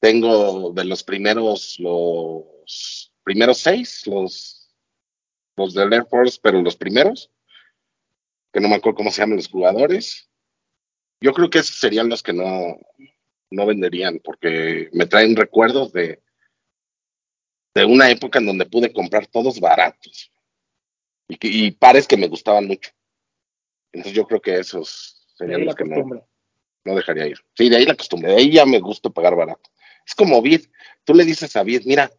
tengo 0.00 0.72
de 0.72 0.84
los 0.84 1.04
primeros, 1.04 1.78
los 1.78 3.12
primeros 3.22 3.58
seis, 3.58 4.06
los, 4.08 4.74
los 5.56 5.72
del 5.72 5.92
Air 5.92 6.06
Force, 6.06 6.38
pero 6.42 6.60
los 6.60 6.74
primeros, 6.74 7.30
que 8.52 8.60
no 8.60 8.68
me 8.68 8.76
acuerdo 8.76 8.96
cómo 8.96 9.10
se 9.10 9.22
llaman 9.22 9.36
los 9.36 9.48
jugadores. 9.48 10.28
Yo 11.20 11.32
creo 11.32 11.50
que 11.50 11.58
esos 11.58 11.76
serían 11.78 12.08
los 12.08 12.22
que 12.22 12.32
no, 12.32 12.78
no 13.50 13.66
venderían, 13.66 14.20
porque 14.24 14.88
me 14.92 15.06
traen 15.06 15.36
recuerdos 15.36 15.92
de, 15.92 16.22
de 17.74 17.84
una 17.84 18.10
época 18.10 18.38
en 18.38 18.46
donde 18.46 18.66
pude 18.66 18.92
comprar 18.92 19.26
todos 19.26 19.60
baratos 19.60 20.32
y, 21.28 21.36
que- 21.36 21.48
y 21.48 21.70
pares 21.72 22.06
que 22.08 22.16
me 22.16 22.28
gustaban 22.28 22.66
mucho. 22.66 22.90
Entonces 23.92 24.14
yo 24.16 24.26
creo 24.26 24.40
que 24.40 24.58
esos 24.58 25.26
serían 25.36 25.60
los 25.66 25.74
que 25.76 25.84
no, 25.84 25.96
no 26.84 26.94
dejaría 26.94 27.26
ir. 27.26 27.38
Sí, 27.54 27.68
de 27.68 27.76
ahí 27.76 27.84
la 27.86 27.94
costumbre, 27.96 28.32
de 28.32 28.38
ahí 28.38 28.52
ya 28.52 28.64
me 28.66 28.80
gusta 28.80 29.10
pagar 29.10 29.36
barato. 29.36 29.70
Es 30.06 30.14
como 30.14 30.40
Vid, 30.42 30.66
tú 31.04 31.14
le 31.14 31.24
dices 31.24 31.54
a 31.56 31.62
Vid, 31.62 31.82
mira, 31.84 32.10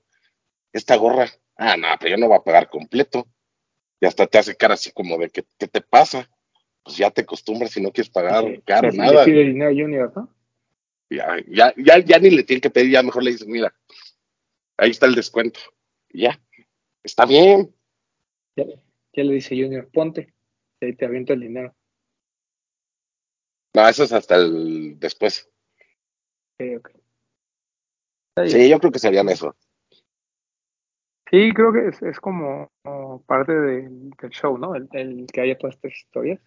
esta 0.71 0.95
gorra, 0.95 1.29
ah, 1.57 1.75
no, 1.75 1.87
pero 1.99 2.11
yo 2.11 2.17
no 2.17 2.27
voy 2.27 2.37
a 2.37 2.43
pagar 2.43 2.69
completo. 2.69 3.27
Y 4.01 4.07
hasta 4.07 4.25
te 4.25 4.39
hace 4.39 4.55
cara 4.57 4.73
así 4.73 4.91
como 4.91 5.17
de, 5.19 5.29
¿qué, 5.29 5.45
qué 5.59 5.67
te 5.67 5.79
pasa? 5.79 6.27
Pues 6.83 6.97
ya 6.97 7.11
te 7.11 7.21
acostumbras 7.21 7.69
si 7.71 7.81
no 7.81 7.91
quieres 7.91 8.09
pagar 8.09 8.43
Sí, 8.43 8.61
caro, 8.65 8.91
sí, 8.91 8.97
nada. 8.97 9.23
Pide 9.23 9.43
dinero 9.45 9.69
Junior, 9.69 10.11
¿no? 10.15 10.35
Ya, 11.11 11.37
ya, 11.47 11.73
ya, 11.77 11.99
ya 11.99 12.19
ni 12.19 12.31
le 12.31 12.43
tienen 12.43 12.61
que 12.61 12.71
pedir, 12.71 12.91
ya 12.91 13.03
mejor 13.03 13.23
le 13.23 13.31
dices, 13.31 13.47
mira, 13.47 13.73
ahí 14.77 14.89
está 14.89 15.05
el 15.05 15.13
descuento. 15.13 15.59
Y 16.09 16.23
ya, 16.23 16.41
está 17.03 17.25
bien. 17.25 17.75
Ya, 18.55 18.65
ya 19.13 19.23
le 19.23 19.33
dice 19.33 19.49
Junior, 19.49 19.87
ponte. 19.93 20.33
Y 20.79 20.85
ahí 20.85 20.95
te 20.95 21.05
aviento 21.05 21.33
el 21.33 21.41
dinero. 21.41 21.75
No, 23.75 23.87
eso 23.87 24.03
es 24.03 24.13
hasta 24.13 24.35
el 24.35 24.99
después. 24.99 25.47
Ok, 26.59 26.65
ok. 26.77 26.89
Está 28.29 28.41
bien. 28.41 28.51
Sí, 28.51 28.69
yo 28.69 28.79
creo 28.79 28.91
que 28.91 28.99
serían 28.99 29.29
eso. 29.29 29.55
Sí, 31.31 31.53
creo 31.53 31.71
que 31.71 31.87
es, 31.87 32.01
es 32.01 32.19
como, 32.19 32.69
parte 33.25 33.53
del, 33.53 34.09
del 34.09 34.29
show, 34.31 34.57
¿no? 34.57 34.75
El, 34.75 34.89
el 34.91 35.27
que 35.27 35.39
haya 35.39 35.57
todas 35.57 35.75
estas 35.75 35.93
historias. 35.93 36.41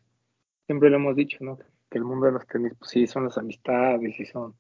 Siempre 0.67 0.91
lo 0.91 0.97
hemos 0.97 1.17
dicho, 1.17 1.39
¿no? 1.41 1.57
Que 1.89 1.99
el 1.99 2.05
mundo 2.05 2.27
de 2.27 2.33
los 2.33 2.47
tenis, 2.47 2.75
pues 2.79 2.91
sí, 2.91 3.07
son 3.07 3.25
las 3.25 3.39
amistades 3.39 4.21
y 4.21 4.27
son 4.27 4.55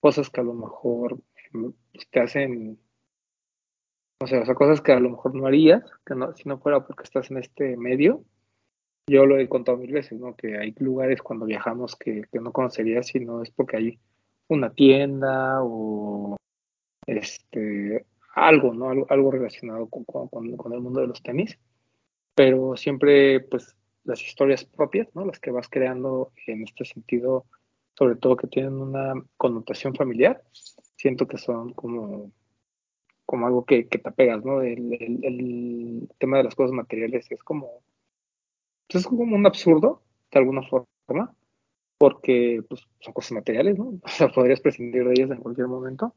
cosas 0.00 0.30
que 0.30 0.40
a 0.40 0.44
lo 0.44 0.54
mejor 0.54 1.18
mm, 1.52 1.68
pues, 1.92 2.08
te 2.10 2.20
hacen, 2.20 2.78
o 4.22 4.26
sea, 4.26 4.40
o 4.42 4.46
sea, 4.46 4.54
cosas 4.54 4.80
que 4.80 4.92
a 4.92 5.00
lo 5.00 5.10
mejor 5.10 5.34
no 5.34 5.46
harías, 5.46 5.84
que 6.06 6.14
no, 6.14 6.34
si 6.34 6.48
no 6.48 6.58
fuera 6.58 6.86
porque 6.86 7.04
estás 7.04 7.30
en 7.30 7.38
este 7.38 7.76
medio. 7.76 8.24
Yo 9.08 9.26
lo 9.26 9.38
he 9.38 9.48
contado 9.48 9.76
mil 9.76 9.92
veces, 9.92 10.18
¿no? 10.18 10.36
Que 10.36 10.56
hay 10.56 10.74
lugares 10.78 11.20
cuando 11.20 11.44
viajamos 11.44 11.96
que, 11.96 12.24
que 12.32 12.40
no 12.40 12.52
conocerías 12.52 13.08
si 13.08 13.20
no 13.20 13.42
es 13.42 13.50
porque 13.50 13.76
hay 13.76 14.00
una 14.48 14.72
tienda 14.72 15.62
o 15.62 16.36
este 17.06 18.06
algo, 18.46 18.74
¿no? 18.74 18.90
Algo, 18.90 19.06
algo 19.10 19.30
relacionado 19.30 19.88
con, 19.88 20.04
con- 20.04 20.28
con- 20.28 20.72
el 20.74 20.80
mundo 20.80 21.00
de 21.00 21.06
los 21.08 21.22
tenis. 21.22 21.58
Pero 22.34 22.76
siempre, 22.76 23.40
pues, 23.40 23.76
las 24.04 24.22
historias 24.22 24.64
propias, 24.64 25.08
¿no? 25.14 25.26
Las 25.26 25.40
que 25.40 25.50
vas 25.50 25.68
creando 25.68 26.32
en 26.46 26.64
este 26.64 26.84
sentido, 26.84 27.46
sobre 27.98 28.16
todo 28.16 28.36
que 28.36 28.48
tienen 28.48 28.74
una 28.74 29.14
connotación 29.36 29.94
familiar, 29.94 30.42
siento 30.96 31.26
que 31.28 31.38
son 31.38 31.72
como, 31.74 32.32
como 33.26 33.46
algo 33.46 33.64
que, 33.64 33.88
que 33.88 33.98
te 33.98 34.08
apegas, 34.10 34.44
¿no? 34.44 34.62
El, 34.62 34.94
el- 35.22 36.08
tema 36.18 36.38
de 36.38 36.44
las 36.44 36.54
cosas 36.54 36.72
materiales 36.72 37.30
es 37.30 37.42
como, 37.42 37.82
pues 38.88 39.02
es 39.04 39.06
como 39.08 39.22
un 39.36 39.46
absurdo, 39.46 40.02
de 40.32 40.38
alguna 40.38 40.62
forma, 40.62 41.34
porque 41.98 42.62
pues, 42.68 42.82
son 43.00 43.14
cosas 43.14 43.32
materiales, 43.32 43.78
¿no? 43.78 44.00
Podrías 44.34 44.60
prescindir 44.60 45.04
de 45.06 45.12
ellas 45.12 45.30
en 45.32 45.38
cualquier 45.42 45.68
momento, 45.68 46.14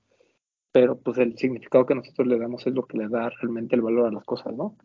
pero 0.73 0.97
pues 0.97 1.19
el 1.19 1.37
significado 1.37 1.85
que 1.85 1.95
nosotros 1.95 2.27
le 2.27 2.39
damos 2.39 2.65
es 2.65 2.73
lo 2.73 2.85
que 2.87 2.97
le 2.97 3.07
da 3.07 3.29
realmente 3.29 3.75
el 3.75 3.83
valor 3.83 4.07
a 4.07 4.11
las 4.11 4.25
cosas, 4.25 4.53
¿no? 4.53 4.75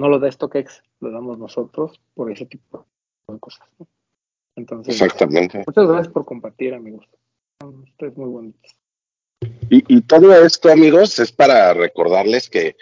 No 0.00 0.08
lo 0.08 0.20
da 0.20 0.30
StockX, 0.30 0.82
lo 1.00 1.10
damos 1.10 1.36
nosotros 1.36 2.00
por 2.14 2.30
ese 2.30 2.46
tipo 2.46 2.86
de 3.26 3.38
cosas, 3.40 3.66
¿no? 3.78 3.88
Entonces, 4.54 4.94
Exactamente. 4.94 5.64
muchas 5.66 5.86
gracias 5.86 6.08
por 6.08 6.24
compartir, 6.24 6.72
amigos. 6.74 7.06
Son 7.60 7.82
ustedes 7.82 8.16
muy 8.16 8.28
bonitos. 8.28 8.76
Y, 9.68 9.96
y 9.96 10.00
todo 10.02 10.32
esto, 10.46 10.70
amigos, 10.70 11.18
es 11.18 11.32
para 11.32 11.74
recordarles 11.74 12.48
que 12.48 12.76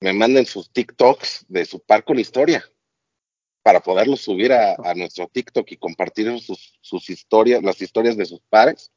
me 0.00 0.12
manden 0.12 0.44
sus 0.44 0.70
TikToks 0.72 1.46
de 1.48 1.64
su 1.64 1.78
par 1.80 2.04
con 2.04 2.18
historia 2.18 2.64
para 3.62 3.78
poderlos 3.78 4.22
subir 4.22 4.52
a, 4.52 4.74
a 4.82 4.94
nuestro 4.94 5.28
TikTok 5.28 5.70
y 5.70 5.76
compartir 5.76 6.36
sus, 6.40 6.76
sus 6.80 7.08
historias, 7.08 7.62
las 7.62 7.80
historias 7.80 8.16
de 8.16 8.26
sus 8.26 8.40
pares 8.50 8.92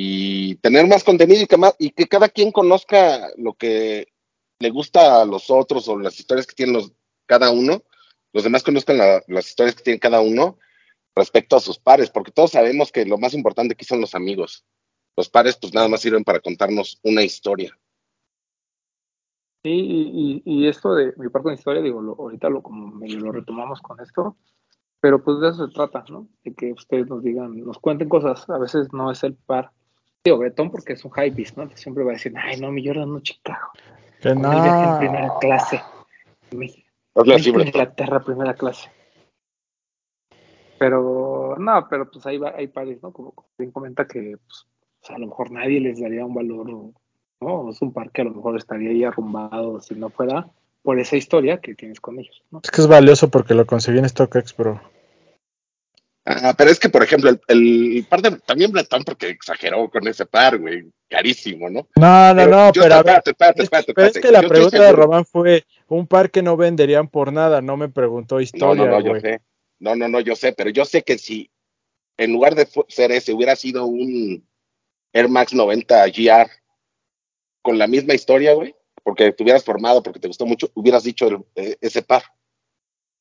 y 0.00 0.54
tener 0.56 0.86
más 0.86 1.02
contenido 1.02 1.42
y 1.42 1.48
que, 1.48 1.56
más, 1.56 1.74
y 1.76 1.90
que 1.90 2.06
cada 2.06 2.28
quien 2.28 2.52
conozca 2.52 3.30
lo 3.36 3.54
que 3.54 4.06
le 4.60 4.70
gusta 4.70 5.20
a 5.20 5.24
los 5.24 5.50
otros 5.50 5.88
o 5.88 5.98
las 5.98 6.20
historias 6.20 6.46
que 6.46 6.54
tienen 6.54 6.76
los, 6.76 6.92
cada 7.26 7.50
uno, 7.50 7.82
los 8.32 8.44
demás 8.44 8.62
conozcan 8.62 8.98
la- 8.98 9.24
las 9.26 9.48
historias 9.48 9.74
que 9.74 9.82
tiene 9.82 9.98
cada 9.98 10.20
uno 10.20 10.56
respecto 11.16 11.56
a 11.56 11.60
sus 11.60 11.80
pares, 11.80 12.10
porque 12.10 12.30
todos 12.30 12.52
sabemos 12.52 12.92
que 12.92 13.06
lo 13.06 13.18
más 13.18 13.34
importante 13.34 13.72
aquí 13.74 13.84
son 13.84 14.00
los 14.00 14.14
amigos. 14.14 14.64
Los 15.16 15.28
pares 15.28 15.56
pues 15.60 15.74
nada 15.74 15.88
más 15.88 16.00
sirven 16.00 16.22
para 16.22 16.38
contarnos 16.38 17.00
una 17.02 17.24
historia. 17.24 17.76
Sí, 19.64 19.70
y, 19.72 20.42
y, 20.44 20.62
y 20.64 20.68
esto 20.68 20.94
de 20.94 21.12
mi 21.16 21.28
parte 21.28 21.48
de 21.48 21.56
historia, 21.56 21.82
digo, 21.82 22.00
lo, 22.00 22.14
ahorita 22.14 22.48
lo, 22.48 22.62
como 22.62 22.86
medio 22.94 23.18
lo 23.18 23.32
retomamos 23.32 23.80
con 23.80 23.98
esto, 24.00 24.36
pero 25.00 25.24
pues 25.24 25.40
de 25.40 25.48
eso 25.48 25.66
se 25.66 25.72
trata, 25.74 26.04
¿no? 26.08 26.28
De 26.44 26.54
que 26.54 26.72
ustedes 26.72 27.08
nos 27.08 27.24
digan, 27.24 27.58
nos 27.64 27.80
cuenten 27.80 28.08
cosas, 28.08 28.48
a 28.48 28.58
veces 28.58 28.92
no 28.92 29.10
es 29.10 29.24
el 29.24 29.34
par. 29.34 29.72
Digo, 30.24 30.38
Bretón 30.38 30.70
porque 30.70 30.94
es 30.94 31.04
un 31.04 31.10
high 31.12 31.30
beast, 31.30 31.56
¿no? 31.56 31.70
Siempre 31.74 32.04
va 32.04 32.10
a 32.10 32.14
decir, 32.14 32.34
ay, 32.36 32.60
no, 32.60 32.70
mi 32.70 32.86
Jordan 32.86 33.12
no 33.12 33.20
Chicago. 33.20 33.68
Que 34.20 34.30
el 34.30 34.38
viaje 34.38 34.90
en 34.90 34.98
primera 34.98 35.26
no. 35.26 35.38
clase. 35.38 35.82
México. 36.50 36.88
Hazle 37.14 37.34
así, 37.34 37.52
México, 37.52 37.54
Bretón. 37.54 37.68
Inglaterra, 37.68 38.20
primera 38.20 38.54
clase. 38.54 38.90
Pero, 40.78 41.56
no, 41.58 41.86
pero 41.88 42.10
pues 42.10 42.24
ahí 42.26 42.38
va, 42.38 42.54
hay 42.56 42.68
pares, 42.68 43.02
¿no? 43.02 43.12
Como, 43.12 43.32
como 43.32 43.48
bien 43.58 43.70
comenta 43.72 44.06
que 44.06 44.36
pues, 44.46 44.66
o 45.02 45.06
sea, 45.06 45.16
a 45.16 45.18
lo 45.18 45.26
mejor 45.26 45.50
nadie 45.50 45.80
les 45.80 46.00
daría 46.00 46.24
un 46.24 46.34
valor, 46.34 46.92
¿no? 47.40 47.70
Es 47.70 47.80
un 47.82 47.92
par 47.92 48.10
que 48.10 48.22
a 48.22 48.24
lo 48.24 48.32
mejor 48.32 48.56
estaría 48.56 48.90
ahí 48.90 49.04
arrumbado 49.04 49.80
si 49.80 49.94
no 49.94 50.10
fuera 50.10 50.48
por 50.82 50.98
esa 50.98 51.16
historia 51.16 51.60
que 51.60 51.74
tienes 51.74 52.00
con 52.00 52.18
ellos, 52.18 52.44
¿no? 52.50 52.60
Es 52.62 52.70
que 52.70 52.80
es 52.80 52.86
valioso 52.86 53.30
porque 53.30 53.54
lo 53.54 53.66
conseguí 53.66 53.98
en 53.98 54.08
StockX, 54.08 54.56
bro. 54.56 54.80
Ah, 56.30 56.54
pero 56.56 56.70
es 56.70 56.78
que, 56.78 56.90
por 56.90 57.02
ejemplo, 57.02 57.30
el, 57.30 57.40
el 57.48 58.06
par 58.06 58.20
de 58.20 58.32
también 58.40 58.70
Bretón 58.70 59.02
porque 59.02 59.28
exageró 59.30 59.88
con 59.88 60.06
ese 60.06 60.26
par, 60.26 60.58
güey, 60.58 60.84
carísimo, 61.08 61.70
¿no? 61.70 61.88
No, 61.96 62.34
no, 62.34 62.36
Pero 62.36 62.50
no, 62.50 62.70
pero 62.74 62.84
es, 63.56 63.62
espérate, 63.62 63.94
pero 63.94 64.06
es 64.08 64.18
que 64.18 64.30
la 64.30 64.42
Yo 64.42 64.48
pregunta 64.48 64.82
de 64.82 64.92
Román 64.92 65.24
fue 65.24 65.64
un 65.86 66.06
par 66.06 66.30
que 66.30 66.42
no 66.42 66.58
venderían 66.58 67.08
por 67.08 67.32
nada, 67.32 67.62
no 67.62 67.78
me 67.78 67.88
preguntó 67.88 68.34
No, 68.36 68.40
no, 68.40 68.44
historia, 68.44 68.90
no, 68.90 69.00
yo 69.00 69.20
sé. 69.20 69.40
No, 69.78 69.96
no, 69.96 70.08
no, 70.08 70.20
yo 70.20 70.36
sé, 70.36 70.52
pero 70.52 70.68
yo 70.68 70.84
sé 70.84 71.02
que 71.02 71.16
si 71.16 71.50
en 72.18 72.32
lugar 72.32 72.54
de 72.54 72.68
ser 72.88 73.10
ese 73.10 73.32
hubiera 73.32 73.56
sido 73.56 73.86
un 73.86 74.46
Air 75.14 75.30
Max 75.30 75.54
90 75.54 76.04
GR 76.08 76.50
con 77.62 77.78
la 77.78 77.86
misma 77.86 78.12
historia, 78.14 78.52
güey, 78.52 78.74
porque 79.02 79.32
te 79.32 79.42
hubieras 79.42 79.64
formado, 79.64 80.02
porque 80.02 80.20
te 80.20 80.28
gustó 80.28 80.44
mucho, 80.44 80.70
hubieras 80.74 81.04
dicho 81.04 81.26
el- 81.28 81.44
eh, 81.54 81.76
ese 81.80 82.02
par. 82.02 82.22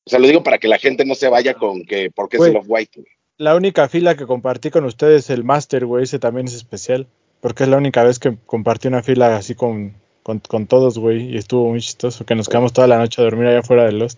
O 0.07 0.09
sea, 0.09 0.19
lo 0.19 0.27
digo 0.27 0.41
para 0.41 0.57
que 0.57 0.69
la 0.69 0.77
gente 0.77 1.03
no 1.03 1.15
se 1.15 1.27
vaya 1.27 1.53
con 1.55 1.83
que 1.83 2.09
porque 2.09 2.37
es 2.37 2.43
el 2.43 2.55
Off-White, 2.55 3.01
güey. 3.01 3.11
La 3.37 3.55
única 3.57 3.89
fila 3.89 4.15
que 4.15 4.25
compartí 4.25 4.71
con 4.71 4.85
ustedes, 4.85 5.29
el 5.29 5.43
Master, 5.43 5.85
güey, 5.85 6.05
ese 6.05 6.17
también 6.17 6.47
es 6.47 6.53
especial. 6.55 7.07
Porque 7.41 7.63
es 7.63 7.69
la 7.69 7.75
única 7.75 8.03
vez 8.03 8.17
que 8.17 8.37
compartí 8.45 8.87
una 8.87 9.03
fila 9.03 9.35
así 9.35 9.53
con, 9.53 9.93
con, 10.23 10.39
con 10.39 10.65
todos, 10.65 10.97
güey. 10.97 11.33
Y 11.33 11.37
estuvo 11.37 11.69
muy 11.69 11.81
chistoso. 11.81 12.25
Que 12.25 12.35
nos 12.35 12.47
quedamos 12.47 12.71
toda 12.71 12.87
la 12.87 12.97
noche 12.97 13.21
a 13.21 13.25
dormir 13.25 13.47
allá 13.47 13.59
afuera 13.59 13.83
de 13.83 13.91
Lost. 13.91 14.17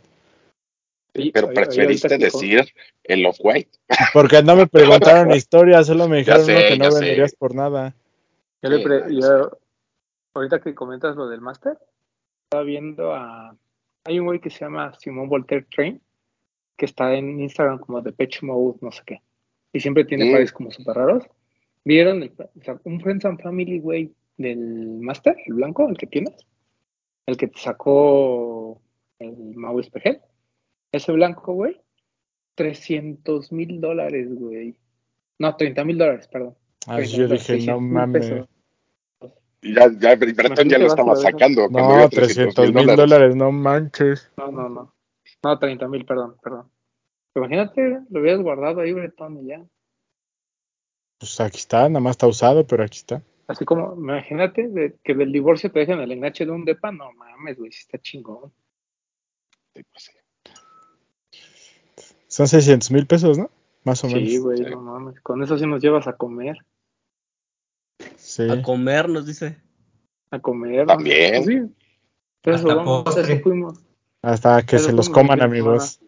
Sí, 1.16 1.32
Pero 1.34 1.50
preferiste 1.50 2.18
decir 2.20 2.72
el 3.04 3.26
Off-White. 3.26 3.72
Porque 4.14 4.44
no 4.44 4.56
me 4.56 4.68
preguntaron 4.68 5.32
historia, 5.32 5.84
solo 5.84 6.08
me 6.08 6.18
dijeron 6.18 6.46
sé, 6.46 6.54
"No, 6.54 6.60
que 6.68 6.78
no 6.78 6.92
sé. 6.92 7.00
venderías 7.00 7.34
por 7.34 7.56
nada. 7.56 7.96
Yo 8.62 8.70
le 8.70 8.78
Sí, 8.78 8.84
pre- 8.84 9.04
yo 9.16 9.20
yo- 9.20 9.58
ahorita 10.36 10.60
que 10.60 10.76
comentas 10.76 11.16
lo 11.16 11.28
del 11.28 11.42
máster, 11.42 11.78
estaba 12.46 12.64
viendo 12.64 13.14
a. 13.16 13.56
Hay 14.10 14.18
un 14.20 14.26
güey 14.26 14.40
que 14.40 14.50
se 14.50 14.66
llama 14.66 14.92
Simón 14.98 15.30
Voltaire 15.30 15.68
Train, 15.70 16.02
que 16.76 16.86
está 16.86 17.14
en 17.14 17.40
Instagram 17.40 17.78
como 17.78 18.02
de 18.02 18.12
Pitch 18.12 18.42
Mode, 18.42 18.80
no 18.82 18.92
sé 18.92 19.04
qué. 19.06 19.22
Y 19.72 19.80
siempre 19.80 20.04
tiene 20.04 20.26
Mm. 20.26 20.32
pares 20.32 20.52
como 20.52 20.72
súper 20.72 20.96
raros. 20.96 21.24
¿Vieron 21.86 22.24
el- 22.24 22.34
o 22.40 22.64
sea, 22.64 22.80
un 22.86 23.00
Friends 23.02 23.26
and 23.26 23.40
Family, 23.40 23.78
güey, 23.80 24.12
del 24.36 24.58
máster, 25.00 25.38
el 25.46 25.54
blanco, 25.54 25.88
el 25.88 25.96
que 25.96 26.08
tienes? 26.08 26.34
El 27.28 27.38
que 27.38 27.48
te 27.50 27.60
sacó 27.60 28.82
el 29.20 29.36
Mau 29.56 29.80
Espejel. 29.80 30.22
Ese 30.92 31.12
blanco, 31.12 31.54
güey, 31.54 31.80
300 32.56 33.52
mil 33.52 33.80
dólares, 33.80 34.28
güey. 34.34 34.76
No, 35.38 35.56
30 35.56 35.86
mil 35.86 36.00
dólares, 36.00 36.28
perdón. 36.28 36.56
30 36.80 37.04
yo 37.06 37.24
dije, 37.28 37.34
no 37.34 37.38
600 37.38 37.82
mil 37.82 37.92
mames. 37.92 38.28
pesos. 38.30 38.50
Y 39.62 39.74
ya, 39.76 39.90
ya 40.00 40.16
Bretón 40.16 40.70
ya 40.70 40.78
lo 40.78 40.88
estaba 40.88 41.16
sacando. 41.16 41.68
No, 41.70 41.96
vio 41.98 42.10
300 42.10 42.74
mil 42.74 42.88
dólares, 42.96 43.36
no 43.36 43.52
manches. 43.52 44.32
No, 44.38 44.52
no, 44.52 44.70
no. 44.70 44.94
No, 45.44 45.60
30 45.60 45.88
mil, 45.88 46.06
perdón, 46.06 46.36
perdón. 46.42 46.70
Imagínate, 47.36 48.00
lo 48.10 48.22
hubieras 48.22 48.42
guardado 48.42 48.82
ahí, 48.82 48.94
Bretón, 48.94 49.38
y 49.44 49.48
ya. 49.48 49.64
Pues 51.20 51.40
aquí 51.42 51.58
está, 51.58 51.90
nada 51.90 52.00
más 52.00 52.12
está 52.12 52.28
usado, 52.28 52.66
pero 52.66 52.84
aquí 52.84 52.98
está. 52.98 53.22
Así 53.48 53.66
como, 53.66 53.96
imagínate 53.96 54.68
de- 54.70 54.96
que 55.04 55.14
del 55.16 55.32
divorcio 55.32 55.72
te 55.72 55.80
dejen 55.80 56.00
el 56.00 56.12
enganche 56.12 56.46
de 56.46 56.52
un 56.52 56.64
depa, 56.66 56.92
no 56.92 57.12
mames, 57.14 57.58
güey, 57.58 57.72
sí 57.72 57.82
está 57.82 57.98
chingón. 57.98 58.52
Sí, 59.76 59.84
pues 59.92 60.04
sí. 60.04 60.12
Son 62.28 62.48
600 62.48 62.92
mil 62.92 63.08
pesos, 63.08 63.38
¿no? 63.38 63.50
Más 63.84 64.04
o 64.04 64.08
Sí, 64.08 64.16
menos. 64.16 64.40
güey, 64.44 64.58
Sí. 64.60 64.64
no 64.70 64.82
mames. 64.82 65.20
Con 65.22 65.42
eso 65.44 65.58
sí 65.58 65.66
nos 65.66 65.82
llevas 65.82 66.08
a 66.08 66.14
comer, 66.14 66.58
Sí. 68.30 68.48
A 68.48 68.62
comer, 68.62 69.10
nos 69.10 69.26
dice. 69.26 69.60
a 70.30 70.38
comer. 70.40 70.86
También. 70.86 71.44
Pues 71.44 71.48
sí. 71.48 72.62
Hasta 72.68 72.76
vamos, 72.76 73.18
eso 73.18 73.40
fuimos. 73.42 73.84
Hasta 74.22 74.62
que 74.62 74.78
Pero 74.78 74.84
se 74.84 74.94
los 74.94 75.10
coman, 75.10 75.42
amigos. 75.42 76.00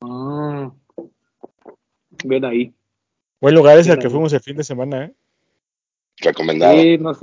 Mm. 0.00 0.68
Ven 2.24 2.44
ahí. 2.46 2.74
Buen 3.38 3.54
lugar 3.54 3.78
es 3.78 3.86
el 3.86 3.92
Bien 3.92 4.00
que 4.00 4.06
ahí. 4.06 4.12
fuimos 4.12 4.32
el 4.32 4.40
fin 4.40 4.56
de 4.56 4.64
semana, 4.64 5.04
¿eh? 5.04 5.14
Recomendado. 6.22 6.72
Sí, 6.72 6.96
nos... 6.96 7.22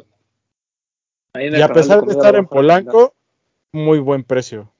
ahí 1.34 1.48
en 1.48 1.56
el 1.56 1.60
Y 1.60 1.64
a 1.64 1.70
pesar 1.70 2.06
de 2.06 2.12
estar 2.12 2.36
en. 2.36 2.46
Polanco, 2.46 3.16
muy 3.72 3.98
buen 3.98 4.24
precio. 4.24 4.72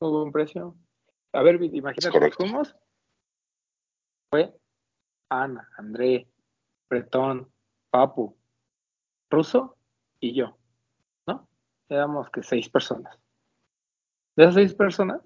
Muy 0.00 0.12
buen 0.12 0.32
precio. 0.32 0.74
A 1.34 1.42
ver, 1.42 1.62
imagínate, 1.62 2.30
fuimos. 2.30 2.74
Fue 4.30 4.50
Ana, 5.28 5.68
André, 5.76 6.26
Bretón, 6.88 7.50
Papu, 7.90 8.36
Ruso 9.30 9.76
y 10.20 10.34
yo. 10.34 10.56
¿No? 11.26 11.48
Éramos 11.88 12.30
que 12.30 12.42
seis 12.42 12.68
personas. 12.68 13.18
De 14.36 14.44
esas 14.44 14.54
seis 14.54 14.74
personas, 14.74 15.20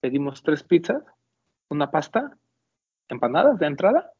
pedimos 0.00 0.42
tres 0.42 0.62
pizzas, 0.62 1.02
una 1.68 1.90
pasta, 1.90 2.38
empanadas 3.08 3.58
de 3.58 3.66
entrada 3.66 4.12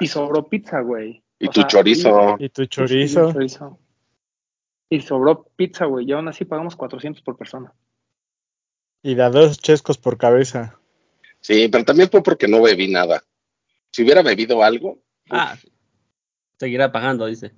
y 0.00 0.06
sobró 0.06 0.48
pizza, 0.48 0.80
güey. 0.80 1.22
Y 1.38 1.48
O 1.48 1.50
tu 1.50 1.60
sea, 1.60 1.68
chorizo. 1.68 2.36
Y 2.38 2.48
tu 2.48 2.66
chorizo. 2.66 3.28
y 3.30 3.32
chorizo. 3.32 3.78
Y 4.88 5.00
sobró 5.00 5.44
pizza, 5.56 5.86
güey. 5.86 6.06
Y 6.08 6.12
aún 6.12 6.28
así 6.28 6.44
pagamos 6.44 6.76
400 6.76 7.22
por 7.22 7.36
persona. 7.36 7.72
Y 9.02 9.14
da 9.14 9.30
dos 9.30 9.58
chescos 9.58 9.98
por 9.98 10.16
cabeza. 10.16 10.78
Sí, 11.40 11.68
pero 11.68 11.84
también 11.84 12.08
fue 12.10 12.22
porque 12.22 12.48
no 12.48 12.62
bebí 12.62 12.88
nada. 12.90 13.22
Si 13.92 14.02
hubiera 14.02 14.22
bebido 14.22 14.62
algo, 14.62 15.02
Ah, 15.30 15.56
seguirá 16.58 16.92
pagando, 16.92 17.26
dice. 17.26 17.52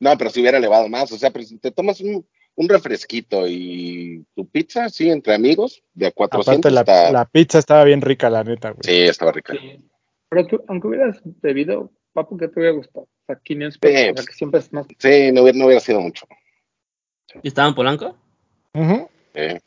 no, 0.00 0.16
pero 0.16 0.30
si 0.30 0.40
hubiera 0.40 0.58
elevado 0.58 0.88
más. 0.88 1.10
O 1.12 1.18
sea, 1.18 1.30
pero 1.30 1.44
si 1.44 1.58
te 1.58 1.70
tomas 1.70 2.00
un, 2.00 2.26
un 2.54 2.68
refresquito 2.68 3.46
y 3.46 4.24
tu 4.34 4.46
pizza, 4.48 4.88
sí, 4.88 5.10
entre 5.10 5.34
amigos, 5.34 5.82
de 5.94 6.06
a 6.08 6.12
400 6.12 6.58
Aparte, 6.58 6.70
la, 6.74 6.80
está... 6.80 7.12
la 7.12 7.24
pizza 7.24 7.58
estaba 7.58 7.84
bien 7.84 8.00
rica, 8.00 8.28
la 8.30 8.44
neta, 8.44 8.70
güey. 8.70 8.80
Sí, 8.82 9.02
estaba 9.08 9.32
rica. 9.32 9.54
Sí. 9.54 9.80
Pero 10.28 10.46
tú, 10.46 10.62
aunque 10.68 10.88
hubieras 10.88 11.20
bebido, 11.24 11.90
papu, 12.12 12.36
¿qué 12.36 12.48
te 12.48 12.60
hubiera 12.60 12.76
gustado? 12.76 13.04
O 13.06 13.26
sea, 13.26 13.36
500 13.42 13.78
pesos. 13.78 14.00
Sí. 14.00 14.10
O 14.10 14.16
sea, 14.16 14.26
que 14.26 14.32
siempre 14.34 14.60
es 14.60 14.72
más. 14.72 14.86
Sí, 14.98 15.32
no 15.32 15.42
hubiera, 15.42 15.58
no 15.58 15.64
hubiera 15.66 15.80
sido 15.80 16.00
mucho. 16.00 16.26
¿Y 17.42 17.48
estaba 17.48 17.68
en 17.68 17.74
Polanco? 17.74 18.16
Ujú. 18.74 19.08
Eh, 19.34 19.60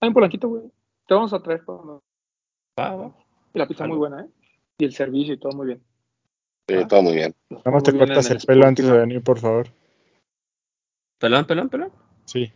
Hay 0.00 0.08
un 0.08 0.14
polanquito, 0.14 0.48
güey. 0.48 0.62
Te 1.06 1.14
vamos 1.14 1.32
a 1.32 1.42
traer. 1.42 1.62
cuando- 1.64 2.02
Va, 2.78 2.94
va. 2.96 3.16
Y 3.52 3.58
la 3.58 3.66
pizza 3.68 3.86
muy 3.86 3.96
buena, 3.98 4.22
¿eh? 4.22 4.28
Y 4.78 4.84
el 4.84 4.92
servicio 4.92 5.34
y 5.34 5.38
todo 5.38 5.52
muy 5.52 5.66
bien. 5.68 5.82
sí, 6.68 6.74
Ah. 6.76 6.88
todo 6.88 7.02
muy 7.02 7.14
bien. 7.14 7.34
Nada 7.50 7.70
más 7.70 7.82
te 7.82 7.96
cortas 7.96 8.26
en 8.30 8.36
el 8.38 8.42
pelo 8.46 8.66
antes 8.66 8.86
de 8.86 8.92
venir, 8.98 9.22
por 9.22 9.38
favor. 9.38 9.68
Pelón, 11.18 11.44
pelón, 11.46 11.68
pelón. 11.68 11.92
Sí. 12.24 12.52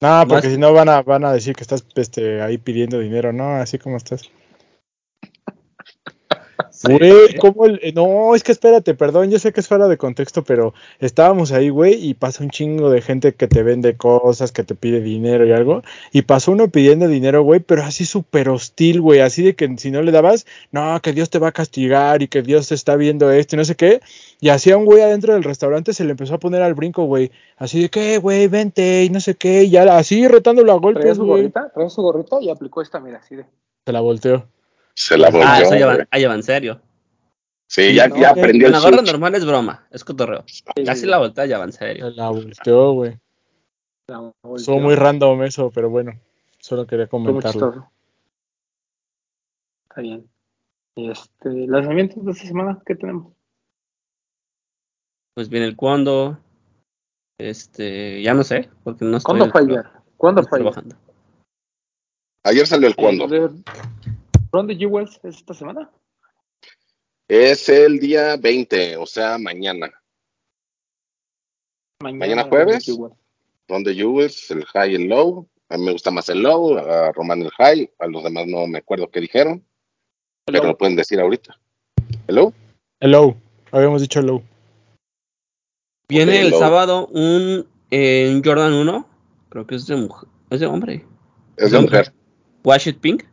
No, 0.00 0.24
porque 0.28 0.50
si 0.50 0.58
no 0.58 0.72
van 0.72 0.88
a, 0.88 1.02
van 1.02 1.24
a 1.24 1.32
decir 1.32 1.54
que 1.54 1.62
estás 1.62 1.86
este, 1.94 2.40
ahí 2.42 2.58
pidiendo 2.58 2.98
dinero, 2.98 3.32
¿no? 3.32 3.54
Así 3.56 3.78
como 3.78 3.96
estás. 3.96 4.30
Güey, 6.84 7.34
¿cómo 7.40 7.66
el- 7.66 7.80
eh, 7.82 7.92
No, 7.94 8.34
es 8.34 8.42
que 8.42 8.52
espérate, 8.52 8.94
perdón, 8.94 9.30
yo 9.30 9.38
sé 9.38 9.52
que 9.52 9.60
es 9.60 9.68
fuera 9.68 9.88
de 9.88 9.96
contexto, 9.96 10.42
pero 10.44 10.74
estábamos 11.00 11.52
ahí, 11.52 11.68
güey, 11.68 11.94
y 11.94 12.14
pasa 12.14 12.42
un 12.42 12.50
chingo 12.50 12.90
de 12.90 13.02
gente 13.02 13.34
que 13.34 13.48
te 13.48 13.62
vende 13.62 13.96
cosas, 13.96 14.52
que 14.52 14.64
te 14.64 14.74
pide 14.74 15.00
dinero 15.00 15.46
y 15.46 15.52
algo, 15.52 15.82
y 16.12 16.22
pasó 16.22 16.52
uno 16.52 16.68
pidiendo 16.68 17.08
dinero, 17.08 17.42
güey, 17.42 17.60
pero 17.60 17.82
así 17.82 18.04
súper 18.04 18.48
hostil, 18.48 19.00
güey, 19.00 19.20
así 19.20 19.42
de 19.42 19.54
que 19.54 19.72
si 19.78 19.90
no 19.90 20.02
le 20.02 20.12
dabas, 20.12 20.46
no, 20.70 21.00
que 21.02 21.12
Dios 21.12 21.30
te 21.30 21.38
va 21.38 21.48
a 21.48 21.52
castigar 21.52 22.22
y 22.22 22.28
que 22.28 22.42
Dios 22.42 22.68
te 22.68 22.74
está 22.74 22.96
viendo 22.96 23.30
esto 23.30 23.56
y 23.56 23.58
no 23.58 23.64
sé 23.64 23.74
qué, 23.76 24.00
y 24.40 24.48
así 24.48 24.70
a 24.70 24.76
un 24.76 24.84
güey 24.84 25.02
adentro 25.02 25.34
del 25.34 25.44
restaurante 25.44 25.92
se 25.92 26.04
le 26.04 26.12
empezó 26.12 26.34
a 26.34 26.38
poner 26.40 26.62
al 26.62 26.74
brinco, 26.74 27.04
güey, 27.04 27.30
así 27.56 27.82
de 27.82 27.88
que, 27.88 28.18
güey, 28.18 28.48
vente 28.48 29.04
y 29.04 29.10
no 29.10 29.20
sé 29.20 29.34
qué, 29.34 29.64
y 29.64 29.70
ya 29.70 29.82
así 29.96 30.26
retándolo 30.28 30.72
a 30.72 30.80
Traía 30.80 30.94
golpes, 30.94 31.16
su 31.16 31.24
güey, 31.24 31.42
gorrita, 31.42 31.70
traía 31.72 31.90
su 31.90 32.02
gorrita 32.02 32.36
y 32.40 32.50
aplicó 32.50 32.82
esta, 32.82 33.00
mira, 33.00 33.18
así 33.18 33.36
de. 33.36 33.44
se 33.86 33.92
la 33.92 34.00
volteó. 34.00 34.46
Se 34.94 35.16
la 35.18 35.28
Ah, 35.28 35.30
volteó. 35.30 35.66
eso 35.66 35.76
ya 35.76 35.86
va, 35.86 36.06
ah, 36.10 36.18
ya 36.18 36.28
va 36.28 36.34
en 36.34 36.42
serio. 36.42 36.80
sí, 37.66 37.94
ya, 37.94 38.08
no, 38.08 38.16
ya 38.16 38.34
que- 38.34 38.40
aprendió 38.40 38.66
el 38.66 38.72
la 38.72 38.80
gorra 38.80 39.02
normal 39.02 39.34
es 39.34 39.46
broma, 39.46 39.86
es 39.90 40.04
cotorreo. 40.04 40.44
Ya 40.76 40.94
si 40.94 41.06
la 41.06 41.18
voltea 41.18 41.46
ya 41.46 41.58
va 41.58 41.64
en 41.64 41.72
serio. 41.72 42.10
Se 42.10 42.16
la 42.16 42.28
volteó, 42.28 42.92
güey. 42.92 43.18
Estuvo 44.56 44.80
muy 44.80 44.94
random 44.94 45.42
eso, 45.44 45.70
pero 45.70 45.88
bueno, 45.88 46.12
solo 46.58 46.86
quería 46.86 47.06
comentarlo. 47.06 47.90
Está 49.88 50.02
bien. 50.02 50.28
Este, 50.96 51.48
lanzamientos 51.66 52.22
de 52.24 52.32
esta 52.32 52.46
semana, 52.46 52.78
¿qué 52.84 52.94
tenemos? 52.94 53.32
Pues 55.34 55.48
viene 55.48 55.66
el 55.66 55.76
cuándo. 55.76 56.38
Este, 57.38 58.20
ya 58.22 58.34
no 58.34 58.44
sé, 58.44 58.68
porque 58.84 59.06
no 59.06 59.16
estoy 59.16 59.38
¿Cuándo 59.38 59.50
fue 59.52 59.60
ayer? 59.62 59.86
¿Cuándo 60.18 60.42
no 60.42 60.48
fue 60.48 60.60
ayer? 60.60 60.72
salió 62.66 62.88
el 62.88 62.96
cuándo. 62.96 63.26
¿Ron 64.52 64.66
de 64.66 64.76
Jewels 64.76 65.18
es 65.24 65.36
esta 65.36 65.54
semana? 65.54 65.90
Es 67.26 67.68
el 67.70 67.98
día 67.98 68.36
20, 68.36 68.98
o 68.98 69.06
sea, 69.06 69.38
mañana. 69.38 69.90
Mañana 72.02 72.44
jueves. 72.44 72.86
Ron 73.66 73.82
de 73.82 73.94
Jewels. 73.94 74.50
El 74.50 74.66
high 74.66 74.92
y 74.92 74.94
el 74.96 75.08
low. 75.08 75.48
A 75.70 75.78
mí 75.78 75.86
me 75.86 75.92
gusta 75.92 76.10
más 76.10 76.28
el 76.28 76.42
low, 76.42 76.76
a 76.76 77.12
Román 77.12 77.40
el 77.40 77.50
high, 77.52 77.90
a 77.98 78.06
los 78.06 78.22
demás 78.22 78.46
no 78.46 78.66
me 78.66 78.80
acuerdo 78.80 79.10
qué 79.10 79.22
dijeron, 79.22 79.64
pero 80.44 80.64
lo 80.64 80.76
pueden 80.76 80.96
decir 80.96 81.18
ahorita. 81.18 81.58
¿Hello? 82.28 82.52
Hello, 83.00 83.34
habíamos 83.70 84.02
dicho 84.02 84.20
hello. 84.20 84.42
Viene 86.10 86.42
el 86.42 86.52
sábado 86.52 87.06
un, 87.06 87.66
eh, 87.90 88.30
un 88.34 88.44
Jordan 88.44 88.74
1, 88.74 89.08
creo 89.48 89.66
que 89.66 89.76
es 89.76 89.86
de 89.86 89.96
mujer, 89.96 90.28
es 90.50 90.60
de 90.60 90.66
hombre. 90.66 91.06
Es 91.56 91.70
de 91.70 91.78
No. 91.78 91.84
mujer, 91.84 92.12
Wash 92.64 92.88
It 92.88 92.98
Pink. 92.98 93.24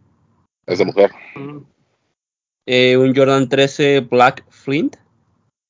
Es 0.70 0.80
de 0.80 0.86
mujer. 0.86 1.12
Mm, 1.36 1.60
Eh, 2.72 2.98
un 2.98 3.16
Jordan 3.16 3.50
13 3.50 4.02
Black 4.02 4.46
Flint. 4.50 4.96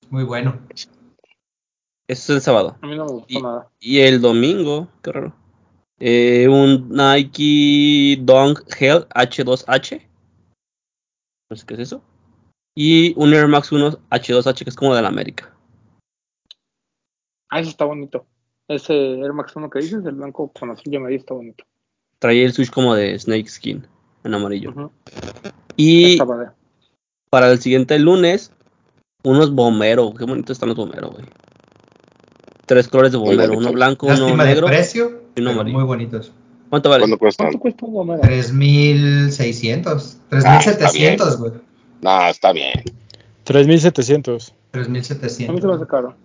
Muy 0.09 0.23
bueno. 0.25 0.59
Eso 0.71 0.87
es 2.07 2.29
el 2.29 2.41
sábado. 2.41 2.77
A 2.81 2.87
mí 2.87 2.95
no 2.97 3.05
me 3.05 3.11
gustó 3.13 3.39
nada. 3.41 3.69
Y 3.79 3.99
el 3.99 4.19
domingo, 4.19 4.89
qué 5.01 5.11
raro. 5.13 5.33
eh, 5.99 6.47
un 6.49 6.89
Nike 6.89 8.17
Dunk 8.21 8.59
Hell 8.79 9.05
H2H. 9.15 10.07
No 11.49 11.55
sé 11.57 11.65
qué 11.65 11.73
es 11.75 11.79
eso. 11.81 12.03
Y 12.75 13.13
un 13.17 13.33
Air 13.33 13.47
Max 13.47 13.71
1 13.71 13.91
H2H 14.09 14.63
que 14.63 14.69
es 14.69 14.75
como 14.75 14.95
de 14.95 15.01
la 15.01 15.07
América. 15.09 15.53
Ah, 17.49 17.59
ese 17.59 17.69
está 17.69 17.85
bonito. 17.85 18.25
Ese 18.67 18.93
Air 19.19 19.33
Max 19.33 19.55
1 19.55 19.69
que 19.69 19.79
dices, 19.79 20.03
el 20.05 20.15
blanco 20.15 20.51
con 20.51 20.69
azul 20.71 20.91
ya 20.91 20.99
me 20.99 21.13
está 21.15 21.33
bonito. 21.33 21.63
Traía 22.19 22.45
el 22.45 22.53
switch 22.53 22.71
como 22.71 22.93
de 22.95 23.17
Snake 23.17 23.47
Skin 23.49 23.87
en 24.24 24.34
amarillo. 24.34 24.91
Y 25.76 26.20
para 27.30 27.51
el 27.51 27.59
siguiente 27.59 27.97
lunes, 27.99 28.51
unos 29.24 29.53
bomberos. 29.53 30.13
Qué 30.17 30.26
bonitos 30.26 30.55
están 30.55 30.70
los 30.70 30.78
bomberos, 30.78 31.11
güey. 31.11 31.26
Tres 32.65 32.88
colores 32.88 33.11
de 33.11 33.17
bombero, 33.17 33.57
uno 33.57 33.72
blanco, 33.72 34.05
uno 34.07 34.15
Lástima 34.20 34.43
de 34.43 34.49
negro. 34.51 34.67
precio, 34.67 35.24
y 35.36 35.41
uno 35.41 35.51
amarillo. 35.51 35.78
muy 35.78 35.86
bonitos. 35.88 36.32
¿Cuánto 36.70 36.89
vale? 36.89 37.05
¿Cuánto 37.17 37.57
cuesta 37.59 37.86
un 37.86 37.93
gomero? 37.93 38.22
3.600, 38.22 40.17
Ah, 40.45 40.59
está 40.63 40.89
3.700, 40.89 41.38
güey. 41.39 41.51
No, 42.01 42.28
está 42.28 42.51
bien. 42.53 42.74
3700. 43.43 44.53
A 44.74 44.78
mí 44.78 44.84
se 44.84 44.89
me 44.91 44.99
hace 44.99 45.15
3.700. 45.15 45.88
caro. 45.88 46.15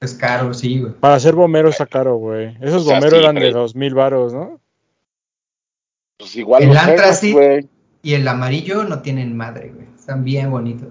Es 0.00 0.12
caro, 0.14 0.52
sí, 0.52 0.80
güey. 0.80 0.92
Para 0.92 1.18
ser 1.20 1.34
bombero 1.34 1.70
está 1.70 1.86
caro, 1.86 2.16
güey. 2.16 2.54
Esos 2.60 2.82
O 2.82 2.84
sea, 2.84 2.94
bomberos 2.94 3.18
sí, 3.18 3.24
eran 3.24 3.34
de 3.36 3.40
pero- 3.40 3.60
2000 3.60 3.94
varos, 3.94 4.34
¿no? 4.34 4.60
Pues 6.24 6.36
igual 6.36 6.62
El 6.62 6.68
los 6.70 6.78
Antra 6.78 6.92
Air 6.94 7.00
Max, 7.02 7.18
sí. 7.20 7.32
güey. 7.32 7.68
Y 8.02 8.14
el 8.14 8.26
amarillo 8.26 8.84
no 8.84 9.02
tienen 9.02 9.36
madre, 9.36 9.72
güey. 9.74 9.86
Están 9.94 10.24
bien 10.24 10.50
bonitos. 10.50 10.88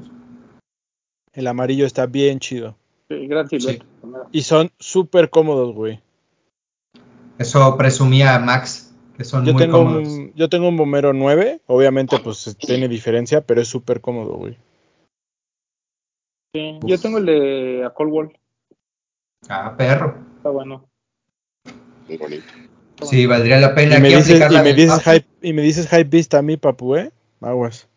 El 1.34 1.48
amarillo 1.48 1.88
está 1.88 2.06
bien 2.06 2.38
chido. 2.40 2.76
Sí, 3.10 3.26
gran 3.26 3.50
silueta. 3.50 3.84
Y 4.32 4.44
son 4.44 4.70
súper 4.78 5.32
cómodos, 5.32 5.74
güey. 5.74 6.00
Eso 7.40 7.76
presumía 7.78 8.38
Max, 8.38 8.94
que 9.18 9.24
son 9.24 9.44
Yo 9.44 9.54
muy 9.54 9.64
tengo, 9.64 9.80
cómodos. 9.80 10.08
un, 10.08 10.34
yo 10.36 10.50
tengo 10.50 10.68
un 10.70 10.78
bombero 10.78 11.14
9. 11.14 11.62
Obviamente, 11.66 12.20
pues 12.20 12.56
tiene 12.60 12.88
diferencia, 12.88 13.42
pero 13.42 13.60
es 13.62 13.68
súper 13.68 14.02
cómodo, 14.02 14.34
güey. 14.36 14.56
Sí, 16.56 16.78
yo 16.84 17.00
tengo 17.00 17.18
el 17.18 17.26
de 17.26 17.84
a 17.86 17.90
Cold 17.90 18.12
Wall. 18.14 18.38
Ah, 19.50 19.74
perro. 19.76 20.16
Está 20.38 20.50
bueno. 20.52 20.88
Muy 22.08 22.18
bonito. 22.18 22.44
Sí, 23.06 23.26
valdría 23.26 23.60
la 23.60 23.76
pena 23.76 23.98
Y 23.98 24.02
me 24.02 24.10
dices, 24.10 24.36
y 24.50 24.54
la 24.54 24.64
me 24.64 24.74
dices 24.74 25.00
Papu. 25.00 25.10
hype, 25.12 25.28
y 25.42 25.54
me 25.54 25.62
dices 25.62 25.88
hype 25.90 26.04
beast 26.06 26.34
a 26.34 26.42
mí, 26.42 26.58
papu, 26.58 26.96
¿eh? 26.96 27.12
Aguas. 27.42 27.88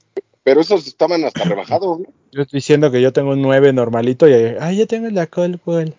Pero 0.42 0.60
esos 0.60 0.86
estaban 0.86 1.24
hasta 1.24 1.44
rebajados, 1.44 2.00
¿no? 2.00 2.06
Yo 2.32 2.42
estoy 2.42 2.58
diciendo 2.58 2.90
que 2.90 3.00
yo 3.00 3.12
tengo 3.12 3.30
un 3.30 3.42
9 3.42 3.72
normalito 3.72 4.28
y 4.28 4.32
ay, 4.60 4.76
ya 4.76 4.86
tengo 4.86 5.06
el 5.08 5.14
de 5.14 5.26
Coldwell. 5.26 5.94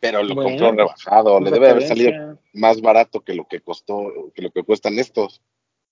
Pero 0.00 0.22
lo 0.22 0.34
Bueno, 0.34 0.50
compró 0.50 0.72
rebajado. 0.72 1.40
Le 1.40 1.50
debe 1.50 1.70
haber 1.70 1.86
salido 1.88 2.38
más 2.52 2.80
barato 2.80 3.20
que 3.20 3.34
lo 3.34 3.46
que 3.48 3.60
costó, 3.60 4.30
que 4.34 4.42
lo 4.42 4.50
que 4.50 4.62
cuestan 4.62 4.98
estos. 4.98 5.40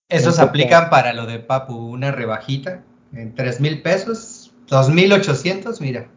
Esos 0.09 0.39
aplican 0.39 0.91
para 0.91 1.13
lo 1.13 1.27
de 1.27 1.39
Papu, 1.39 1.75
una 1.75 2.13
rebajita 2.13 2.85
en 3.13 3.35
3 3.35 3.61
mil 3.61 3.83
pesos, 3.83 4.53
2.800, 4.69 5.81
mira, 5.81 6.09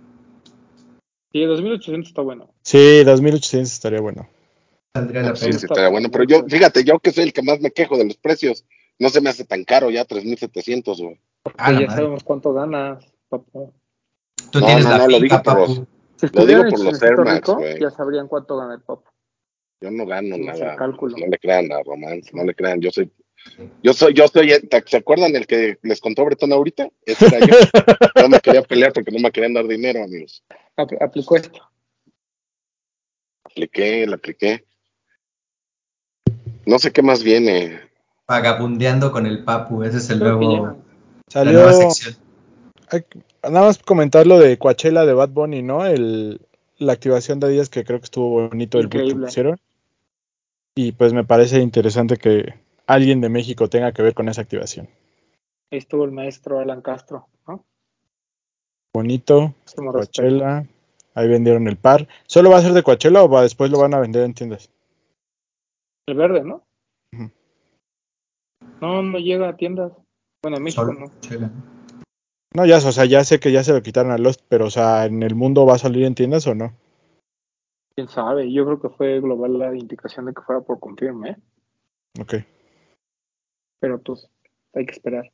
Sí, 1.32 1.46
2800 1.46 2.10
está 2.10 2.22
bueno. 2.24 2.50
Sí, 2.64 3.04
2800 3.04 3.72
estaría 3.72 4.02
bueno. 4.02 4.28
Saldría 4.94 5.22
la 5.24 5.36
Sí, 5.36 5.46
pena. 5.48 5.60
sí, 5.60 5.66
estaría 5.66 5.90
bueno. 5.90 6.10
Pero 6.12 6.24
yo, 6.26 6.44
fíjate, 6.48 6.84
yo 6.84 7.00
que 7.00 7.12
soy 7.12 7.26
el 7.26 7.34
que 7.34 7.42
más 7.42 7.60
me 7.62 7.72
quejo 7.72 7.98
de 7.98 8.06
los 8.06 8.18
precios, 8.18 8.66
no 8.98 9.10
se 9.10 9.22
me 9.22 9.30
hace 9.30 9.46
tan 9.46 9.64
caro 9.64 9.90
ya, 9.90 10.06
3.700, 10.06 11.02
güey. 11.02 11.20
Ah, 11.58 11.72
ya 11.72 11.80
madre. 11.82 11.88
sabemos 11.90 12.24
cuánto 12.24 12.54
ganas, 12.54 13.04
papá. 13.30 13.60
Tú 14.52 14.60
No, 14.60 14.66
tienes 14.66 14.86
no, 14.86 14.92
la 14.92 14.98
no, 15.00 15.08
lo 15.08 15.20
digo 15.20 15.42
por 15.44 15.60
los- 15.60 15.82
Si 16.18 16.28
Lo 16.34 16.46
digo 16.46 16.64
por 16.70 16.80
los 16.84 17.02
Air 17.02 17.18
Max, 17.20 17.50
güey. 17.50 17.80
ya 17.80 17.90
sabrían 17.92 18.28
cuánto 18.28 18.58
gana 18.58 18.74
el 18.74 18.82
pop. 18.82 19.06
Yo 19.82 19.90
no 19.92 20.06
gano 20.06 20.38
No 20.38 20.46
nada. 20.46 20.76
cálculo. 20.76 21.16
No 21.18 21.28
le 21.28 21.38
crean 21.40 21.72
a 21.72 21.82
Romance, 21.82 22.32
no 22.34 22.44
le 22.44 22.54
crean. 22.54 22.82
Yo 22.82 22.92
soy, 22.92 23.10
yo 23.82 23.94
soy, 23.94 24.14
yo 24.14 24.28
soy, 24.28 24.52
¿se 24.86 24.98
acuerdan 24.98 25.34
el 25.38 25.48
que 25.48 25.78
les 25.82 26.02
contó 26.02 26.26
Bretón 26.26 26.52
ahorita? 26.52 26.90
Ese 27.06 27.28
era 27.28 27.40
yo. 27.40 27.48
No 28.22 28.28
me 28.28 28.42
quería 28.42 28.62
pelear 28.64 28.92
porque 28.92 29.12
no 29.12 29.20
me 29.20 29.32
querían 29.32 29.54
dar 29.54 29.66
dinero, 29.66 30.04
amigos. 30.04 30.44
Apl- 30.76 30.98
aplicó 31.02 31.38
esto. 31.38 31.62
Apliqué, 33.46 34.06
la 34.06 34.16
apliqué. 34.18 34.66
No 36.70 36.78
sé 36.78 36.92
qué 36.92 37.02
más 37.02 37.24
viene. 37.24 37.80
Vagabundeando 38.28 39.12
con 39.12 39.26
el 39.26 39.44
Papu, 39.44 39.82
ese 39.82 39.98
es 39.98 40.10
el 40.12 40.20
Creo 40.20 40.36
nuevo, 40.36 40.66
la 40.68 40.76
Salió. 41.28 41.54
nueva 41.54 41.74
sección. 41.74 42.16
Nada 43.42 43.66
más 43.66 43.80
comentar 43.80 44.28
lo 44.28 44.38
de 44.38 44.60
Coachella 44.60 45.04
de 45.04 45.14
Bad 45.14 45.30
Bunny, 45.30 45.64
¿no? 45.64 45.88
El, 45.88 46.40
la 46.78 46.94
activación 46.94 47.40
de 47.40 47.48
Adidas 47.48 47.70
que 47.70 47.84
creo 47.84 47.98
que 47.98 48.06
estuvo 48.06 48.48
bonito 48.48 48.78
el 48.78 48.88
que 48.88 49.16
pusieron. 49.16 49.60
Y 50.76 50.92
pues 50.92 51.12
me 51.12 51.24
parece 51.24 51.60
interesante 51.60 52.18
que 52.18 52.54
alguien 52.86 53.20
de 53.20 53.30
México 53.30 53.68
tenga 53.68 53.92
que 53.92 54.04
ver 54.04 54.14
con 54.14 54.30
esa 54.30 54.42
activación. 54.42 54.88
Ahí 55.72 55.80
estuvo 55.80 56.06
el 56.06 56.12
maestro 56.12 56.60
Alan 56.60 56.84
Castro, 56.84 57.30
¿no? 57.48 57.66
Bonito. 58.94 59.56
Coachella. 59.76 60.68
Ahí 61.16 61.28
vendieron 61.28 61.68
el 61.68 61.78
par. 61.78 62.08
¿Solo 62.28 62.52
va 62.52 62.58
a 62.58 62.62
ser 62.62 62.74
de 62.74 62.84
Coachella 62.84 63.24
o 63.24 63.28
va, 63.28 63.42
después 63.42 63.72
lo 63.72 63.80
van 63.80 63.96
a 63.96 64.00
vender 64.00 64.24
en 64.24 64.36
tiendas? 64.36 64.70
El 66.10 66.16
verde, 66.16 66.44
¿no? 66.44 66.66
No, 68.82 69.04
no 69.04 69.20
llega 69.20 69.50
a 69.50 69.58
tiendas. 69.58 69.92
Bueno, 70.42 70.58
en 70.58 70.64
México 70.64 70.86
Sol- 70.86 71.00
no. 71.00 71.20
chela. 71.20 71.52
No, 72.56 72.66
ya, 72.66 72.78
o 72.78 72.92
sea, 72.92 73.06
ya 73.06 73.24
sé 73.24 73.40
que 73.40 73.52
ya 73.52 73.64
se 73.64 73.74
lo 73.74 73.84
quitaron 73.84 74.12
a 74.12 74.18
Lost, 74.18 74.42
pero 74.50 74.66
o 74.66 74.70
sea, 74.72 75.06
¿en 75.06 75.22
el 75.22 75.36
mundo 75.36 75.66
va 75.68 75.76
a 75.76 75.78
salir 75.78 76.06
en 76.06 76.16
tiendas 76.16 76.48
o 76.48 76.56
no? 76.56 76.74
Quién 77.94 78.08
sabe. 78.08 78.52
Yo 78.52 78.66
creo 78.66 78.82
que 78.82 78.90
fue 78.90 79.20
global 79.20 79.60
la 79.60 79.76
indicación 79.76 80.26
de 80.26 80.34
que 80.34 80.42
fuera 80.42 80.62
por 80.62 80.80
confirme, 80.80 81.32
¿eh? 81.32 81.38
Ok. 82.20 82.34
Pero 83.80 84.02
pues 84.02 84.28
hay 84.74 84.86
que 84.88 84.94
esperar. 84.94 85.32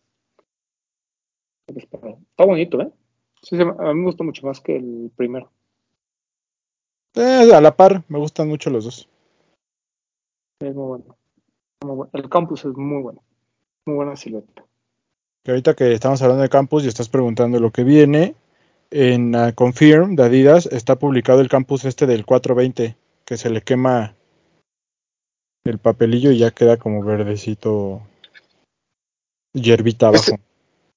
Hay 1.70 1.76
que 1.76 1.80
esperar. 1.80 2.18
Está 2.32 2.46
bonito, 2.46 2.82
¿eh? 2.82 2.92
Sí, 3.42 3.56
a 3.62 3.64
mí 3.94 4.00
me 4.00 4.06
gustó 4.06 4.26
mucho 4.26 4.46
más 4.46 4.60
que 4.60 4.76
el 4.76 5.12
primero. 5.16 5.52
Eh, 7.16 7.54
a 7.54 7.62
la 7.62 7.78
par, 7.78 8.04
me 8.10 8.20
gustan 8.20 8.50
mucho 8.50 8.70
los 8.70 8.84
dos. 8.84 9.08
Es 10.60 10.74
muy 10.74 10.88
bueno. 10.88 11.18
Muy 11.84 11.96
bueno. 11.96 12.12
El 12.14 12.30
campus 12.30 12.66
es 12.66 12.76
muy 12.76 13.02
bueno. 13.02 13.24
Muy 13.86 13.96
buena 13.96 14.16
silueta. 14.16 14.66
Que 15.44 15.52
ahorita 15.52 15.76
que 15.76 15.94
estamos 15.94 16.22
hablando 16.22 16.44
de 16.44 16.50
campus 16.50 16.84
y 16.84 16.88
estás 16.88 17.10
preguntando 17.10 17.60
lo 17.60 17.72
que 17.72 17.84
viene, 17.84 18.36
en 18.92 19.36
ah, 19.36 19.54
Confirm 19.54 20.16
de 20.16 20.24
Adidas 20.24 20.66
está 20.68 20.98
publicado 20.98 21.42
el 21.42 21.50
campus 21.50 21.86
este 21.86 22.08
del 22.08 22.26
420, 22.26 22.96
que 23.26 23.38
se 23.38 23.50
le 23.50 23.62
quema 23.62 24.16
el 25.66 25.80
papelillo 25.80 26.32
y 26.32 26.40
ya 26.40 26.52
queda 26.52 26.78
como 26.78 27.04
verdecito, 27.04 28.02
hierbita 29.54 30.08
abajo. 30.08 30.40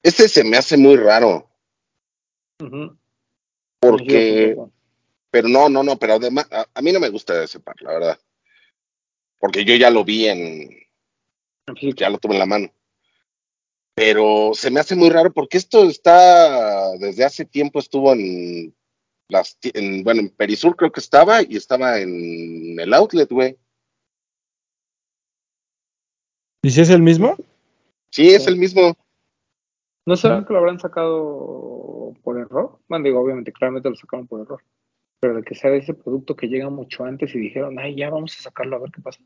Ese 0.02 0.28
se 0.28 0.44
me 0.44 0.56
hace 0.56 0.76
muy 0.76 0.96
raro, 0.96 1.48
porque, 3.80 4.56
pero 5.30 5.48
no, 5.48 5.68
no, 5.68 5.82
no, 5.82 5.98
pero 5.98 6.14
además, 6.14 6.46
a, 6.50 6.66
a 6.72 6.82
mí 6.82 6.92
no 6.92 7.00
me 7.00 7.08
gusta 7.08 7.42
ese 7.42 7.60
par, 7.60 7.76
la 7.80 7.92
verdad. 7.92 8.18
Porque 9.38 9.64
yo 9.64 9.74
ya 9.76 9.90
lo 9.90 10.04
vi 10.04 10.26
en, 10.26 10.70
ya 11.96 12.10
lo 12.10 12.18
tuve 12.18 12.34
en 12.34 12.38
la 12.40 12.46
mano. 12.46 12.72
Pero 13.94 14.52
se 14.54 14.70
me 14.70 14.80
hace 14.80 14.94
muy 14.94 15.10
raro 15.10 15.32
porque 15.32 15.58
esto 15.58 15.84
está, 15.88 16.92
desde 16.98 17.24
hace 17.24 17.44
tiempo 17.44 17.78
estuvo 17.80 18.12
en 18.12 18.74
las, 19.28 19.58
en, 19.62 20.04
bueno, 20.04 20.20
en 20.20 20.30
Perisur 20.30 20.76
creo 20.76 20.92
que 20.92 21.00
estaba 21.00 21.42
y 21.42 21.56
estaba 21.56 21.98
en 21.98 22.78
el 22.78 22.94
outlet, 22.94 23.28
güey. 23.30 23.58
¿Y 26.62 26.70
si 26.70 26.80
es 26.80 26.90
el 26.90 27.02
mismo? 27.02 27.36
Sí, 28.10 28.30
es 28.30 28.44
Sí. 28.44 28.50
el 28.50 28.56
mismo. 28.56 28.96
¿No 30.06 30.16
será 30.16 30.44
que 30.46 30.52
lo 30.52 30.60
habrán 30.60 30.80
sacado 30.80 32.14
por 32.22 32.38
error? 32.38 32.78
Bueno, 32.88 33.04
digo, 33.04 33.20
obviamente, 33.20 33.52
claramente 33.52 33.90
lo 33.90 33.96
sacaron 33.96 34.26
por 34.26 34.40
error. 34.40 34.62
Pero 35.20 35.34
de 35.36 35.42
que 35.42 35.54
sea 35.54 35.70
de 35.70 35.78
ese 35.78 35.94
producto 35.94 36.36
que 36.36 36.46
llega 36.48 36.70
mucho 36.70 37.04
antes 37.04 37.34
y 37.34 37.38
dijeron, 37.38 37.78
ay, 37.78 37.96
ya 37.96 38.10
vamos 38.10 38.36
a 38.38 38.42
sacarlo 38.42 38.76
a 38.76 38.80
ver 38.80 38.90
qué 38.92 39.00
pasa. 39.02 39.20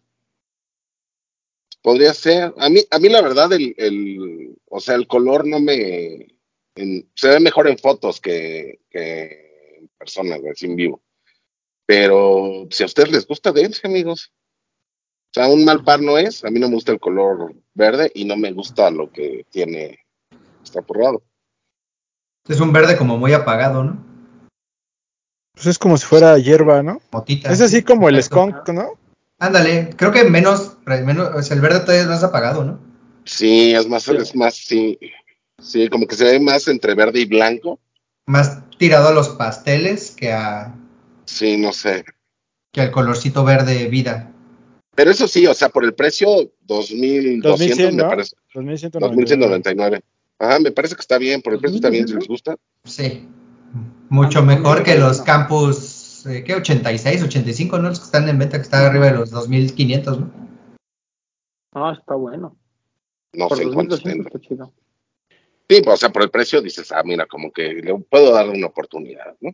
Podría 1.83 2.15
ser. 2.15 2.55
A 2.59 2.69
mí, 2.69 2.81
a 2.91 2.99
mí 2.99 3.09
la 3.09 3.21
verdad, 3.23 3.53
el, 3.53 3.75
el, 3.77 4.57
o 4.67 4.81
sea, 4.81 4.95
el 4.95 5.07
color 5.07 5.47
no 5.47 5.61
me, 5.61 6.29
en- 6.77 7.11
se 7.15 7.29
ve 7.29 7.41
mejor 7.41 7.69
en 7.69 7.77
fotos 7.77 8.21
que, 8.21 8.81
que 8.89 9.79
en 9.81 9.89
persona, 9.99 10.37
sin 10.55 10.77
vivo. 10.77 11.03
Pero 11.85 12.69
si 12.71 12.85
a 12.85 12.87
ustedes 12.87 13.11
les 13.11 13.27
gusta, 13.27 13.53
dense, 13.53 13.87
amigos. 13.87 14.33
O 15.31 15.35
sea, 15.35 15.49
un 15.49 15.65
mal 15.65 15.83
par 15.83 16.01
no 16.01 16.19
es. 16.19 16.45
A 16.45 16.51
mí 16.51 16.61
no 16.61 16.69
me 16.69 16.75
gusta 16.75 16.93
el 16.93 17.01
color 17.01 17.55
verde 17.75 18.11
y 18.15 18.25
no 18.25 18.37
me 18.37 18.53
gusta 18.53 18.91
lo 18.91 19.11
que 19.11 19.45
tiene 19.51 19.99
apurrado. 20.77 21.23
Es 22.49 22.61
un 22.61 22.73
verde 22.73 22.97
como 22.97 23.19
muy 23.19 23.33
apagado, 23.33 23.85
¿no? 23.85 24.12
Pues 25.63 25.77
es 25.77 25.79
como 25.79 25.97
si 25.97 26.05
fuera 26.05 26.37
hierba, 26.39 26.83
¿no? 26.83 27.01
Motita. 27.13 27.53
Es 27.53 27.61
así 27.61 27.83
como 27.85 28.09
el 28.09 28.21
skunk, 28.21 28.69
¿no? 28.71 28.99
Ándale, 29.39 29.91
creo 29.97 30.11
que 30.11 30.25
menos, 30.25 30.77
menos, 30.87 31.31
o 31.37 31.41
sea, 31.41 31.55
el 31.55 31.61
verde 31.61 31.79
todavía 31.81 32.03
es 32.03 32.09
más 32.09 32.25
apagado, 32.25 32.65
¿no? 32.65 32.81
Sí, 33.25 33.73
es 33.73 33.89
más, 33.89 34.03
Sí. 34.03 34.17
es 34.17 34.35
más, 34.35 34.55
sí. 34.57 34.99
Sí, 35.61 35.87
como 35.87 36.09
que 36.09 36.17
se 36.17 36.25
ve 36.25 36.41
más 36.41 36.67
entre 36.67 36.97
verde 36.97 37.21
y 37.21 37.27
blanco. 37.27 37.79
Más 38.27 38.59
tirado 38.77 39.07
a 39.07 39.13
los 39.13 39.29
pasteles 39.29 40.11
que 40.11 40.33
a 40.33 40.75
Sí, 41.27 41.57
no 41.57 41.73
sé. 41.73 42.05
que 42.73 42.81
al 42.81 42.91
colorcito 42.91 43.45
verde 43.45 43.87
vida. 43.87 44.33
Pero 44.97 45.13
eso 45.13 45.29
sí, 45.29 45.47
o 45.47 45.55
sea, 45.55 45.69
por 45.69 45.85
el 45.85 45.95
precio, 45.95 46.27
2.200 46.67 47.41
2100, 47.43 47.95
me 47.97 48.03
¿no? 48.03 48.09
parece. 48.09 48.35
2199. 48.53 49.15
2199. 49.15 50.03
Ajá, 50.41 50.59
me 50.59 50.73
parece 50.73 50.97
que 50.97 51.03
está 51.03 51.19
bien, 51.19 51.41
por 51.41 51.53
el 51.53 51.61
precio 51.61 51.77
está 51.77 51.89
bien 51.89 52.09
si 52.09 52.15
les 52.15 52.27
gusta. 52.27 52.57
Sí. 52.85 53.29
Mucho 54.13 54.41
Ah, 54.41 54.43
mejor 54.43 54.83
que 54.83 54.97
los 54.97 55.21
no. 55.21 55.25
campus, 55.25 56.27
eh, 56.27 56.45
¿qué? 56.45 56.55
86, 56.55 57.23
85, 57.23 57.79
¿no? 57.79 57.89
Los 57.89 57.99
que 57.99 58.05
están 58.05 58.29
en 58.29 58.39
venta, 58.39 58.59
que 58.59 58.63
están 58.65 58.85
arriba 58.85 59.07
de 59.07 59.13
los 59.13 59.31
2500, 59.31 60.21
¿no? 60.21 60.31
No, 61.75 61.93
está 61.93 62.15
bueno. 62.15 62.55
No 63.33 63.49
Por 63.49 63.57
sé 63.57 63.65
cuánto 63.71 63.97
2200 63.97 63.97
estén. 63.97 64.27
está 64.27 64.39
chido. 64.39 64.73
Sí, 65.67 65.81
pues, 65.83 65.95
o 65.95 65.97
sea, 65.97 66.11
por 66.11 66.21
el 66.25 66.29
precio 66.31 66.61
dices, 66.61 66.93
ah, 66.93 67.01
mira, 67.03 67.25
como 67.25 67.51
que 67.53 67.73
le 67.73 67.95
puedo 68.01 68.35
darle 68.35 68.53
una 68.53 68.67
oportunidad, 68.67 69.35
¿no? 69.41 69.53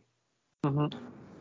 Ujú. 0.69 0.89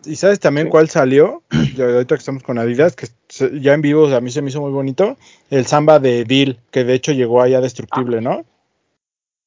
¿Y 0.05 0.15
sabes 0.15 0.39
también 0.39 0.69
Sí. 0.69 0.71
cuál 0.71 0.89
salió? 0.89 1.43
Ya 1.75 1.87
ahorita 1.87 2.15
que 2.15 2.21
estamos 2.21 2.45
con 2.45 2.61
Adidas, 2.61 2.95
que 2.95 3.09
se- 3.29 3.59
ya 3.61 3.75
en 3.75 3.83
vivo 3.83 4.07
a 4.07 4.21
mí 4.21 4.31
se 4.31 4.43
me 4.43 4.51
hizo 4.51 4.61
muy 4.61 4.71
bonito. 4.71 5.17
El 5.51 5.67
Samba 5.67 5.99
de 5.99 6.25
Deal, 6.25 6.61
que 6.71 6.85
de 6.85 6.95
hecho 6.95 7.11
llegó 7.11 7.43
allá 7.43 7.61
destructible, 7.61 8.21
¿no? 8.21 8.45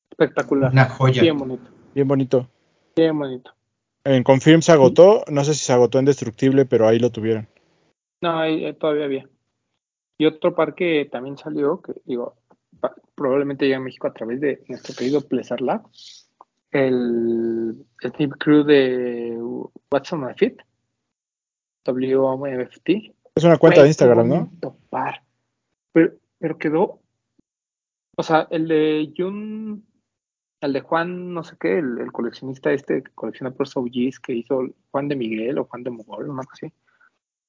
Espectacular. 0.09 0.73
Una 0.73 0.89
joya. 0.89 1.21
Bien 1.21 1.39
bonito. 1.39 1.71
Bien 1.95 2.07
bonito. 2.09 2.49
Bien 2.97 3.17
bonito. 3.17 3.53
En 4.03 4.23
Confirm 4.23 4.61
se 4.61 4.71
agotó, 4.71 5.23
no 5.29 5.43
sé 5.43 5.53
si 5.53 5.59
se 5.63 5.73
agotó 5.73 5.99
en 5.99 6.05
destructible, 6.05 6.65
pero 6.65 6.87
ahí 6.87 6.97
lo 6.97 7.11
tuvieron. 7.11 7.47
No, 8.21 8.39
ahí, 8.39 8.73
todavía 8.73 9.05
había. 9.05 9.29
Y 10.17 10.25
otro 10.25 10.55
par 10.55 10.75
que 10.75 11.07
también 11.11 11.37
salió, 11.37 11.81
que 11.81 11.93
digo, 12.05 12.35
probablemente 13.15 13.65
llega 13.65 13.77
a 13.77 13.81
México 13.81 14.07
a 14.07 14.13
través 14.13 14.39
de 14.41 14.63
nuestro 14.67 14.95
querido 14.95 15.21
Pleasure 15.21 15.63
Lab, 15.63 15.83
el, 16.71 17.85
el 18.01 18.11
Team 18.13 18.31
Crew 18.31 18.63
de 18.63 19.37
What's 19.91 20.13
on 20.13 20.25
My 20.25 20.33
Feet, 20.35 20.57
WMFT. 21.85 22.89
Es 23.35 23.43
una 23.43 23.57
cuenta 23.57 23.81
de 23.81 23.87
Instagram, 23.87 24.27
¿no? 24.27 24.35
bonito 24.45 24.77
par. 24.89 25.23
Pero, 25.91 26.13
pero 26.39 26.57
quedó, 26.57 27.01
o 28.15 28.23
sea, 28.23 28.47
el 28.51 28.67
de 28.67 29.13
Jun, 29.15 29.85
el 30.61 30.73
de 30.73 30.81
Juan, 30.81 31.33
no 31.33 31.43
sé 31.43 31.57
qué, 31.59 31.79
el, 31.79 32.11
coleccionista 32.11 32.71
este 32.71 33.03
que 33.03 33.11
colecciona 33.13 33.51
por 33.51 33.67
OGs 33.67 34.19
que 34.19 34.33
hizo 34.33 34.67
Juan 34.91 35.07
de 35.07 35.15
Miguel 35.15 35.57
o 35.57 35.65
Juan 35.65 35.83
de 35.83 35.89
Mogol, 35.89 36.27
cosa 36.27 36.49
así. 36.53 36.73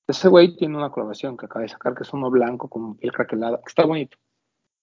Ese 0.09 0.29
güey 0.29 0.57
tiene 0.57 0.77
una 0.77 0.91
colaboración 0.91 1.37
que 1.37 1.47
acaba 1.47 1.63
de 1.63 1.69
sacar, 1.69 1.95
que 1.95 2.03
es 2.03 2.13
uno 2.13 2.31
blanco 2.31 2.69
con 2.69 2.97
piel 2.97 3.13
craquelada, 3.13 3.59
que 3.59 3.69
está 3.69 3.85
bonito. 3.85 4.17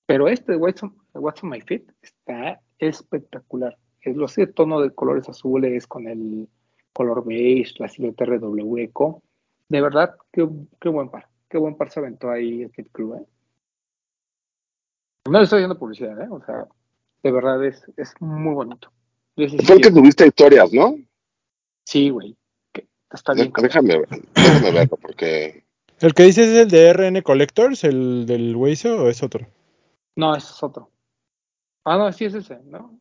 Pero 0.06 0.28
este 0.28 0.54
de 0.54 0.58
What's 0.58 0.84
on, 0.84 0.96
What's 1.14 1.44
on 1.44 1.50
My 1.50 1.62
Feet 1.62 1.92
está 2.02 2.62
espectacular. 2.78 3.78
Es 4.02 4.16
lo 4.16 4.26
ese 4.26 4.48
tono 4.48 4.80
de 4.80 4.92
colores 4.92 5.28
azules 5.28 5.88
con 5.88 6.08
el 6.08 6.48
color 6.94 7.26
beige, 7.26 7.74
la 7.80 7.90
silueta 7.90 8.26
RW 8.26 8.78
Eco. 8.78 9.24
De 9.68 9.82
verdad, 9.82 10.16
qué, 10.32 10.48
qué 10.80 10.90
buen 10.90 11.10
par. 11.10 11.28
Qué 11.50 11.58
buen 11.58 11.76
par 11.76 11.92
se 11.92 12.00
aventó 12.00 12.30
ahí 12.30 12.64
el 12.64 12.72
Kid 12.72 12.88
Crew, 12.92 13.16
¿eh? 13.16 13.26
No 15.26 15.38
le 15.38 15.44
estoy 15.44 15.58
haciendo 15.58 15.78
publicidad, 15.78 16.20
¿eh? 16.22 16.28
O 16.30 16.42
sea, 16.44 16.68
de 17.24 17.32
verdad 17.32 17.64
es, 17.66 17.84
es 17.98 18.14
muy 18.20 18.54
bonito. 18.54 18.92
Sí, 19.38 19.58
Fue 19.60 19.76
el 19.76 19.82
que 19.82 19.92
tuviste 19.92 20.28
historias, 20.28 20.72
¿no? 20.74 20.96
sí, 21.86 22.10
güey. 22.10 22.36
que 22.74 22.88
Está 23.12 23.34
bien. 23.34 23.52
Déjame, 23.62 24.02
déjame 24.36 24.72
verlo, 24.72 24.98
porque 24.98 25.64
¿El 26.00 26.14
que 26.14 26.24
dices 26.24 26.48
es 26.48 26.58
el 26.60 26.70
de 26.70 26.94
RN 26.94 27.22
Collectors, 27.24 27.84
el 27.84 28.26
del 28.26 28.56
Weiso, 28.56 29.04
o 29.04 29.10
es 29.10 29.24
otro? 29.24 29.48
No, 30.16 30.36
ese 30.36 30.48
es 30.54 30.64
otro. 30.64 30.92
Ah, 31.86 31.98
no, 31.98 32.12
sí 32.12 32.26
es 32.26 32.34
ese, 32.36 32.60
¿no? 32.66 33.00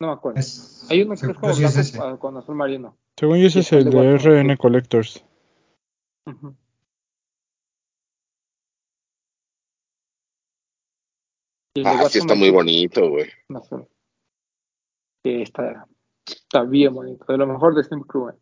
No 0.00 0.06
me 0.08 0.12
acuerdo. 0.12 0.40
Es- 0.40 0.86
Hay 0.90 1.02
uno 1.02 1.14
que 1.14 1.26
es 1.30 1.38
como 1.38 1.54
sí 1.54 1.62
blanco 1.62 2.18
con 2.18 2.36
azul 2.36 2.54
marino. 2.56 2.96
Según 3.16 3.38
yo, 3.38 3.46
ese 3.46 3.62
Sí, 3.62 3.68
es 3.68 3.72
el 3.72 3.78
el 3.86 3.90
de 3.90 4.00
de. 4.00 4.18
RN 4.18 4.56
Collectors. 4.56 5.24
Y 6.26 6.32
el 11.74 11.86
ah, 11.86 12.08
sí 12.08 12.18
está 12.18 12.34
muy 12.34 12.50
bonito, 12.50 13.08
güey. 13.08 13.26
no 13.48 13.62
sé. 13.64 13.76
Sí, 15.24 15.42
está, 15.42 15.86
está 16.26 16.62
bien 16.62 16.94
bonito. 16.94 17.24
De 17.26 17.38
lo 17.38 17.46
mejor 17.46 17.74
de 17.74 17.82
Steam 17.82 18.02
Crew. 18.02 18.32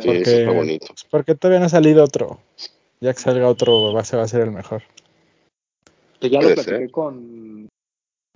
Sí, 0.00 0.08
está 0.08 0.52
bonito. 0.52 0.86
pues, 0.88 1.04
porque 1.10 1.34
todavía 1.34 1.60
no 1.60 1.66
ha 1.66 1.70
salido 1.70 2.04
otro. 2.04 2.40
Ya 3.00 3.12
que 3.12 3.20
salga 3.20 3.48
otro, 3.48 3.92
va 3.92 4.00
a 4.00 4.04
ser, 4.04 4.18
va 4.18 4.24
a 4.24 4.28
ser 4.28 4.42
el 4.42 4.52
mejor. 4.52 4.82
Que 6.20 6.30
ya 6.30 6.40
lo 6.40 6.48
platiqué 6.54 6.78
ser. 6.78 6.90
con. 6.90 7.68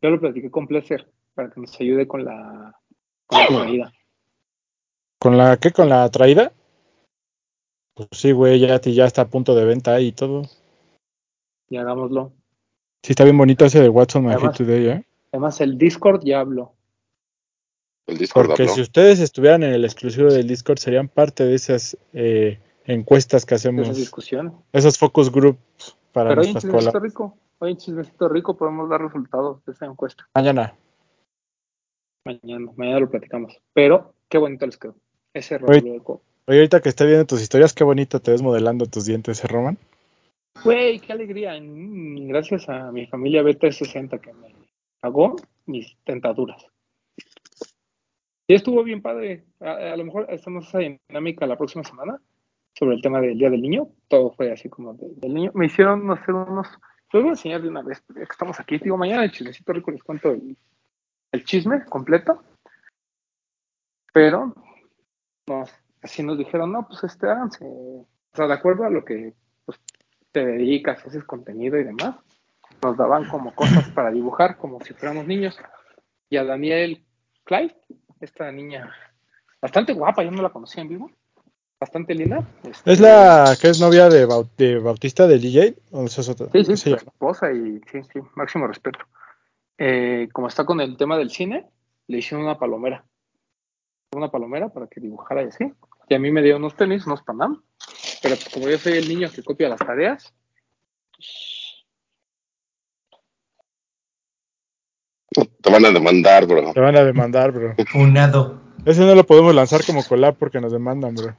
Ya 0.02 0.08
lo 0.10 0.20
platiqué 0.20 0.50
con 0.50 0.66
Pleasure 0.66 1.06
para 1.34 1.50
que 1.50 1.60
nos 1.60 1.80
ayude 1.80 2.06
con 2.06 2.24
la, 2.24 2.78
con 3.26 3.40
la 3.40 3.46
traída. 3.46 3.92
¿Con 5.18 5.38
la 5.38 5.56
qué? 5.56 5.70
¿Con 5.70 5.88
la 5.88 6.10
traída? 6.10 6.52
Pues 7.94 8.08
sí, 8.12 8.32
güey, 8.32 8.58
ya, 8.58 8.80
ya 8.80 9.06
está 9.06 9.22
a 9.22 9.28
punto 9.28 9.54
de 9.54 9.64
venta 9.64 10.00
y 10.00 10.12
todo. 10.12 10.42
Y 11.68 11.76
hagámoslo. 11.76 12.32
Sí, 13.02 13.12
está 13.12 13.24
bien 13.24 13.36
bonito 13.38 13.64
ese 13.64 13.80
de 13.80 13.88
Watson 13.88 14.22
My 14.24 14.30
Feet 14.30 14.38
Además- 14.38 14.58
Today, 14.58 14.86
¿eh? 14.88 15.04
Además, 15.32 15.60
el 15.60 15.78
Discord 15.78 16.22
ya 16.24 16.40
habló. 16.40 16.72
El 18.06 18.18
Discord 18.18 18.48
Porque 18.48 18.62
habló. 18.64 18.74
si 18.74 18.80
ustedes 18.82 19.18
estuvieran 19.20 19.62
en 19.62 19.72
el 19.72 19.84
exclusivo 19.84 20.30
del 20.30 20.46
Discord, 20.46 20.78
serían 20.78 21.08
parte 21.08 21.44
de 21.44 21.54
esas 21.54 21.96
eh, 22.12 22.60
encuestas 22.84 23.44
que 23.46 23.54
de 23.54 23.56
esas 23.56 23.66
hacemos, 23.70 23.96
discusiones. 23.96 24.52
esos 24.72 24.98
focus 24.98 25.30
groups 25.32 25.96
para 26.12 26.30
Pero 26.30 26.42
hoy 26.42 26.48
en 26.48 26.52
nuestras 26.52 26.70
Chismecito 26.72 26.92
colas. 26.92 27.02
Rico, 27.02 27.36
hoy 27.60 27.70
en 27.72 27.76
Chismecito 27.78 28.28
Rico 28.28 28.56
podemos 28.56 28.88
dar 28.90 29.00
resultados 29.00 29.64
de 29.64 29.72
esa 29.72 29.86
encuesta. 29.86 30.28
Mañana. 30.34 30.74
Mañana, 32.24 32.70
mañana 32.76 33.00
lo 33.00 33.10
platicamos. 33.10 33.56
Pero 33.72 34.14
qué 34.28 34.38
bonito 34.38 34.66
les 34.66 34.76
quedó. 34.76 34.94
Ese 35.34 35.58
co- 35.58 36.22
Oye, 36.46 36.58
ahorita 36.58 36.80
que 36.82 36.88
estoy 36.90 37.06
viendo 37.06 37.24
tus 37.26 37.40
historias, 37.40 37.72
qué 37.72 37.84
bonito 37.84 38.20
te 38.20 38.32
ves 38.32 38.42
modelando 38.42 38.86
tus 38.86 39.06
dientes, 39.06 39.42
¿eh, 39.42 39.48
Roman? 39.48 39.78
Güey, 40.64 41.00
qué 41.00 41.12
alegría. 41.12 41.58
Mm, 41.60 42.28
Gracias 42.28 42.68
a 42.68 42.92
mi 42.92 43.06
familia 43.06 43.42
B360 43.42 44.20
que 44.20 44.32
me 44.32 44.54
pagó 45.00 45.36
mis 45.66 45.96
tentaduras. 46.04 46.66
Y 48.46 48.54
estuvo 48.54 48.82
bien 48.84 49.02
padre. 49.02 49.44
A, 49.60 49.96
lo 49.96 50.04
mejor 50.04 50.26
estamos 50.28 50.68
esa 50.68 50.78
dinámica 50.78 51.46
la 51.46 51.56
próxima 51.56 51.84
semana 51.84 52.20
sobre 52.74 52.96
el 52.96 53.02
tema 53.02 53.20
del 53.20 53.38
Día 53.38 53.50
del 53.50 53.62
Niño. 53.62 53.88
Todo 54.08 54.32
fue 54.32 54.52
así 54.52 54.68
como 54.68 54.94
de- 54.94 55.14
del 55.16 55.34
niño. 55.34 55.50
Me 55.54 55.66
hicieron 55.66 56.10
hacer 56.10 56.34
unos... 56.34 56.68
Les 57.12 57.22
voy 57.22 57.28
a 57.30 57.32
enseñar 57.32 57.60
de 57.60 57.68
una 57.68 57.82
vez, 57.82 58.02
estamos 58.16 58.58
aquí. 58.58 58.78
Digo, 58.78 58.96
mañana 58.96 59.24
el 59.24 59.32
chismecito 59.32 59.72
rico 59.72 59.90
les 59.90 60.02
cuento 60.02 60.30
el, 60.30 61.44
chisme 61.44 61.84
completo. 61.84 62.42
Pero 64.14 64.54
nos, 65.46 65.70
así 66.00 66.22
nos 66.22 66.38
dijeron, 66.38 66.72
no, 66.72 66.86
pues 66.86 67.04
este, 67.04 67.26
háganse. 67.28 67.64
O 67.66 68.06
sea, 68.32 68.46
de 68.46 68.54
acuerdo 68.54 68.84
a 68.84 68.90
lo 68.90 69.04
que 69.04 69.34
te 70.32 70.44
dedicas, 70.44 71.04
haces 71.06 71.24
contenido 71.24 71.78
y 71.78 71.84
demás, 71.84 72.16
nos 72.82 72.96
daban 72.96 73.28
como 73.28 73.54
cosas 73.54 73.88
para 73.90 74.10
dibujar, 74.10 74.56
como 74.56 74.80
si 74.80 74.94
fuéramos 74.94 75.26
niños. 75.26 75.58
Y 76.28 76.38
a 76.38 76.44
Daniel 76.44 77.04
Clyde, 77.44 77.76
esta 78.20 78.50
niña 78.50 78.90
bastante 79.60 79.92
guapa, 79.92 80.24
yo 80.24 80.30
no 80.30 80.42
la 80.42 80.50
conocía 80.50 80.82
en 80.82 80.88
vivo, 80.88 81.10
bastante 81.78 82.14
linda. 82.14 82.46
este, 82.64 82.92
¿Es 82.92 83.00
la 83.00 83.56
que 83.60 83.68
es 83.68 83.80
novia 83.80 84.08
de, 84.08 84.26
de 84.56 84.78
Bautista, 84.78 85.26
del 85.26 85.40
DJ? 85.40 85.76
¿O 85.92 86.04
es 86.04 86.28
otra? 86.28 86.48
Sí, 86.52 86.64
sí, 86.64 86.76
Sí, 86.76 86.90
su 86.90 86.96
esposa 86.96 87.52
y 87.52 87.80
sí, 87.90 88.00
sí, 88.12 88.20
máximo 88.34 88.66
respeto. 88.66 89.00
Eh, 89.78 90.28
como 90.32 90.48
está 90.48 90.64
con 90.64 90.80
el 90.80 90.96
tema 90.96 91.16
del 91.16 91.30
cine, 91.30 91.66
le 92.08 92.18
hicieron 92.18 92.44
una 92.44 92.58
palomera. 92.58 93.04
Una 94.14 94.30
palomera 94.30 94.68
para 94.68 94.86
que 94.88 95.00
dibujara 95.00 95.42
y 95.42 95.46
así. 95.46 95.72
Y 96.08 96.14
a 96.14 96.18
mí 96.18 96.30
me 96.30 96.42
dio 96.42 96.56
unos 96.56 96.76
tenis, 96.76 97.06
unos 97.06 97.22
Panam. 97.22 97.62
Pero 98.22 98.36
como 98.52 98.68
yo 98.68 98.78
soy 98.78 98.94
el 98.94 99.08
niño 99.08 99.30
que 99.30 99.42
copia 99.42 99.68
las 99.68 99.80
tareas, 99.80 100.32
Te 105.62 105.70
van 105.70 105.84
a 105.86 105.90
demandar, 105.90 106.46
bro. 106.46 106.72
Te 106.72 106.80
van 106.80 106.96
a 106.96 107.04
demandar, 107.04 107.52
bro. 107.52 107.74
Funado. 107.90 108.60
Ese 108.84 109.02
no 109.02 109.14
lo 109.14 109.24
podemos 109.24 109.54
lanzar 109.54 109.84
como 109.84 110.04
collab 110.04 110.34
porque 110.34 110.60
nos 110.60 110.72
demandan, 110.72 111.14
bro. 111.14 111.36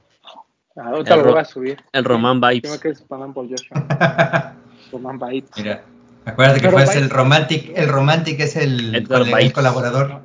ahorita 0.75 1.13
El 1.13 1.19
lo 1.19 1.31
voy 1.31 1.39
a 1.39 1.45
subir. 1.45 1.77
El 1.91 2.03
me 2.03 2.53
Vibes. 2.53 2.79
por 3.07 3.49
Joshua. 3.49 4.55
Roman 4.91 5.19
Bites. 5.19 5.51
Mira, 5.57 5.83
acuérdate 6.25 6.61
que 6.61 6.69
fue 6.69 6.83
el 6.83 7.09
Romantic, 7.09 7.71
el 7.75 7.89
Romantic 7.89 8.39
es 8.39 8.55
el, 8.55 9.05
colaborador. 9.53 10.21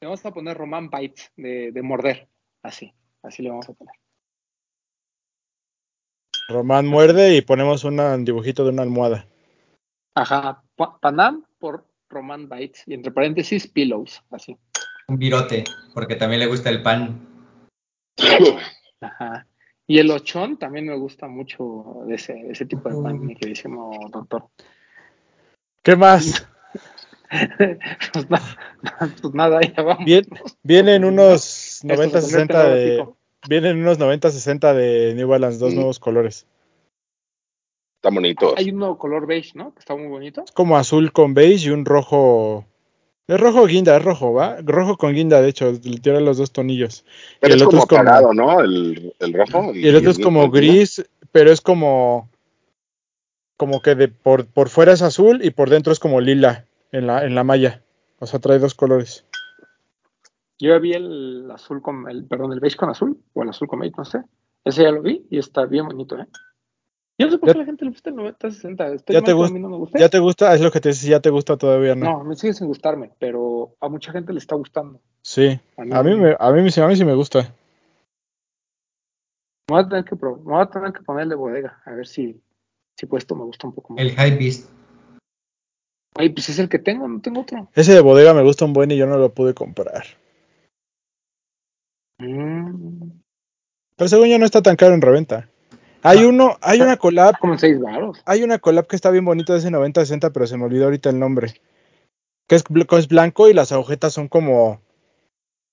Le 0.00 0.06
vamos 0.06 0.24
a 0.24 0.30
poner 0.32 0.56
Roman 0.56 0.88
Bites 0.90 1.30
de, 1.36 1.72
de 1.72 1.82
morder. 1.82 2.28
Así, 2.62 2.92
así 3.22 3.42
le 3.42 3.50
vamos 3.50 3.68
a 3.68 3.72
poner. 3.72 3.94
Román 6.48 6.86
muerde 6.86 7.36
y 7.36 7.42
ponemos 7.42 7.84
una- 7.84 8.14
un 8.14 8.24
dibujito 8.24 8.64
de 8.64 8.70
una 8.70 8.82
almohada. 8.82 9.26
Ajá, 10.14 10.62
Pa- 10.76 10.98
Panam 10.98 11.44
por 11.58 11.84
Roman 12.08 12.48
Bites. 12.48 12.82
Y 12.86 12.94
entre 12.94 13.12
paréntesis, 13.12 13.66
pillows. 13.66 14.22
Así. 14.30 14.56
Un 15.08 15.18
virote, 15.18 15.64
porque 15.94 16.16
también 16.16 16.40
le 16.40 16.46
gusta 16.46 16.70
el 16.70 16.82
pan. 16.82 17.20
Ajá. 19.00 19.46
Y 19.86 19.98
el 19.98 20.10
ochón 20.10 20.58
también 20.58 20.86
me 20.86 20.96
gusta 20.96 21.28
mucho 21.28 22.02
de 22.06 22.14
ese, 22.16 22.34
de 22.34 22.52
ese 22.52 22.66
tipo 22.66 22.88
de 22.90 23.02
pan, 23.02 23.20
mi 23.24 23.34
queridísimo 23.34 24.08
doctor. 24.10 24.48
¿Qué 25.82 25.96
más? 25.96 26.46
pues, 28.12 28.30
na- 28.30 28.42
pues 29.22 29.34
nada, 29.34 29.60
ya 29.62 29.82
vamos. 29.82 30.04
Bien, 30.04 30.24
vienen 30.62 31.04
unos 31.04 31.82
Esto 31.84 32.20
se 32.20 32.20
90-60 32.20 32.20
convierte 32.20 32.90
en 32.90 33.06
de... 33.06 33.14
Vienen 33.48 33.78
unos 33.78 33.98
90-60 33.98 34.74
de 34.74 35.14
New 35.14 35.26
Balance, 35.26 35.58
dos 35.58 35.72
Mm. 35.72 35.76
nuevos 35.76 35.98
colores. 35.98 36.46
Está 37.96 38.10
bonito. 38.14 38.54
Hay 38.58 38.70
un 38.70 38.78
nuevo 38.78 38.98
color 38.98 39.26
beige, 39.26 39.52
¿no? 39.54 39.72
Que 39.72 39.80
está 39.80 39.96
muy 39.96 40.06
bonito. 40.06 40.44
Es 40.44 40.52
como 40.52 40.76
azul 40.76 41.12
con 41.12 41.32
beige 41.32 41.68
y 41.68 41.70
un 41.70 41.84
rojo 41.86 42.66
Es 43.26 43.38
rojo 43.38 43.66
guinda, 43.66 43.96
es 43.96 44.02
rojo, 44.04 44.32
¿va? 44.32 44.56
Rojo 44.62 44.96
con 44.96 45.12
guinda, 45.14 45.42
de 45.42 45.48
hecho, 45.50 45.70
le 45.72 45.98
tiran 45.98 46.24
los 46.24 46.38
dos 46.38 46.50
tonillos. 46.50 47.04
Pero 47.40 47.52
y 47.52 47.56
el 47.56 47.60
es 47.60 47.66
otro 47.66 47.70
como 47.78 47.82
es 47.82 47.88
como, 47.88 48.00
apagado, 48.00 48.32
¿no? 48.34 48.60
El, 48.60 49.12
el 49.18 49.32
rojo. 49.34 49.74
y 49.74 49.86
el 49.86 49.96
otro 49.96 50.10
es 50.10 50.18
como 50.18 50.50
gris, 50.50 51.04
pero 51.32 51.50
es 51.50 51.60
como, 51.60 52.30
como 53.58 53.82
que 53.82 53.94
de 53.94 54.08
por, 54.08 54.46
por 54.46 54.70
fuera 54.70 54.92
es 54.92 55.02
azul 55.02 55.44
y 55.44 55.50
por 55.50 55.68
dentro 55.68 55.92
es 55.92 55.98
como 55.98 56.20
lila 56.22 56.64
en 56.92 57.06
la, 57.06 57.24
en 57.24 57.34
la 57.34 57.44
malla. 57.44 57.82
O 58.18 58.26
sea, 58.26 58.38
trae 58.40 58.58
dos 58.58 58.74
colores. 58.74 59.26
Yo 60.60 60.70
ya 60.70 60.78
vi 60.78 60.92
el 60.92 61.50
azul 61.50 61.80
con 61.82 62.08
el, 62.10 62.26
perdón, 62.26 62.52
el 62.52 62.60
beige 62.60 62.76
con 62.76 62.90
azul, 62.90 63.22
o 63.32 63.42
el 63.42 63.48
azul 63.50 63.68
con 63.68 63.78
beige, 63.80 63.94
no 63.96 64.04
sé. 64.04 64.22
Ese 64.64 64.82
ya 64.82 64.90
lo 64.90 65.02
vi 65.02 65.26
y 65.30 65.38
está 65.38 65.66
bien 65.66 65.86
bonito, 65.86 66.18
¿eh? 66.18 66.26
Yo 67.20 67.26
no 67.26 67.32
sé 67.32 67.38
por 67.38 67.48
Ya- 67.48 67.52
qué 67.54 67.58
a 67.58 67.62
la 67.62 67.66
gente 67.66 67.84
le 67.84 67.90
gusta 67.92 68.10
el 68.10 68.16
90-60. 68.16 68.94
Estoy 68.94 69.14
ya 69.14 69.20
te 69.20 69.26
que 69.26 69.30
a 69.32 69.34
gust- 69.34 69.52
mí 69.52 69.60
no 69.60 69.68
me. 69.68 69.86
¿Ya 69.98 70.08
te 70.08 70.18
gusta? 70.18 70.54
Es 70.54 70.60
lo 70.60 70.70
que 70.70 70.80
te 70.80 70.90
dice, 70.90 71.08
ya 71.08 71.20
te 71.20 71.30
gusta 71.30 71.56
todavía, 71.56 71.94
¿no? 71.94 72.04
No, 72.18 72.24
me 72.24 72.34
sigue 72.36 72.54
sin 72.54 72.66
gustarme, 72.66 73.12
pero 73.18 73.74
a 73.80 73.88
mucha 73.88 74.12
gente 74.12 74.32
le 74.32 74.38
está 74.38 74.54
gustando. 74.56 75.00
Sí. 75.22 75.60
A 75.76 75.84
mí, 75.84 75.90
A 75.92 76.02
mí, 76.02 76.14
me, 76.16 76.36
a, 76.38 76.50
mí, 76.52 76.70
sí- 76.70 76.80
a 76.80 76.86
mí 76.86 76.96
sí 76.96 77.04
me 77.04 77.14
gusta. 77.14 77.40
Me 79.68 79.74
voy 79.76 79.80
a 79.84 79.88
tener 79.88 80.04
que, 80.04 80.16
pro- 80.16 80.36
me 80.38 80.52
voy 80.52 80.62
a 80.62 80.66
tener 80.70 80.92
que 80.92 81.02
ponerle 81.02 81.34
bodega, 81.34 81.80
a 81.84 81.92
ver 81.92 82.06
si, 82.06 82.40
si 82.96 83.06
puesto 83.06 83.34
me 83.36 83.44
gusta 83.44 83.66
un 83.66 83.74
poco 83.74 83.94
más. 83.94 84.02
El 84.02 84.12
High 84.12 84.38
Beast. 84.38 84.70
Ay, 86.16 86.30
pues 86.30 86.48
es 86.48 86.58
el 86.58 86.68
que 86.68 86.78
tengo, 86.78 87.06
no 87.06 87.20
tengo 87.20 87.42
otro. 87.42 87.68
Ese 87.74 87.92
de 87.94 88.00
bodega 88.00 88.32
me 88.34 88.42
gusta 88.42 88.64
un 88.64 88.72
buen 88.72 88.90
y 88.90 88.96
yo 88.96 89.06
no 89.06 89.18
lo 89.18 89.32
pude 89.34 89.54
comprar. 89.54 90.04
Mm, 92.18 93.10
Pero 93.96 94.08
según 94.08 94.28
yo 94.28 94.38
no 94.38 94.44
está 94.44 94.62
tan 94.62 94.76
caro 94.76 94.94
en 94.94 95.00
reventa. 95.02 95.48
Hay 96.02 96.24
uno, 96.24 96.56
hay 96.60 96.80
una 96.80 96.96
collab, 96.96 97.38
como 97.38 97.58
seis 97.58 97.78
baros. 97.80 98.22
hay 98.24 98.42
una 98.44 98.58
collab 98.58 98.86
que 98.86 98.96
está 98.96 99.10
bien 99.10 99.24
bonito 99.24 99.52
de 99.52 99.58
ese 99.58 99.70
90-60, 99.70 100.30
pero 100.32 100.46
se 100.46 100.56
me 100.56 100.64
olvidó 100.64 100.84
ahorita 100.84 101.10
el 101.10 101.18
nombre. 101.18 101.54
Que 102.46 102.54
es, 102.54 102.64
bl- 102.64 102.96
es 102.98 103.08
blanco 103.08 103.48
y 103.48 103.54
las 103.54 103.72
agujetas 103.72 104.12
son 104.12 104.28
como, 104.28 104.80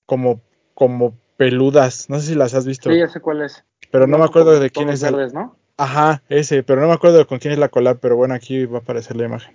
como, 0.04 0.40
como 0.74 1.14
peludas. 1.36 2.10
No 2.10 2.18
sé 2.18 2.26
si 2.28 2.34
las 2.34 2.54
has 2.54 2.66
visto, 2.66 2.90
Sí, 2.90 2.98
ya 2.98 3.08
sé 3.08 3.20
cuál 3.20 3.42
es. 3.42 3.64
pero 3.90 4.06
no 4.06 4.18
me 4.18 4.24
acuerdo 4.24 4.58
de 4.58 4.70
quién 4.70 4.88
es 4.90 5.02
el. 5.02 5.14
verdes, 5.14 5.32
¿no? 5.32 5.56
Ajá, 5.78 6.22
ese, 6.28 6.62
pero 6.62 6.80
no 6.80 6.88
me 6.88 6.94
acuerdo 6.94 7.18
de 7.18 7.26
con 7.26 7.38
quién 7.38 7.52
es 7.52 7.58
la 7.58 7.68
collab, 7.68 7.98
pero 8.00 8.16
bueno, 8.16 8.34
aquí 8.34 8.64
va 8.66 8.78
a 8.78 8.80
aparecer 8.80 9.16
la 9.16 9.26
imagen. 9.26 9.54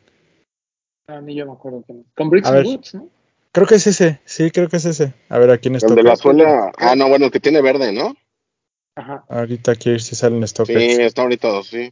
A 1.08 1.20
mí 1.20 1.36
yo 1.36 1.46
me 1.46 1.52
acuerdo 1.54 1.84
que 1.86 1.94
no. 1.94 2.04
Con 2.16 2.30
Bricks 2.30 2.48
and. 2.50 2.66
Woods, 2.66 2.94
¿no? 2.96 3.10
Creo 3.54 3.68
que 3.68 3.76
es 3.76 3.88
ese, 3.88 4.22
sí, 4.24 4.50
creo 4.50 4.70
que 4.70 4.78
es 4.78 4.86
ese. 4.86 5.14
A 5.28 5.38
ver, 5.38 5.52
aquí 5.52 5.68
en 5.68 5.76
El 5.76 5.82
de 5.82 6.04
la 6.04 6.16
suela. 6.16 6.72
Ah, 6.78 6.96
no, 6.96 7.10
bueno, 7.10 7.26
el 7.26 7.32
que 7.32 7.42
tiene 7.42 7.62
verde, 7.62 7.92
¿no? 7.92 8.16
Ajá. 8.96 9.26
Ahorita 9.28 9.74
aquí 9.74 10.00
si 10.00 10.16
sale 10.16 10.38
en 10.38 10.48
Sí, 10.48 10.64
está 10.68 11.24
ahorita, 11.24 11.62
sí. 11.64 11.92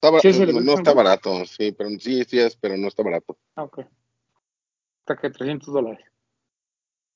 Está 0.00 0.20
Sí, 0.20 0.28
es 0.28 0.38
el 0.38 0.54
de 0.54 0.60
no, 0.60 0.74
está 0.74 0.92
barato, 0.92 1.44
sí, 1.46 1.72
pero 1.72 1.90
sí, 1.98 2.24
sí 2.24 2.38
es, 2.38 2.56
pero 2.56 2.76
no 2.76 2.88
está 2.88 3.02
barato. 3.02 3.36
Ah, 3.56 3.64
ok. 3.64 3.80
Hasta 5.00 5.20
que 5.20 5.30
300 5.30 5.72
dólares. 5.72 6.04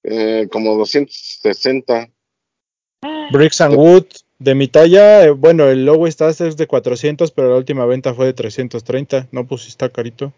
Eh, 0.02 0.48
como 0.50 0.76
260. 0.76 2.08
Bricks 3.30 3.60
and 3.60 3.74
Wood, 3.74 4.06
de 4.38 4.54
mi 4.54 4.68
talla, 4.68 5.24
eh, 5.24 5.30
bueno, 5.30 5.68
el 5.68 5.84
logo 5.84 6.06
está 6.06 6.28
es 6.30 6.56
de 6.56 6.66
400, 6.66 7.30
pero 7.30 7.50
la 7.50 7.56
última 7.56 7.84
venta 7.84 8.14
fue 8.14 8.26
de 8.26 8.32
330. 8.32 9.28
No, 9.30 9.46
pues 9.46 9.62
sí 9.62 9.68
está 9.68 9.88
carito. 9.88 10.32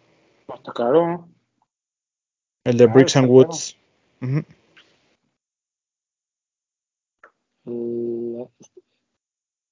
No 0.48 0.56
está 0.56 0.72
caro. 0.72 1.28
El 2.70 2.76
de 2.76 2.84
Ah, 2.84 2.86
Bricks 2.86 3.16
and 3.16 3.28
Woods. 3.28 3.76
El- 7.66 8.48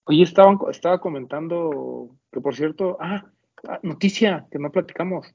Oye, 0.05 0.22
estaban, 0.22 0.59
estaba 0.70 0.99
comentando 1.01 2.09
que, 2.32 2.40
por 2.40 2.57
cierto, 2.57 2.96
ah, 3.01 3.24
ah, 3.68 3.78
noticia 3.82 4.46
que 4.51 4.59
no 4.59 4.72
platicamos. 4.72 5.26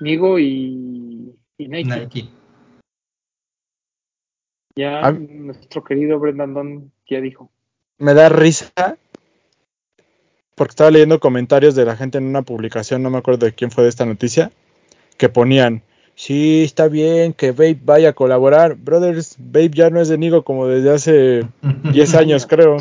Nigo 0.00 0.38
y, 0.38 1.34
y 1.58 1.68
Nike. 1.68 1.88
Nike. 1.98 2.28
Ya 4.76 5.00
Ah. 5.06 5.12
nuestro 5.12 5.82
querido 5.82 6.18
Brendan 6.20 6.54
Don 6.54 6.92
ya 7.08 7.20
dijo. 7.20 7.50
Me 7.98 8.14
da 8.14 8.28
risa 8.28 8.96
porque 10.54 10.70
estaba 10.72 10.90
leyendo 10.90 11.18
comentarios 11.18 11.74
de 11.74 11.86
la 11.86 11.96
gente 11.96 12.18
en 12.18 12.24
una 12.26 12.42
publicación, 12.42 13.02
no 13.02 13.10
me 13.10 13.18
acuerdo 13.18 13.46
de 13.46 13.54
quién 13.54 13.70
fue 13.70 13.82
de 13.84 13.90
esta 13.90 14.04
noticia, 14.06 14.52
que 15.16 15.28
ponían, 15.30 15.82
sí, 16.20 16.64
está 16.64 16.88
bien 16.88 17.32
que 17.32 17.52
Vape 17.52 17.80
vaya 17.82 18.10
a 18.10 18.12
colaborar. 18.14 18.74
Brothers, 18.76 19.36
Vape 19.38 19.70
ya 19.70 19.90
no 19.90 20.00
es 20.00 20.08
de 20.08 20.18
Nigo 20.18 20.44
como 20.44 20.66
desde 20.66 20.90
hace 20.90 21.40
10 21.92 22.14
años, 22.14 22.46
creo. 22.46 22.76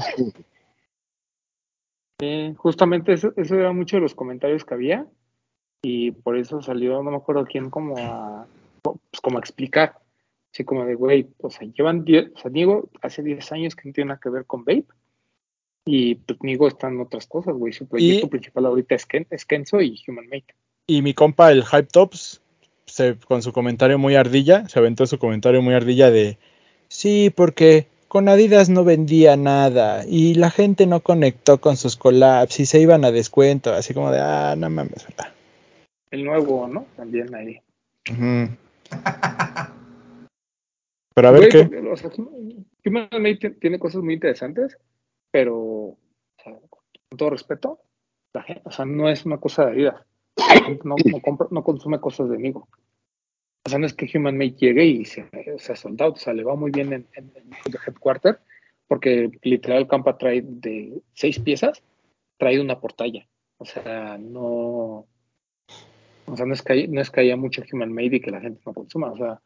Sí, 2.19 2.53
justamente 2.57 3.13
eso, 3.13 3.33
eso 3.37 3.55
era 3.55 3.71
mucho 3.71 3.97
de 3.97 4.01
los 4.01 4.13
comentarios 4.15 4.65
que 4.65 4.73
había 4.73 5.05
y 5.81 6.11
por 6.11 6.37
eso 6.37 6.61
salió, 6.61 7.01
no 7.01 7.11
me 7.11 7.17
acuerdo 7.17 7.45
quién, 7.45 7.69
como 7.69 7.95
a, 7.97 8.45
pues 8.81 9.21
como 9.21 9.37
a 9.37 9.39
explicar. 9.41 9.97
Así 10.53 10.65
como 10.65 10.83
de, 10.83 10.95
güey, 10.95 11.27
o 11.37 11.49
sea, 11.49 11.67
llevan 11.71 12.03
10, 12.03 12.31
o 12.35 12.39
sea, 12.39 12.51
Nigo 12.51 12.89
hace 13.01 13.21
10 13.23 13.51
años 13.51 13.75
que 13.75 13.87
no 13.87 13.93
tiene 13.93 14.09
nada 14.09 14.19
que 14.21 14.29
ver 14.29 14.45
con 14.45 14.65
Vape 14.65 14.85
y 15.85 16.15
pues 16.15 16.39
Nigo 16.41 16.67
está 16.67 16.87
en 16.89 16.99
otras 16.99 17.27
cosas, 17.27 17.55
güey. 17.55 17.71
Su 17.71 17.87
proyecto 17.87 18.25
Y- 18.25 18.29
principal 18.29 18.65
ahorita 18.65 18.95
es, 18.95 19.05
Ken, 19.05 19.27
es 19.29 19.45
Kenzo 19.45 19.79
y 19.79 19.97
Human 20.07 20.25
Mate. 20.25 20.55
Y 20.87 21.01
mi 21.03 21.13
compa, 21.13 21.51
el 21.51 21.63
Hype 21.63 21.83
Tops, 21.83 22.41
se, 22.89 23.15
con 23.15 23.41
su 23.41 23.53
comentario 23.53 23.97
muy 23.97 24.15
ardilla, 24.15 24.67
se 24.67 24.79
aventó 24.79 25.05
su 25.07 25.17
comentario 25.19 25.61
muy 25.61 25.73
ardilla 25.73 26.11
de, 26.11 26.37
sí, 26.87 27.31
porque 27.35 27.87
con 28.07 28.27
Adidas 28.27 28.69
no 28.69 28.83
vendía 28.83 29.35
nada 29.37 30.03
y 30.07 30.33
la 30.33 30.49
gente 30.49 30.87
no 30.87 30.99
conectó 31.01 31.61
con 31.61 31.77
sus 31.77 31.95
collabs 31.95 32.59
y 32.59 32.65
se 32.65 32.79
iban 32.81 33.05
a 33.05 33.11
descuento, 33.11 33.73
así 33.73 33.93
como 33.93 34.11
de, 34.11 34.19
ah, 34.19 34.55
no 34.57 34.69
mames, 34.69 35.05
¿verdad? 35.07 35.33
El 36.11 36.25
nuevo, 36.25 36.67
¿no? 36.67 36.85
También 36.95 37.33
ahí. 37.35 37.61
Pero 41.15 41.27
a 41.27 41.31
ver 41.31 41.49
Güey, 41.49 41.69
qué. 41.69 41.77
o 41.91 41.97
sea, 41.97 42.09
tiene- 42.09 43.51
tiene 43.59 43.79
cosas 43.79 44.01
muy 44.01 44.13
interesantes, 44.13 44.77
pero, 45.31 45.57
o 45.57 45.97
sea, 46.41 46.53
con 46.53 47.17
todo 47.17 47.31
respeto, 47.31 47.79
la 48.33 48.43
gente, 48.43 48.61
o 48.65 48.71
sea, 48.71 48.85
no 48.85 49.09
es 49.09 49.25
una 49.25 49.37
cosa 49.37 49.65
de 49.65 49.71
Adidas. 49.71 50.05
Gente 50.65 50.87
no, 50.87 50.95
no, 51.05 51.21
compra, 51.21 51.47
no 51.51 51.63
consume 51.63 51.99
cosas 51.99 52.29
de 52.29 52.37
Nigo. 52.37 52.67
O 53.65 53.69
sea, 53.69 53.79
no 53.79 53.85
es 53.85 53.93
que 53.93 54.09
Human 54.13 54.37
Mate 54.37 54.55
llegue 54.57 54.85
y 54.85 55.05
se, 55.05 55.29
se 55.57 55.75
soldado, 55.75 56.13
o 56.13 56.15
sea, 56.15 56.33
le 56.33 56.43
va 56.43 56.55
muy 56.55 56.71
bien 56.71 56.93
en, 56.93 57.07
en, 57.13 57.31
en 57.35 57.53
el 57.65 57.77
headquarter, 57.85 58.39
porque 58.87 59.29
literal 59.43 59.87
Campa 59.87 60.17
trae 60.17 60.41
de 60.43 61.01
seis 61.13 61.39
piezas, 61.39 61.83
trae 62.37 62.59
una 62.59 62.79
portalla. 62.79 63.27
O 63.57 63.65
sea, 63.65 64.17
no. 64.17 65.05
O 66.25 66.35
sea, 66.35 66.45
no 66.45 66.53
es 66.53 66.61
que, 66.61 66.87
no 66.87 67.01
es 67.01 67.11
que 67.11 67.21
haya 67.21 67.35
mucho 67.35 67.61
Human 67.71 67.93
Made 67.93 68.15
y 68.15 68.21
que 68.21 68.31
la 68.31 68.41
gente 68.41 68.61
no 68.65 68.73
consuma. 68.73 69.11
O 69.11 69.17
sea, 69.17 69.41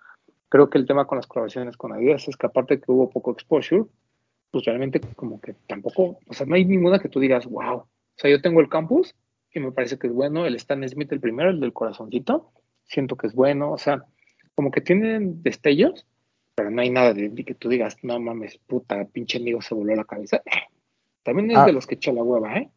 creo 0.49 0.69
que 0.69 0.77
el 0.77 0.85
tema 0.85 1.07
con 1.07 1.17
las 1.17 1.27
colaboraciones 1.27 1.75
con 1.75 1.93
Adidas 1.93 2.27
es 2.27 2.37
que 2.37 2.45
aparte 2.45 2.79
que 2.79 2.91
hubo 2.91 3.09
poco 3.09 3.31
exposure, 3.31 3.85
pues 4.51 4.65
realmente 4.65 5.01
como 5.15 5.41
que 5.41 5.55
tampoco, 5.67 6.19
o 6.27 6.33
sea, 6.33 6.45
no 6.45 6.55
hay 6.55 6.63
ninguna 6.63 6.99
que 6.99 7.09
tú 7.09 7.19
digas, 7.19 7.47
wow. 7.47 7.77
O 7.77 7.87
sea, 8.15 8.29
yo 8.29 8.41
tengo 8.41 8.61
el 8.61 8.69
campus 8.69 9.15
y 9.53 9.59
me 9.59 9.71
parece 9.71 9.97
que 9.97 10.07
es 10.07 10.13
bueno, 10.13 10.45
el 10.45 10.55
Stan 10.55 10.87
Smith 10.87 11.11
el 11.11 11.19
primero, 11.19 11.49
el 11.49 11.59
del 11.59 11.73
corazoncito, 11.73 12.51
siento 12.85 13.15
que 13.15 13.27
es 13.27 13.33
bueno, 13.35 13.71
o 13.71 13.77
sea, 13.77 14.03
como 14.55 14.71
que 14.71 14.81
tienen 14.81 15.41
destellos, 15.43 16.05
pero 16.55 16.69
no 16.69 16.81
hay 16.81 16.89
nada 16.89 17.13
de, 17.13 17.29
de 17.29 17.43
que 17.43 17.55
tú 17.55 17.69
digas, 17.69 17.97
no 18.03 18.19
mames, 18.19 18.57
puta, 18.67 19.05
pinche 19.05 19.37
amigo 19.39 19.61
se 19.61 19.73
voló 19.75 19.95
la 19.95 20.03
cabeza. 20.05 20.41
También 21.23 21.51
es 21.51 21.57
Ah. 21.57 21.65
de 21.65 21.73
los 21.73 21.87
que 21.87 21.95
echa 21.95 22.11
la 22.11 22.21
hueva, 22.23 22.55
¿eh? 22.57 22.69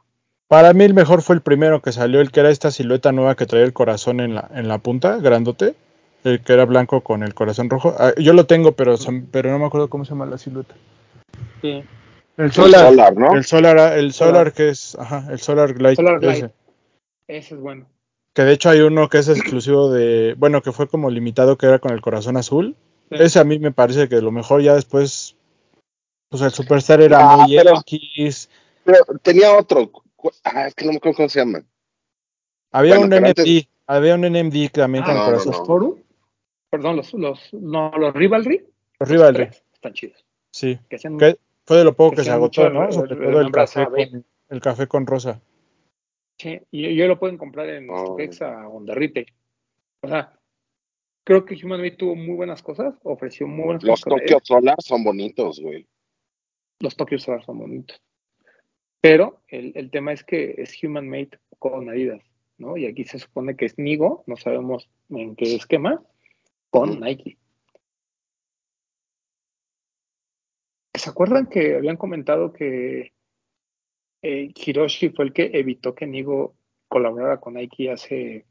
Para 0.48 0.72
mí 0.72 0.84
el 0.84 0.94
mejor 0.94 1.22
fue 1.22 1.34
el 1.34 1.40
primero 1.42 1.82
que 1.82 1.90
salió, 1.90 2.20
el 2.20 2.30
que 2.30 2.38
era 2.40 2.50
esta 2.50 2.70
silueta 2.70 3.10
nueva 3.10 3.34
que 3.34 3.46
traía 3.46 3.64
el 3.64 3.72
corazón 3.72 4.20
en 4.20 4.34
la, 4.36 4.48
en 4.54 4.68
la 4.68 4.78
punta, 4.78 5.16
grandote, 5.18 5.74
el 6.22 6.40
que 6.42 6.52
era 6.52 6.64
blanco 6.64 7.00
con 7.00 7.24
el 7.24 7.34
corazón 7.34 7.68
rojo. 7.68 7.94
Ah, 7.98 8.12
yo 8.16 8.32
lo 8.32 8.46
tengo, 8.46 8.72
pero, 8.72 8.96
son- 8.96 9.26
pero 9.32 9.50
no 9.50 9.58
me 9.58 9.66
acuerdo 9.66 9.88
cómo 9.90 10.04
se 10.04 10.10
llama 10.10 10.26
la 10.26 10.38
silueta. 10.38 10.74
Sí. 11.62 11.82
El 12.36 12.52
Solar, 12.52 12.90
Solar, 12.90 13.16
¿no? 13.16 13.34
el 13.34 13.44
Solar, 13.44 13.98
el 13.98 14.12
Solar 14.12 14.34
Solar. 14.34 14.52
que 14.52 14.68
es, 14.68 14.94
ajá, 14.98 15.26
el 15.32 15.40
Solar 15.40 15.74
Glide, 15.74 15.96
Solar 15.96 16.20
Glide. 16.20 16.50
Ese. 17.28 17.54
Es 17.54 17.60
bueno. 17.60 17.86
Que 18.32 18.42
de 18.42 18.52
hecho 18.52 18.68
hay 18.68 18.80
uno 18.80 19.08
que 19.08 19.18
es 19.18 19.28
exclusivo 19.28 19.90
de, 19.90 20.34
bueno, 20.36 20.60
que 20.62 20.72
fue 20.72 20.88
como 20.88 21.08
limitado, 21.10 21.56
que 21.56 21.66
era 21.66 21.78
con 21.78 21.92
el 21.92 22.02
corazón 22.02 22.36
azul. 22.36 22.76
Sí. 23.10 23.16
Ese 23.20 23.38
a 23.38 23.44
mí 23.44 23.58
me 23.58 23.72
parece 23.72 24.08
que 24.08 24.20
lo 24.20 24.30
mejor 24.30 24.60
ya 24.62 24.74
después, 24.74 25.36
pues 26.28 26.42
el 26.42 26.50
Superstar 26.50 27.00
era 27.00 27.18
Ah, 27.32 27.36
muy 27.38 27.56
pero- 27.56 27.78
X. 27.80 28.50
Pero 28.84 28.98
tenía 29.22 29.56
otro. 29.56 29.90
Ah, 30.44 30.66
es 30.66 30.74
que 30.74 30.84
no 30.84 30.92
me 30.92 30.98
acuerdo 30.98 31.16
cómo 31.16 31.28
se 31.28 31.38
llama. 31.40 31.62
Había 32.72 32.98
Bueno, 32.98 33.16
un 33.16 33.22
NMD, 33.22 33.28
antes- 33.40 33.68
había 33.86 34.14
un 34.16 34.24
NMD 34.24 34.68
también 34.70 35.04
Ah, 35.04 35.06
con 35.06 35.14
el 35.14 35.20
no, 35.20 35.24
corazón. 35.26 35.52
no, 35.52 35.58
Los 35.58 35.66
Forum, 35.66 35.94
perdón, 36.70 36.96
los, 36.96 37.14
los, 37.14 37.48
no, 37.54 37.92
los 37.96 38.12
Rivalry, 38.14 38.66
Los 39.00 39.08
Rivalry, 39.08 39.48
están 39.72 39.94
chidos. 39.94 40.24
sí. 40.50 40.78
Que 40.90 40.96
hacen 40.96 41.16
Que 41.16 41.38
fue 41.64 41.78
de 41.78 41.84
lo 41.84 41.94
poco 41.94 42.10
que 42.10 42.16
que 42.16 42.24
se 42.24 42.30
agotó, 42.32 42.68
¿no? 42.68 42.86
re- 42.86 42.92
Sobre 42.92 43.16
todo 43.16 43.40
el 43.40 43.50
café, 43.52 43.86
con, 43.86 44.24
el 44.50 44.60
café 44.60 44.86
con 44.88 45.06
rosa. 45.06 45.40
Sí, 46.38 46.60
y 46.70 46.94
yo 46.94 47.06
lo 47.06 47.18
pueden 47.18 47.38
comprar 47.38 47.68
en 47.70 47.88
Oh. 47.88 48.16
On 48.70 48.86
the 48.86 48.94
retail. 48.94 49.26
O 50.00 50.08
sea, 50.08 50.38
creo 51.24 51.44
que 51.44 51.54
Human 51.54 51.80
Made 51.80 51.96
tuvo 51.96 52.14
muy 52.14 52.34
buenas 52.36 52.62
cosas, 52.62 52.94
ofreció 53.02 53.46
muy 53.46 53.64
buenas 53.64 53.84
Los 53.84 54.02
cosas. 54.02 54.20
Tokyo 54.20 54.38
Solar 54.42 54.76
son 54.80 55.02
bonitos, 55.02 55.60
güey. 55.60 55.86
Los 56.80 56.96
Tokyo 56.96 57.18
Solar 57.18 57.42
son 57.44 57.58
bonitos. 57.58 58.02
Pero 59.00 59.42
el, 59.48 59.72
el 59.74 59.90
tema 59.90 60.12
es 60.12 60.24
que 60.24 60.54
es 60.58 60.82
Human 60.82 61.08
Made 61.08 61.38
con 61.58 61.88
Adidas, 61.88 62.22
¿no? 62.58 62.76
Y 62.76 62.86
aquí 62.86 63.04
se 63.04 63.18
supone 63.18 63.56
que 63.56 63.64
es 63.64 63.78
Nigo, 63.78 64.24
no 64.26 64.36
sabemos 64.36 64.90
en 65.08 65.36
qué 65.36 65.54
esquema, 65.54 66.02
con. 66.70 67.00
Nike. 67.00 67.38
¿Se 70.94 71.10
acuerdan 71.10 71.46
que 71.46 71.76
habían 71.76 71.96
comentado 71.96 72.52
que 72.52 73.12
eh, 74.26 74.52
Hiroshi 74.54 75.10
fue 75.10 75.26
el 75.26 75.32
que 75.32 75.50
evitó 75.52 75.94
que 75.94 76.06
Nigo 76.06 76.54
colaborara 76.88 77.38
con 77.38 77.54
Nike 77.54 77.90
hace 77.90 78.44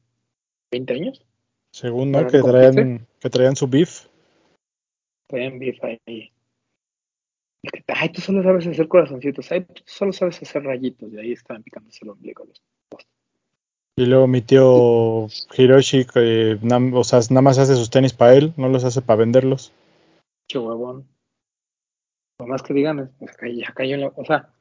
20 0.72 0.94
años? 0.94 1.26
Según, 1.74 2.12
¿no? 2.12 2.28
Que 2.28 2.42
traían, 2.42 3.08
que 3.20 3.30
traían 3.30 3.56
su 3.56 3.68
beef. 3.68 4.08
Traían 5.28 5.60
beef 5.60 5.84
ahí. 5.84 6.32
Ay, 7.88 8.10
tú 8.10 8.22
solo 8.22 8.44
sabes 8.44 8.68
hacer 8.68 8.88
corazoncitos, 8.88 9.52
ay, 9.52 9.66
tú 9.66 9.82
solo 9.86 10.14
sabes 10.14 10.42
hacer 10.42 10.64
rayitos, 10.64 11.12
y 11.12 11.18
ahí 11.18 11.32
estaban 11.32 11.64
picándose 11.64 12.00
el 12.04 12.12
ombligo. 12.12 12.46
los 12.46 12.62
dos. 12.92 13.08
Y 13.98 14.06
luego 14.06 14.28
mi 14.28 14.42
tío 14.42 15.28
Hiroshi, 15.58 16.06
que 16.06 16.60
o 16.62 17.04
sea, 17.04 17.20
nada 17.30 17.42
más 17.42 17.58
hace 17.58 17.76
sus 17.76 17.90
tenis 17.90 18.14
para 18.14 18.36
él, 18.36 18.54
no 18.58 18.70
los 18.70 18.84
hace 18.84 19.02
para 19.02 19.20
venderlos. 19.20 19.74
Qué 20.48 20.60
huevón. 20.60 21.08
Lo 22.40 22.48
más 22.48 22.62
que 22.62 22.74
digan, 22.74 23.00
es, 23.00 23.30
acá, 23.30 23.48
ya 23.48 23.74
cayó 23.74 23.96
en 23.96 24.02
la- 24.02 24.14
o 24.16 24.26
sea, 24.26 24.54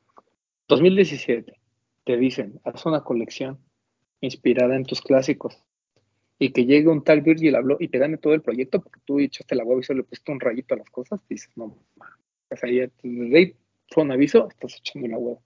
2017, 0.68 1.58
te 2.04 2.16
dicen, 2.16 2.60
haz 2.64 2.86
una 2.86 3.02
colección 3.02 3.58
inspirada 4.20 4.76
en 4.76 4.84
tus 4.84 5.02
clásicos 5.02 5.62
y 6.38 6.52
que 6.52 6.64
llegue 6.64 6.88
un 6.88 7.04
tal 7.04 7.20
Virgil 7.20 7.54
habló 7.54 7.76
y 7.78 7.88
te 7.88 7.98
gane 7.98 8.18
todo 8.18 8.34
el 8.34 8.42
proyecto 8.42 8.80
porque 8.80 9.00
tú 9.04 9.20
echaste 9.20 9.54
la 9.54 9.64
hueva 9.64 9.80
y 9.80 9.84
solo 9.84 9.98
le 9.98 10.04
pusiste 10.04 10.32
un 10.32 10.40
rayito 10.40 10.74
a 10.74 10.78
las 10.78 10.90
cosas, 10.90 11.20
dices, 11.28 11.50
no, 11.56 11.76
ya 12.50 12.88
desde 13.02 13.36
ahí 13.36 13.56
fue 13.90 14.02
un 14.02 14.12
aviso, 14.12 14.48
estás 14.48 14.76
echando 14.76 15.08
la 15.08 15.18
hueva. 15.18 15.40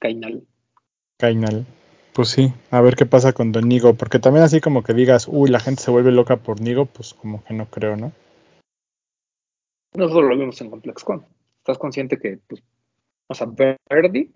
Cainal. 0.00 0.46
Kainal. 1.18 1.66
Pues 2.12 2.30
sí, 2.30 2.52
a 2.70 2.80
ver 2.80 2.96
qué 2.96 3.06
pasa 3.06 3.32
con 3.32 3.52
Don 3.52 3.68
Nigo, 3.68 3.94
porque 3.94 4.18
también 4.18 4.44
así 4.44 4.60
como 4.60 4.82
que 4.82 4.92
digas, 4.92 5.28
uy, 5.28 5.50
la 5.50 5.60
gente 5.60 5.82
se 5.82 5.90
vuelve 5.90 6.10
loca 6.10 6.36
por 6.36 6.60
Nigo, 6.60 6.86
pues 6.86 7.14
como 7.14 7.44
que 7.44 7.54
no 7.54 7.66
creo, 7.66 7.96
¿no? 7.96 8.12
Nosotros 9.94 10.28
lo 10.28 10.36
vimos 10.36 10.60
en 10.60 10.70
ComplexCon. 10.70 11.24
Estás 11.58 11.78
consciente 11.78 12.18
que, 12.18 12.38
pues, 12.48 12.62
o 13.28 13.34
sea, 13.34 13.46
Verdi 13.46 14.32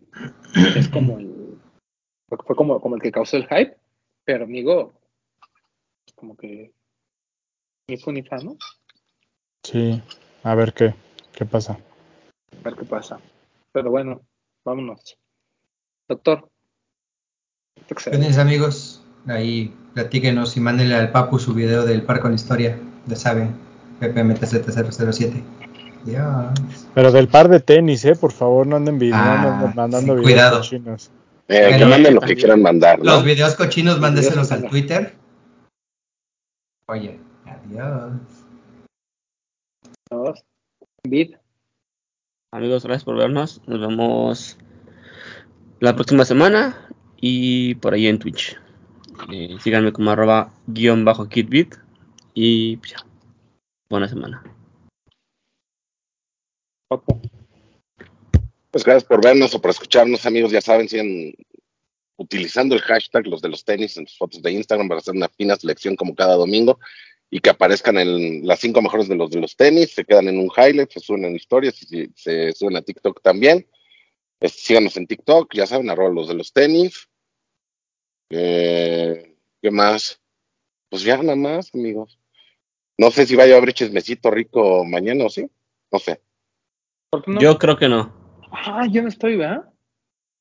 es 0.76 0.88
como 0.88 1.18
el, 1.18 1.59
fue 2.28 2.57
como, 2.57 2.80
como 2.80 2.97
el 2.97 3.03
que 3.03 3.11
causó 3.11 3.36
el 3.36 3.49
hype, 3.49 3.76
pero 4.24 4.45
amigo, 4.45 4.93
pues, 6.05 6.14
como 6.14 6.36
que 6.36 6.72
ni 7.88 7.97
fue 7.97 8.12
ni 8.12 8.22
¿no? 8.22 8.57
Sí, 9.64 10.03
a 10.43 10.55
ver 10.55 10.72
qué, 10.72 10.95
qué 11.32 11.45
pasa. 11.45 11.78
A 12.53 12.62
ver 12.62 12.76
qué 12.76 12.84
pasa. 12.84 13.20
Pero 13.72 13.90
bueno, 13.90 14.22
vámonos. 14.64 15.18
Doctor. 16.09 16.49
Buenos 18.07 18.38
amigos, 18.38 19.03
ahí 19.26 19.74
platíquenos 19.95 20.57
y 20.57 20.61
mándenle 20.61 20.95
al 20.95 21.11
Papu 21.11 21.38
su 21.38 21.55
video 21.55 21.84
del 21.84 22.03
par 22.03 22.20
con 22.20 22.34
historia, 22.34 22.78
ya 23.07 23.16
saben, 23.16 23.57
PPMTZ007. 24.01 25.61
Pero 26.94 27.12
del 27.12 27.28
par 27.28 27.48
de 27.48 27.61
tenis, 27.61 28.05
eh, 28.05 28.14
por 28.16 28.32
favor, 28.32 28.66
no 28.66 28.76
anden, 28.76 28.98
vi- 28.98 29.11
no 29.11 29.16
Ah, 29.16 29.57
anden 29.59 29.74
mandando 29.74 29.98
sí, 29.98 30.05
videos 30.20 30.22
cuidado. 30.22 30.57
cochinos. 30.59 31.11
Eh, 31.48 31.74
que 31.78 31.84
manden 31.84 32.14
lo 32.14 32.20
que 32.20 32.34
quieran 32.34 32.62
mandar, 32.62 32.98
¿no? 32.98 33.05
Los 33.05 33.24
videos 33.24 33.55
cochinos, 33.55 33.94
Los 33.94 34.00
mándeselos 34.00 34.50
al 34.53 34.68
Twitter. 34.68 35.14
Oye, 36.86 37.18
adiós. 37.46 38.12
Vid. 41.05 41.34
Amigos, 42.53 42.84
gracias 42.84 43.05
por 43.05 43.16
vernos. 43.16 43.61
Nos 43.66 43.80
vemos 43.80 44.59
la 45.80 45.94
próxima 45.94 46.24
semana 46.24 46.88
y 47.20 47.74
por 47.76 47.94
ahí 47.94 48.07
en 48.07 48.18
Twitch. 48.18 48.59
Eh, 49.32 49.57
síganme 49.61 49.92
como 49.92 50.11
arroba 50.11 50.53
guion 50.66 51.05
bajo 51.05 51.28
kitbit 51.28 51.76
y 52.34 52.76
pues, 52.76 52.92
ya. 52.92 52.98
Buena 53.88 54.09
semana. 54.09 54.42
Pues 58.70 58.84
gracias 58.84 59.05
por 59.05 59.22
vernos 59.22 59.55
o 59.55 59.61
por 59.61 59.70
escucharnos, 59.70 60.26
amigos. 60.26 60.53
Ya 60.53 60.61
saben, 60.61 60.88
sigan 60.88 61.32
utilizando 62.16 62.74
el 62.74 62.80
hashtag 62.80 63.26
los 63.26 63.43
de 63.43 63.49
los 63.49 63.64
tenis 63.64 63.97
en 63.97 64.07
sus 64.07 64.18
fotos 64.18 64.43
de 64.43 64.53
Instagram 64.53 64.88
para 64.88 65.01
hacer 65.01 65.14
una 65.14 65.28
fina 65.28 65.57
selección 65.57 65.97
como 65.97 66.14
cada 66.14 66.34
domingo 66.34 66.78
y 67.30 67.40
que 67.40 67.51
aparezcan 67.51 67.97
en 67.99 68.47
las 68.47 68.61
cinco 68.61 68.82
mejores 68.82 69.09
de 69.09 69.16
los 69.16 69.30
de 69.30 69.40
los 69.40 69.57
tenis, 69.57 69.93
se 69.93 70.05
quedan 70.05 70.28
en 70.28 70.38
un 70.38 70.51
highlight, 70.55 70.90
se 70.90 71.01
suben 71.01 71.24
en 71.24 71.34
historias 71.34 71.82
y 71.82 72.11
se, 72.14 72.53
suben 72.53 72.76
a 72.76 72.82
TikTok 72.82 73.22
también. 73.22 73.66
Síganos 74.43 74.97
en 74.99 75.07
TikTok, 75.07 75.55
ya 75.55 75.66
saben, 75.66 75.88
arroba 75.88 76.11
los 76.11 76.28
de 76.28 76.34
los 76.34 76.53
tenis. 76.53 77.09
Eh, 78.28 79.34
¿Qué 79.62 79.70
más? 79.70 80.20
Pues 80.90 81.03
ya 81.03 81.16
nada 81.18 81.36
más, 81.36 81.74
amigos. 81.74 82.18
No 82.99 83.11
sé 83.11 83.26
si 83.26 83.34
vaya 83.34 83.55
a 83.55 83.59
haber 83.59 83.72
chismecito 83.72 84.30
rico 84.30 84.84
mañana 84.84 85.24
o 85.24 85.30
sí. 85.30 85.49
No 85.90 85.99
sé. 85.99 86.20
¿Por 87.12 87.22
qué 87.22 87.30
no? 87.30 87.40
Yo 87.40 87.58
creo 87.58 87.76
que 87.76 87.90
no. 87.90 88.10
Ah, 88.50 88.86
yo 88.90 89.02
no 89.02 89.08
estoy, 89.08 89.36
¿verdad? 89.36 89.68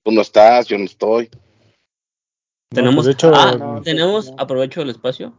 Tú 0.05 0.11
no 0.13 0.22
estás, 0.22 0.67
yo 0.67 0.78
no 0.78 0.86
estoy. 0.86 1.30
No, 1.34 2.76
Tenemos, 2.76 2.95
pues 2.95 3.05
de 3.07 3.11
hecho, 3.11 3.32
ah, 3.36 3.57
no, 3.59 3.82
tenemos, 3.82 4.32
no. 4.32 4.36
aprovecho 4.39 4.82
el 4.82 4.89
espacio. 4.89 5.34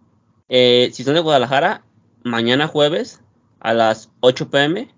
Eh, 0.51 0.91
si 0.93 1.03
son 1.05 1.15
de 1.15 1.21
Guadalajara, 1.21 1.85
mañana 2.23 2.69
jueves 2.69 3.23
a 3.61 3.73
las 3.73 4.11
8 4.21 4.51
pm 4.51 4.91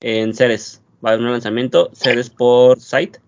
en 0.00 0.34
Ceres. 0.34 0.82
Va 1.04 1.10
a 1.10 1.12
haber 1.12 1.24
un 1.24 1.32
lanzamiento, 1.32 1.90
Ceres 1.94 2.30
por 2.30 2.80
site. 2.80 3.20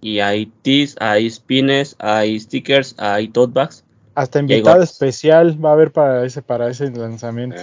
Y 0.00 0.20
hay 0.20 0.46
tees, 0.62 0.94
hay 1.00 1.28
spines, 1.28 1.96
hay 1.98 2.38
stickers, 2.38 2.94
hay 2.98 3.26
tote 3.26 3.54
bags. 3.54 3.84
hasta 4.14 4.38
invitado 4.38 4.84
especial 4.84 5.64
va 5.64 5.70
a 5.70 5.72
haber 5.72 5.90
para 5.90 6.24
ese, 6.24 6.42
para 6.42 6.68
ese 6.68 6.92
lanzamiento. 6.92 7.62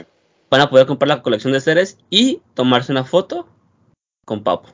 Van 0.49 0.59
a 0.59 0.69
poder 0.69 0.87
comprar 0.87 1.07
la 1.07 1.21
colección 1.21 1.53
de 1.53 1.61
Ceres 1.61 1.97
y 2.09 2.41
tomarse 2.53 2.91
una 2.91 3.05
foto 3.05 3.47
con 4.29 4.43
Papo. 4.43 4.69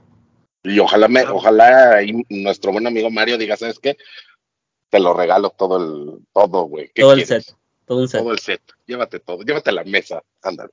Y 0.64 0.78
ojalá 0.80 1.08
me, 1.08 1.24
ojalá 1.24 1.95
ahí 1.95 2.12
nuestro 2.28 2.74
buen 2.74 2.86
amigo 2.86 3.10
Mario 3.10 3.38
diga, 3.38 3.56
¿sabes 3.56 3.80
qué? 3.80 3.95
Te 4.89 4.99
lo 4.99 5.14
regalo 5.14 5.49
todo 5.51 5.78
el, 5.78 6.20
todo, 6.34 6.64
güey. 6.64 6.91
¿Qué 6.93 7.03
Todo 7.03 7.14
el 7.14 7.26
set. 7.26 7.56
Todo 7.86 8.01
un 8.01 8.08
set. 8.10 8.20
Todo 8.20 8.32
el 8.34 8.39
set. 8.39 8.62
Llévate 8.86 9.20
todo, 9.22 9.43
llévate 9.43 9.70
a 9.70 9.74
la 9.74 9.84
mesa. 9.86 10.22
Ándale. 10.41 10.72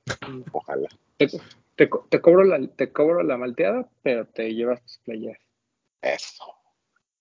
Ojalá. 0.51 0.89
Te, 1.15 1.29
te 1.75 1.87
co- 1.89 2.05
te 2.09 2.19
cobro 2.19 2.43
la, 2.43 2.59
te 2.67 2.91
cobro 2.91 3.23
la 3.23 3.37
malteada, 3.37 3.87
pero 4.01 4.25
te 4.25 4.53
llevas 4.53 4.81
tus 4.83 4.97
playeras. 5.05 5.39
Eso. 6.01 6.43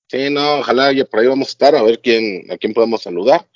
Sí, 0.09 0.29
no, 0.31 0.59
ojalá 0.59 0.89
oye, 0.89 1.05
por 1.05 1.21
ahí 1.21 1.29
vamos 1.29 1.47
a 1.49 1.51
estar 1.53 1.77
a 1.77 1.83
ver 1.83 2.01
quién, 2.01 2.51
a 2.51 2.57
quién 2.57 2.75
podemos 2.75 3.03
saludar. 3.03 3.47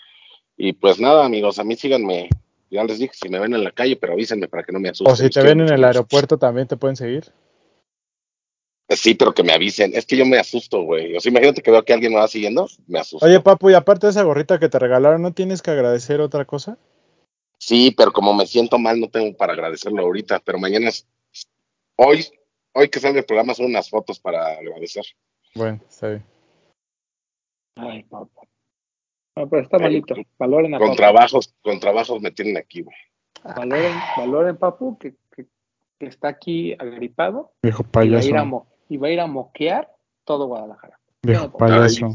Y 0.57 0.75
pues 0.75 1.01
nada, 1.01 1.25
amigos, 1.25 1.59
a 1.59 1.65
mí 1.65 1.75
síganme. 1.75 2.29
Ya 2.71 2.85
les 2.85 2.99
dije, 2.99 3.15
si 3.15 3.29
me 3.29 3.41
ven 3.41 3.55
en 3.55 3.65
la 3.65 3.73
calle, 3.73 3.97
pero 3.97 4.13
avísenme 4.13 4.47
para 4.47 4.63
que 4.63 4.73
no 4.73 4.79
me 4.79 4.91
asusten. 4.91 5.13
O 5.13 5.17
si 5.17 5.29
te 5.29 5.43
ven 5.43 5.61
en 5.61 5.71
el 5.73 5.83
aeropuerto 5.85 6.39
también 6.39 6.69
te 6.69 6.77
pueden 6.77 6.97
seguir. 6.97 7.33
Sí, 8.89 9.15
pero 9.15 9.35
que 9.35 9.43
me 9.43 9.53
avisen. 9.53 9.93
Es 9.95 10.07
que 10.07 10.17
yo 10.17 10.25
me 10.25 10.39
asusto, 10.39 10.83
güey. 10.83 11.17
O 11.17 11.21
sea, 11.21 11.31
imagínate 11.31 11.61
que 11.63 11.71
veo 11.73 11.85
que 11.85 11.93
alguien 11.93 12.13
me 12.13 12.21
va 12.21 12.29
siguiendo, 12.29 12.69
me 12.87 13.01
asusto. 13.01 13.27
Oye, 13.27 13.41
Papu, 13.41 13.71
y 13.71 13.75
aparte 13.75 14.07
de 14.07 14.13
esa 14.13 14.23
gorrita 14.23 14.61
que 14.61 14.69
te 14.69 14.79
regalaron, 14.79 15.23
¿no 15.23 15.33
tienes 15.33 15.61
que 15.61 15.73
agradecer 15.73 16.21
otra 16.21 16.45
cosa? 16.45 16.79
Sí, 17.59 17.93
pero 17.97 18.13
como 18.13 18.33
me 18.33 18.47
siento 18.47 18.79
mal, 18.79 19.01
no 19.01 19.09
tengo 19.09 19.37
para 19.37 19.55
agradecerlo 19.55 20.03
ahorita. 20.03 20.41
Pero 20.41 20.59
mañana 20.59 20.89
es. 20.91 21.07
Hoy, 21.97 22.27
hoy 22.75 22.89
que 22.89 23.01
salga 23.01 23.19
el 23.19 23.25
programa, 23.25 23.55
son 23.55 23.67
unas 23.67 23.91
fotos 23.91 24.21
para 24.21 24.47
agradecer. 24.59 25.05
Bueno, 25.55 25.81
está 25.89 26.09
bien. 26.09 26.25
Ay, 27.77 28.03
papá. 28.05 28.43
No, 29.37 29.49
pero 29.49 29.63
está 29.63 29.79
Ay, 29.79 29.83
malito. 29.83 30.15
Valoren 30.39 30.75
a 30.75 30.79
Con 30.79 30.89
Papu. 30.89 30.97
trabajos, 30.97 31.55
con 31.63 31.81
trabajos 31.81 32.21
me 32.23 32.31
tienen 32.31 32.57
aquí, 32.57 32.83
güey. 32.83 32.97
Valoren, 33.43 33.93
valoren, 34.17 34.57
Papu, 34.57 34.97
que, 34.99 35.15
que, 35.35 35.47
que 35.99 36.07
está 36.07 36.29
aquí 36.29 36.73
agripado 36.79 37.53
Viejo 37.63 37.83
y 37.83 37.87
va, 37.97 38.01
a 38.01 38.05
ir 38.05 38.15
a 38.15 38.19
payaso. 38.21 38.47
mo- 38.47 38.67
y 38.89 38.97
va 38.97 39.09
a 39.09 39.11
ir 39.11 39.21
a 39.21 39.27
moquear 39.27 39.91
todo 40.25 40.47
Guadalajara. 40.47 40.99
Viejo 41.23 41.51
payaso. 41.57 42.15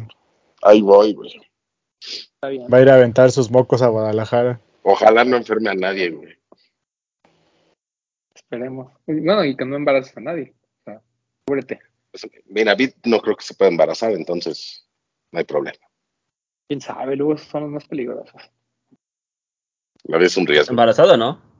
Ahí 0.61 0.81
voy, 0.81 1.13
güey. 1.13 1.41
Está 1.99 2.49
bien. 2.49 2.67
Va 2.71 2.77
a 2.77 2.81
ir 2.81 2.89
a 2.89 2.95
aventar 2.95 3.31
sus 3.31 3.49
mocos 3.51 3.81
a 3.81 3.87
Guadalajara. 3.87 4.59
Ojalá 4.83 5.23
no 5.23 5.37
enferme 5.37 5.69
a 5.69 5.75
nadie, 5.75 6.09
güey. 6.09 6.37
Esperemos. 8.33 8.91
Bueno, 9.05 9.45
y 9.45 9.55
que 9.55 9.65
no 9.65 9.75
embaraces 9.75 10.15
a 10.17 10.21
nadie. 10.21 10.53
O 10.81 10.83
sea, 10.83 11.01
cúbrete. 11.45 11.79
Pues, 12.11 12.27
Mira, 12.47 12.75
Vid 12.75 12.91
no 13.05 13.19
creo 13.19 13.35
que 13.35 13.45
se 13.45 13.53
pueda 13.53 13.71
embarazar, 13.71 14.11
entonces 14.11 14.87
no 15.31 15.39
hay 15.39 15.45
problema. 15.45 15.79
Quién 16.67 16.81
sabe, 16.81 17.15
luego 17.15 17.37
son 17.37 17.63
los 17.63 17.71
más 17.71 17.87
peligrosos. 17.87 18.41
La 20.03 20.17
vida 20.17 20.27
es 20.27 20.37
un 20.37 20.47
riesgo. 20.47 20.71
Embarazado, 20.71 21.15
¿no? 21.15 21.50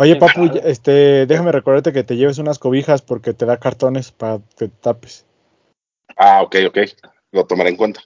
Oye, 0.00 0.16
Papu, 0.16 0.46
este, 0.64 1.26
déjame 1.26 1.52
recordarte 1.52 1.92
que 1.92 2.04
te 2.04 2.16
lleves 2.16 2.38
unas 2.38 2.58
cobijas 2.58 3.02
porque 3.02 3.34
te 3.34 3.44
da 3.44 3.58
cartones 3.58 4.12
para 4.12 4.38
que 4.56 4.68
te 4.68 4.68
tapes. 4.68 5.26
Ah, 6.16 6.40
ok, 6.42 6.56
ok. 6.68 6.78
Lo 7.32 7.44
tomaré 7.44 7.68
en 7.68 7.76
cuenta. 7.76 8.00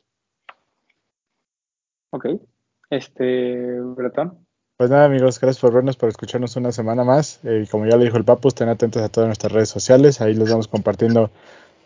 Ok. 2.10 2.26
Este, 2.90 3.80
Bretón. 3.80 4.44
Pues 4.76 4.90
nada, 4.90 5.04
amigos, 5.04 5.38
gracias 5.38 5.60
por 5.60 5.72
vernos, 5.72 5.96
por 5.96 6.08
escucharnos 6.08 6.56
una 6.56 6.72
semana 6.72 7.04
más. 7.04 7.38
Eh, 7.44 7.62
y 7.64 7.68
como 7.68 7.86
ya 7.86 7.96
le 7.96 8.06
dijo 8.06 8.16
el 8.16 8.24
Papu, 8.24 8.48
estén 8.48 8.68
atentos 8.68 9.00
a 9.00 9.08
todas 9.08 9.28
nuestras 9.28 9.52
redes 9.52 9.68
sociales. 9.68 10.20
Ahí 10.20 10.34
les 10.34 10.50
vamos 10.50 10.66
compartiendo 10.66 11.30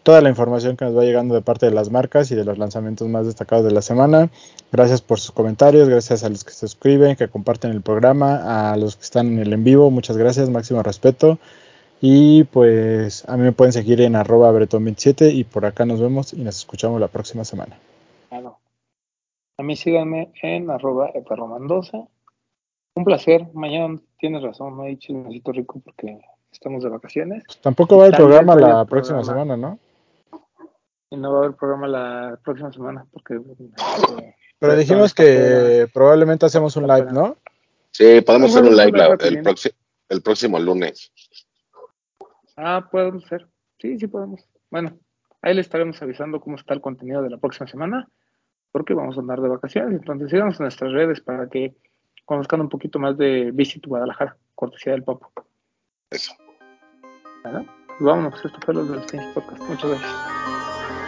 toda 0.02 0.20
la 0.20 0.28
información 0.28 0.76
que 0.76 0.84
nos 0.84 0.96
va 0.96 1.04
llegando 1.04 1.34
de 1.34 1.42
parte 1.42 1.66
de 1.66 1.72
las 1.72 1.90
marcas 1.90 2.30
y 2.30 2.34
de 2.34 2.44
los 2.44 2.58
lanzamientos 2.58 3.08
más 3.08 3.26
destacados 3.26 3.64
de 3.64 3.72
la 3.72 3.82
semana. 3.82 4.30
Gracias 4.72 5.02
por 5.02 5.20
sus 5.20 5.32
comentarios, 5.32 5.88
gracias 5.88 6.24
a 6.24 6.28
los 6.28 6.44
que 6.44 6.52
se 6.52 6.60
suscriben, 6.60 7.16
que 7.16 7.28
comparten 7.28 7.70
el 7.70 7.82
programa, 7.82 8.72
a 8.72 8.76
los 8.76 8.96
que 8.96 9.02
están 9.02 9.26
en 9.28 9.38
el 9.38 9.52
en 9.52 9.64
vivo, 9.64 9.90
muchas 9.90 10.16
gracias, 10.16 10.50
máximo 10.50 10.82
respeto. 10.82 11.38
Y 12.00 12.44
pues 12.44 13.28
a 13.28 13.36
mí 13.36 13.42
me 13.42 13.52
pueden 13.52 13.72
seguir 13.72 14.00
en 14.00 14.14
arroba 14.14 14.52
bretón27 14.52 15.34
y 15.34 15.44
por 15.44 15.66
acá 15.66 15.84
nos 15.84 16.00
vemos 16.00 16.32
y 16.32 16.42
nos 16.42 16.56
escuchamos 16.56 17.00
la 17.00 17.08
próxima 17.08 17.44
semana. 17.44 17.78
Claro. 18.28 18.58
A 19.58 19.62
mí 19.62 19.74
síganme 19.74 20.30
en 20.42 20.70
arroba 20.70 21.10
eperromandosa. 21.14 22.06
Un 22.94 23.04
placer. 23.04 23.48
Mañana 23.52 23.98
tienes 24.18 24.42
razón, 24.42 24.76
no 24.76 24.84
hay 24.84 24.96
chismecito 24.96 25.52
rico 25.52 25.80
porque 25.84 26.20
estamos 26.52 26.84
de 26.84 26.88
vacaciones. 26.88 27.42
Pues 27.46 27.60
tampoco 27.60 27.98
va 27.98 28.06
el 28.06 28.14
programa 28.14 28.54
la 28.54 28.80
el 28.82 28.86
próxima 28.86 29.24
semana, 29.24 29.56
¿no? 29.56 29.78
Y 31.10 31.16
no 31.16 31.32
va 31.32 31.38
a 31.38 31.44
haber 31.44 31.56
programa 31.56 31.88
la 31.88 32.38
próxima 32.44 32.72
semana 32.72 33.06
porque... 33.12 33.34
eh, 33.34 34.34
Pero 34.58 34.76
dijimos 34.76 35.14
que 35.14 35.88
probablemente 35.92 36.46
hacemos 36.46 36.76
un 36.76 36.86
live, 36.86 37.12
¿no? 37.12 37.36
Sí, 37.90 38.20
podemos 38.20 38.50
hacer 38.54 38.68
un 38.70 38.76
live 38.76 38.92
la- 38.98 39.06
el, 39.06 39.42
proxi- 39.42 39.74
el 40.08 40.22
próximo 40.22 40.58
lunes. 40.58 41.10
Ah, 42.56 42.86
podemos 42.90 43.24
ser. 43.24 43.46
Sí, 43.78 43.98
sí 43.98 44.06
podemos. 44.06 44.44
Bueno, 44.70 44.98
ahí 45.42 45.54
les 45.54 45.66
estaremos 45.66 46.00
avisando 46.02 46.40
cómo 46.40 46.56
está 46.56 46.74
el 46.74 46.80
contenido 46.80 47.22
de 47.22 47.30
la 47.30 47.38
próxima 47.38 47.66
semana, 47.68 48.08
porque 48.72 48.92
vamos 48.94 49.16
a 49.16 49.20
andar 49.20 49.40
de 49.40 49.48
vacaciones. 49.48 49.92
Entonces 50.00 50.30
síganos 50.30 50.58
en 50.60 50.64
nuestras 50.64 50.92
redes 50.92 51.20
para 51.20 51.48
que 51.48 51.74
conozcan 52.26 52.60
un 52.60 52.68
poquito 52.68 52.98
más 52.98 53.16
de 53.16 53.50
Visit 53.52 53.86
Guadalajara, 53.86 54.36
cortesía 54.54 54.92
del 54.92 55.04
Popo. 55.04 55.32
Eso. 56.10 56.34
¿Verdad? 57.44 57.64
Pues 57.86 58.00
vámonos, 58.00 58.44
esto 58.44 58.58
fue 58.64 58.74
lo 58.74 58.84
de 58.84 58.96
los 58.96 59.06
Podcast. 59.34 59.62
Muchas 59.62 59.90
gracias. 59.90 60.57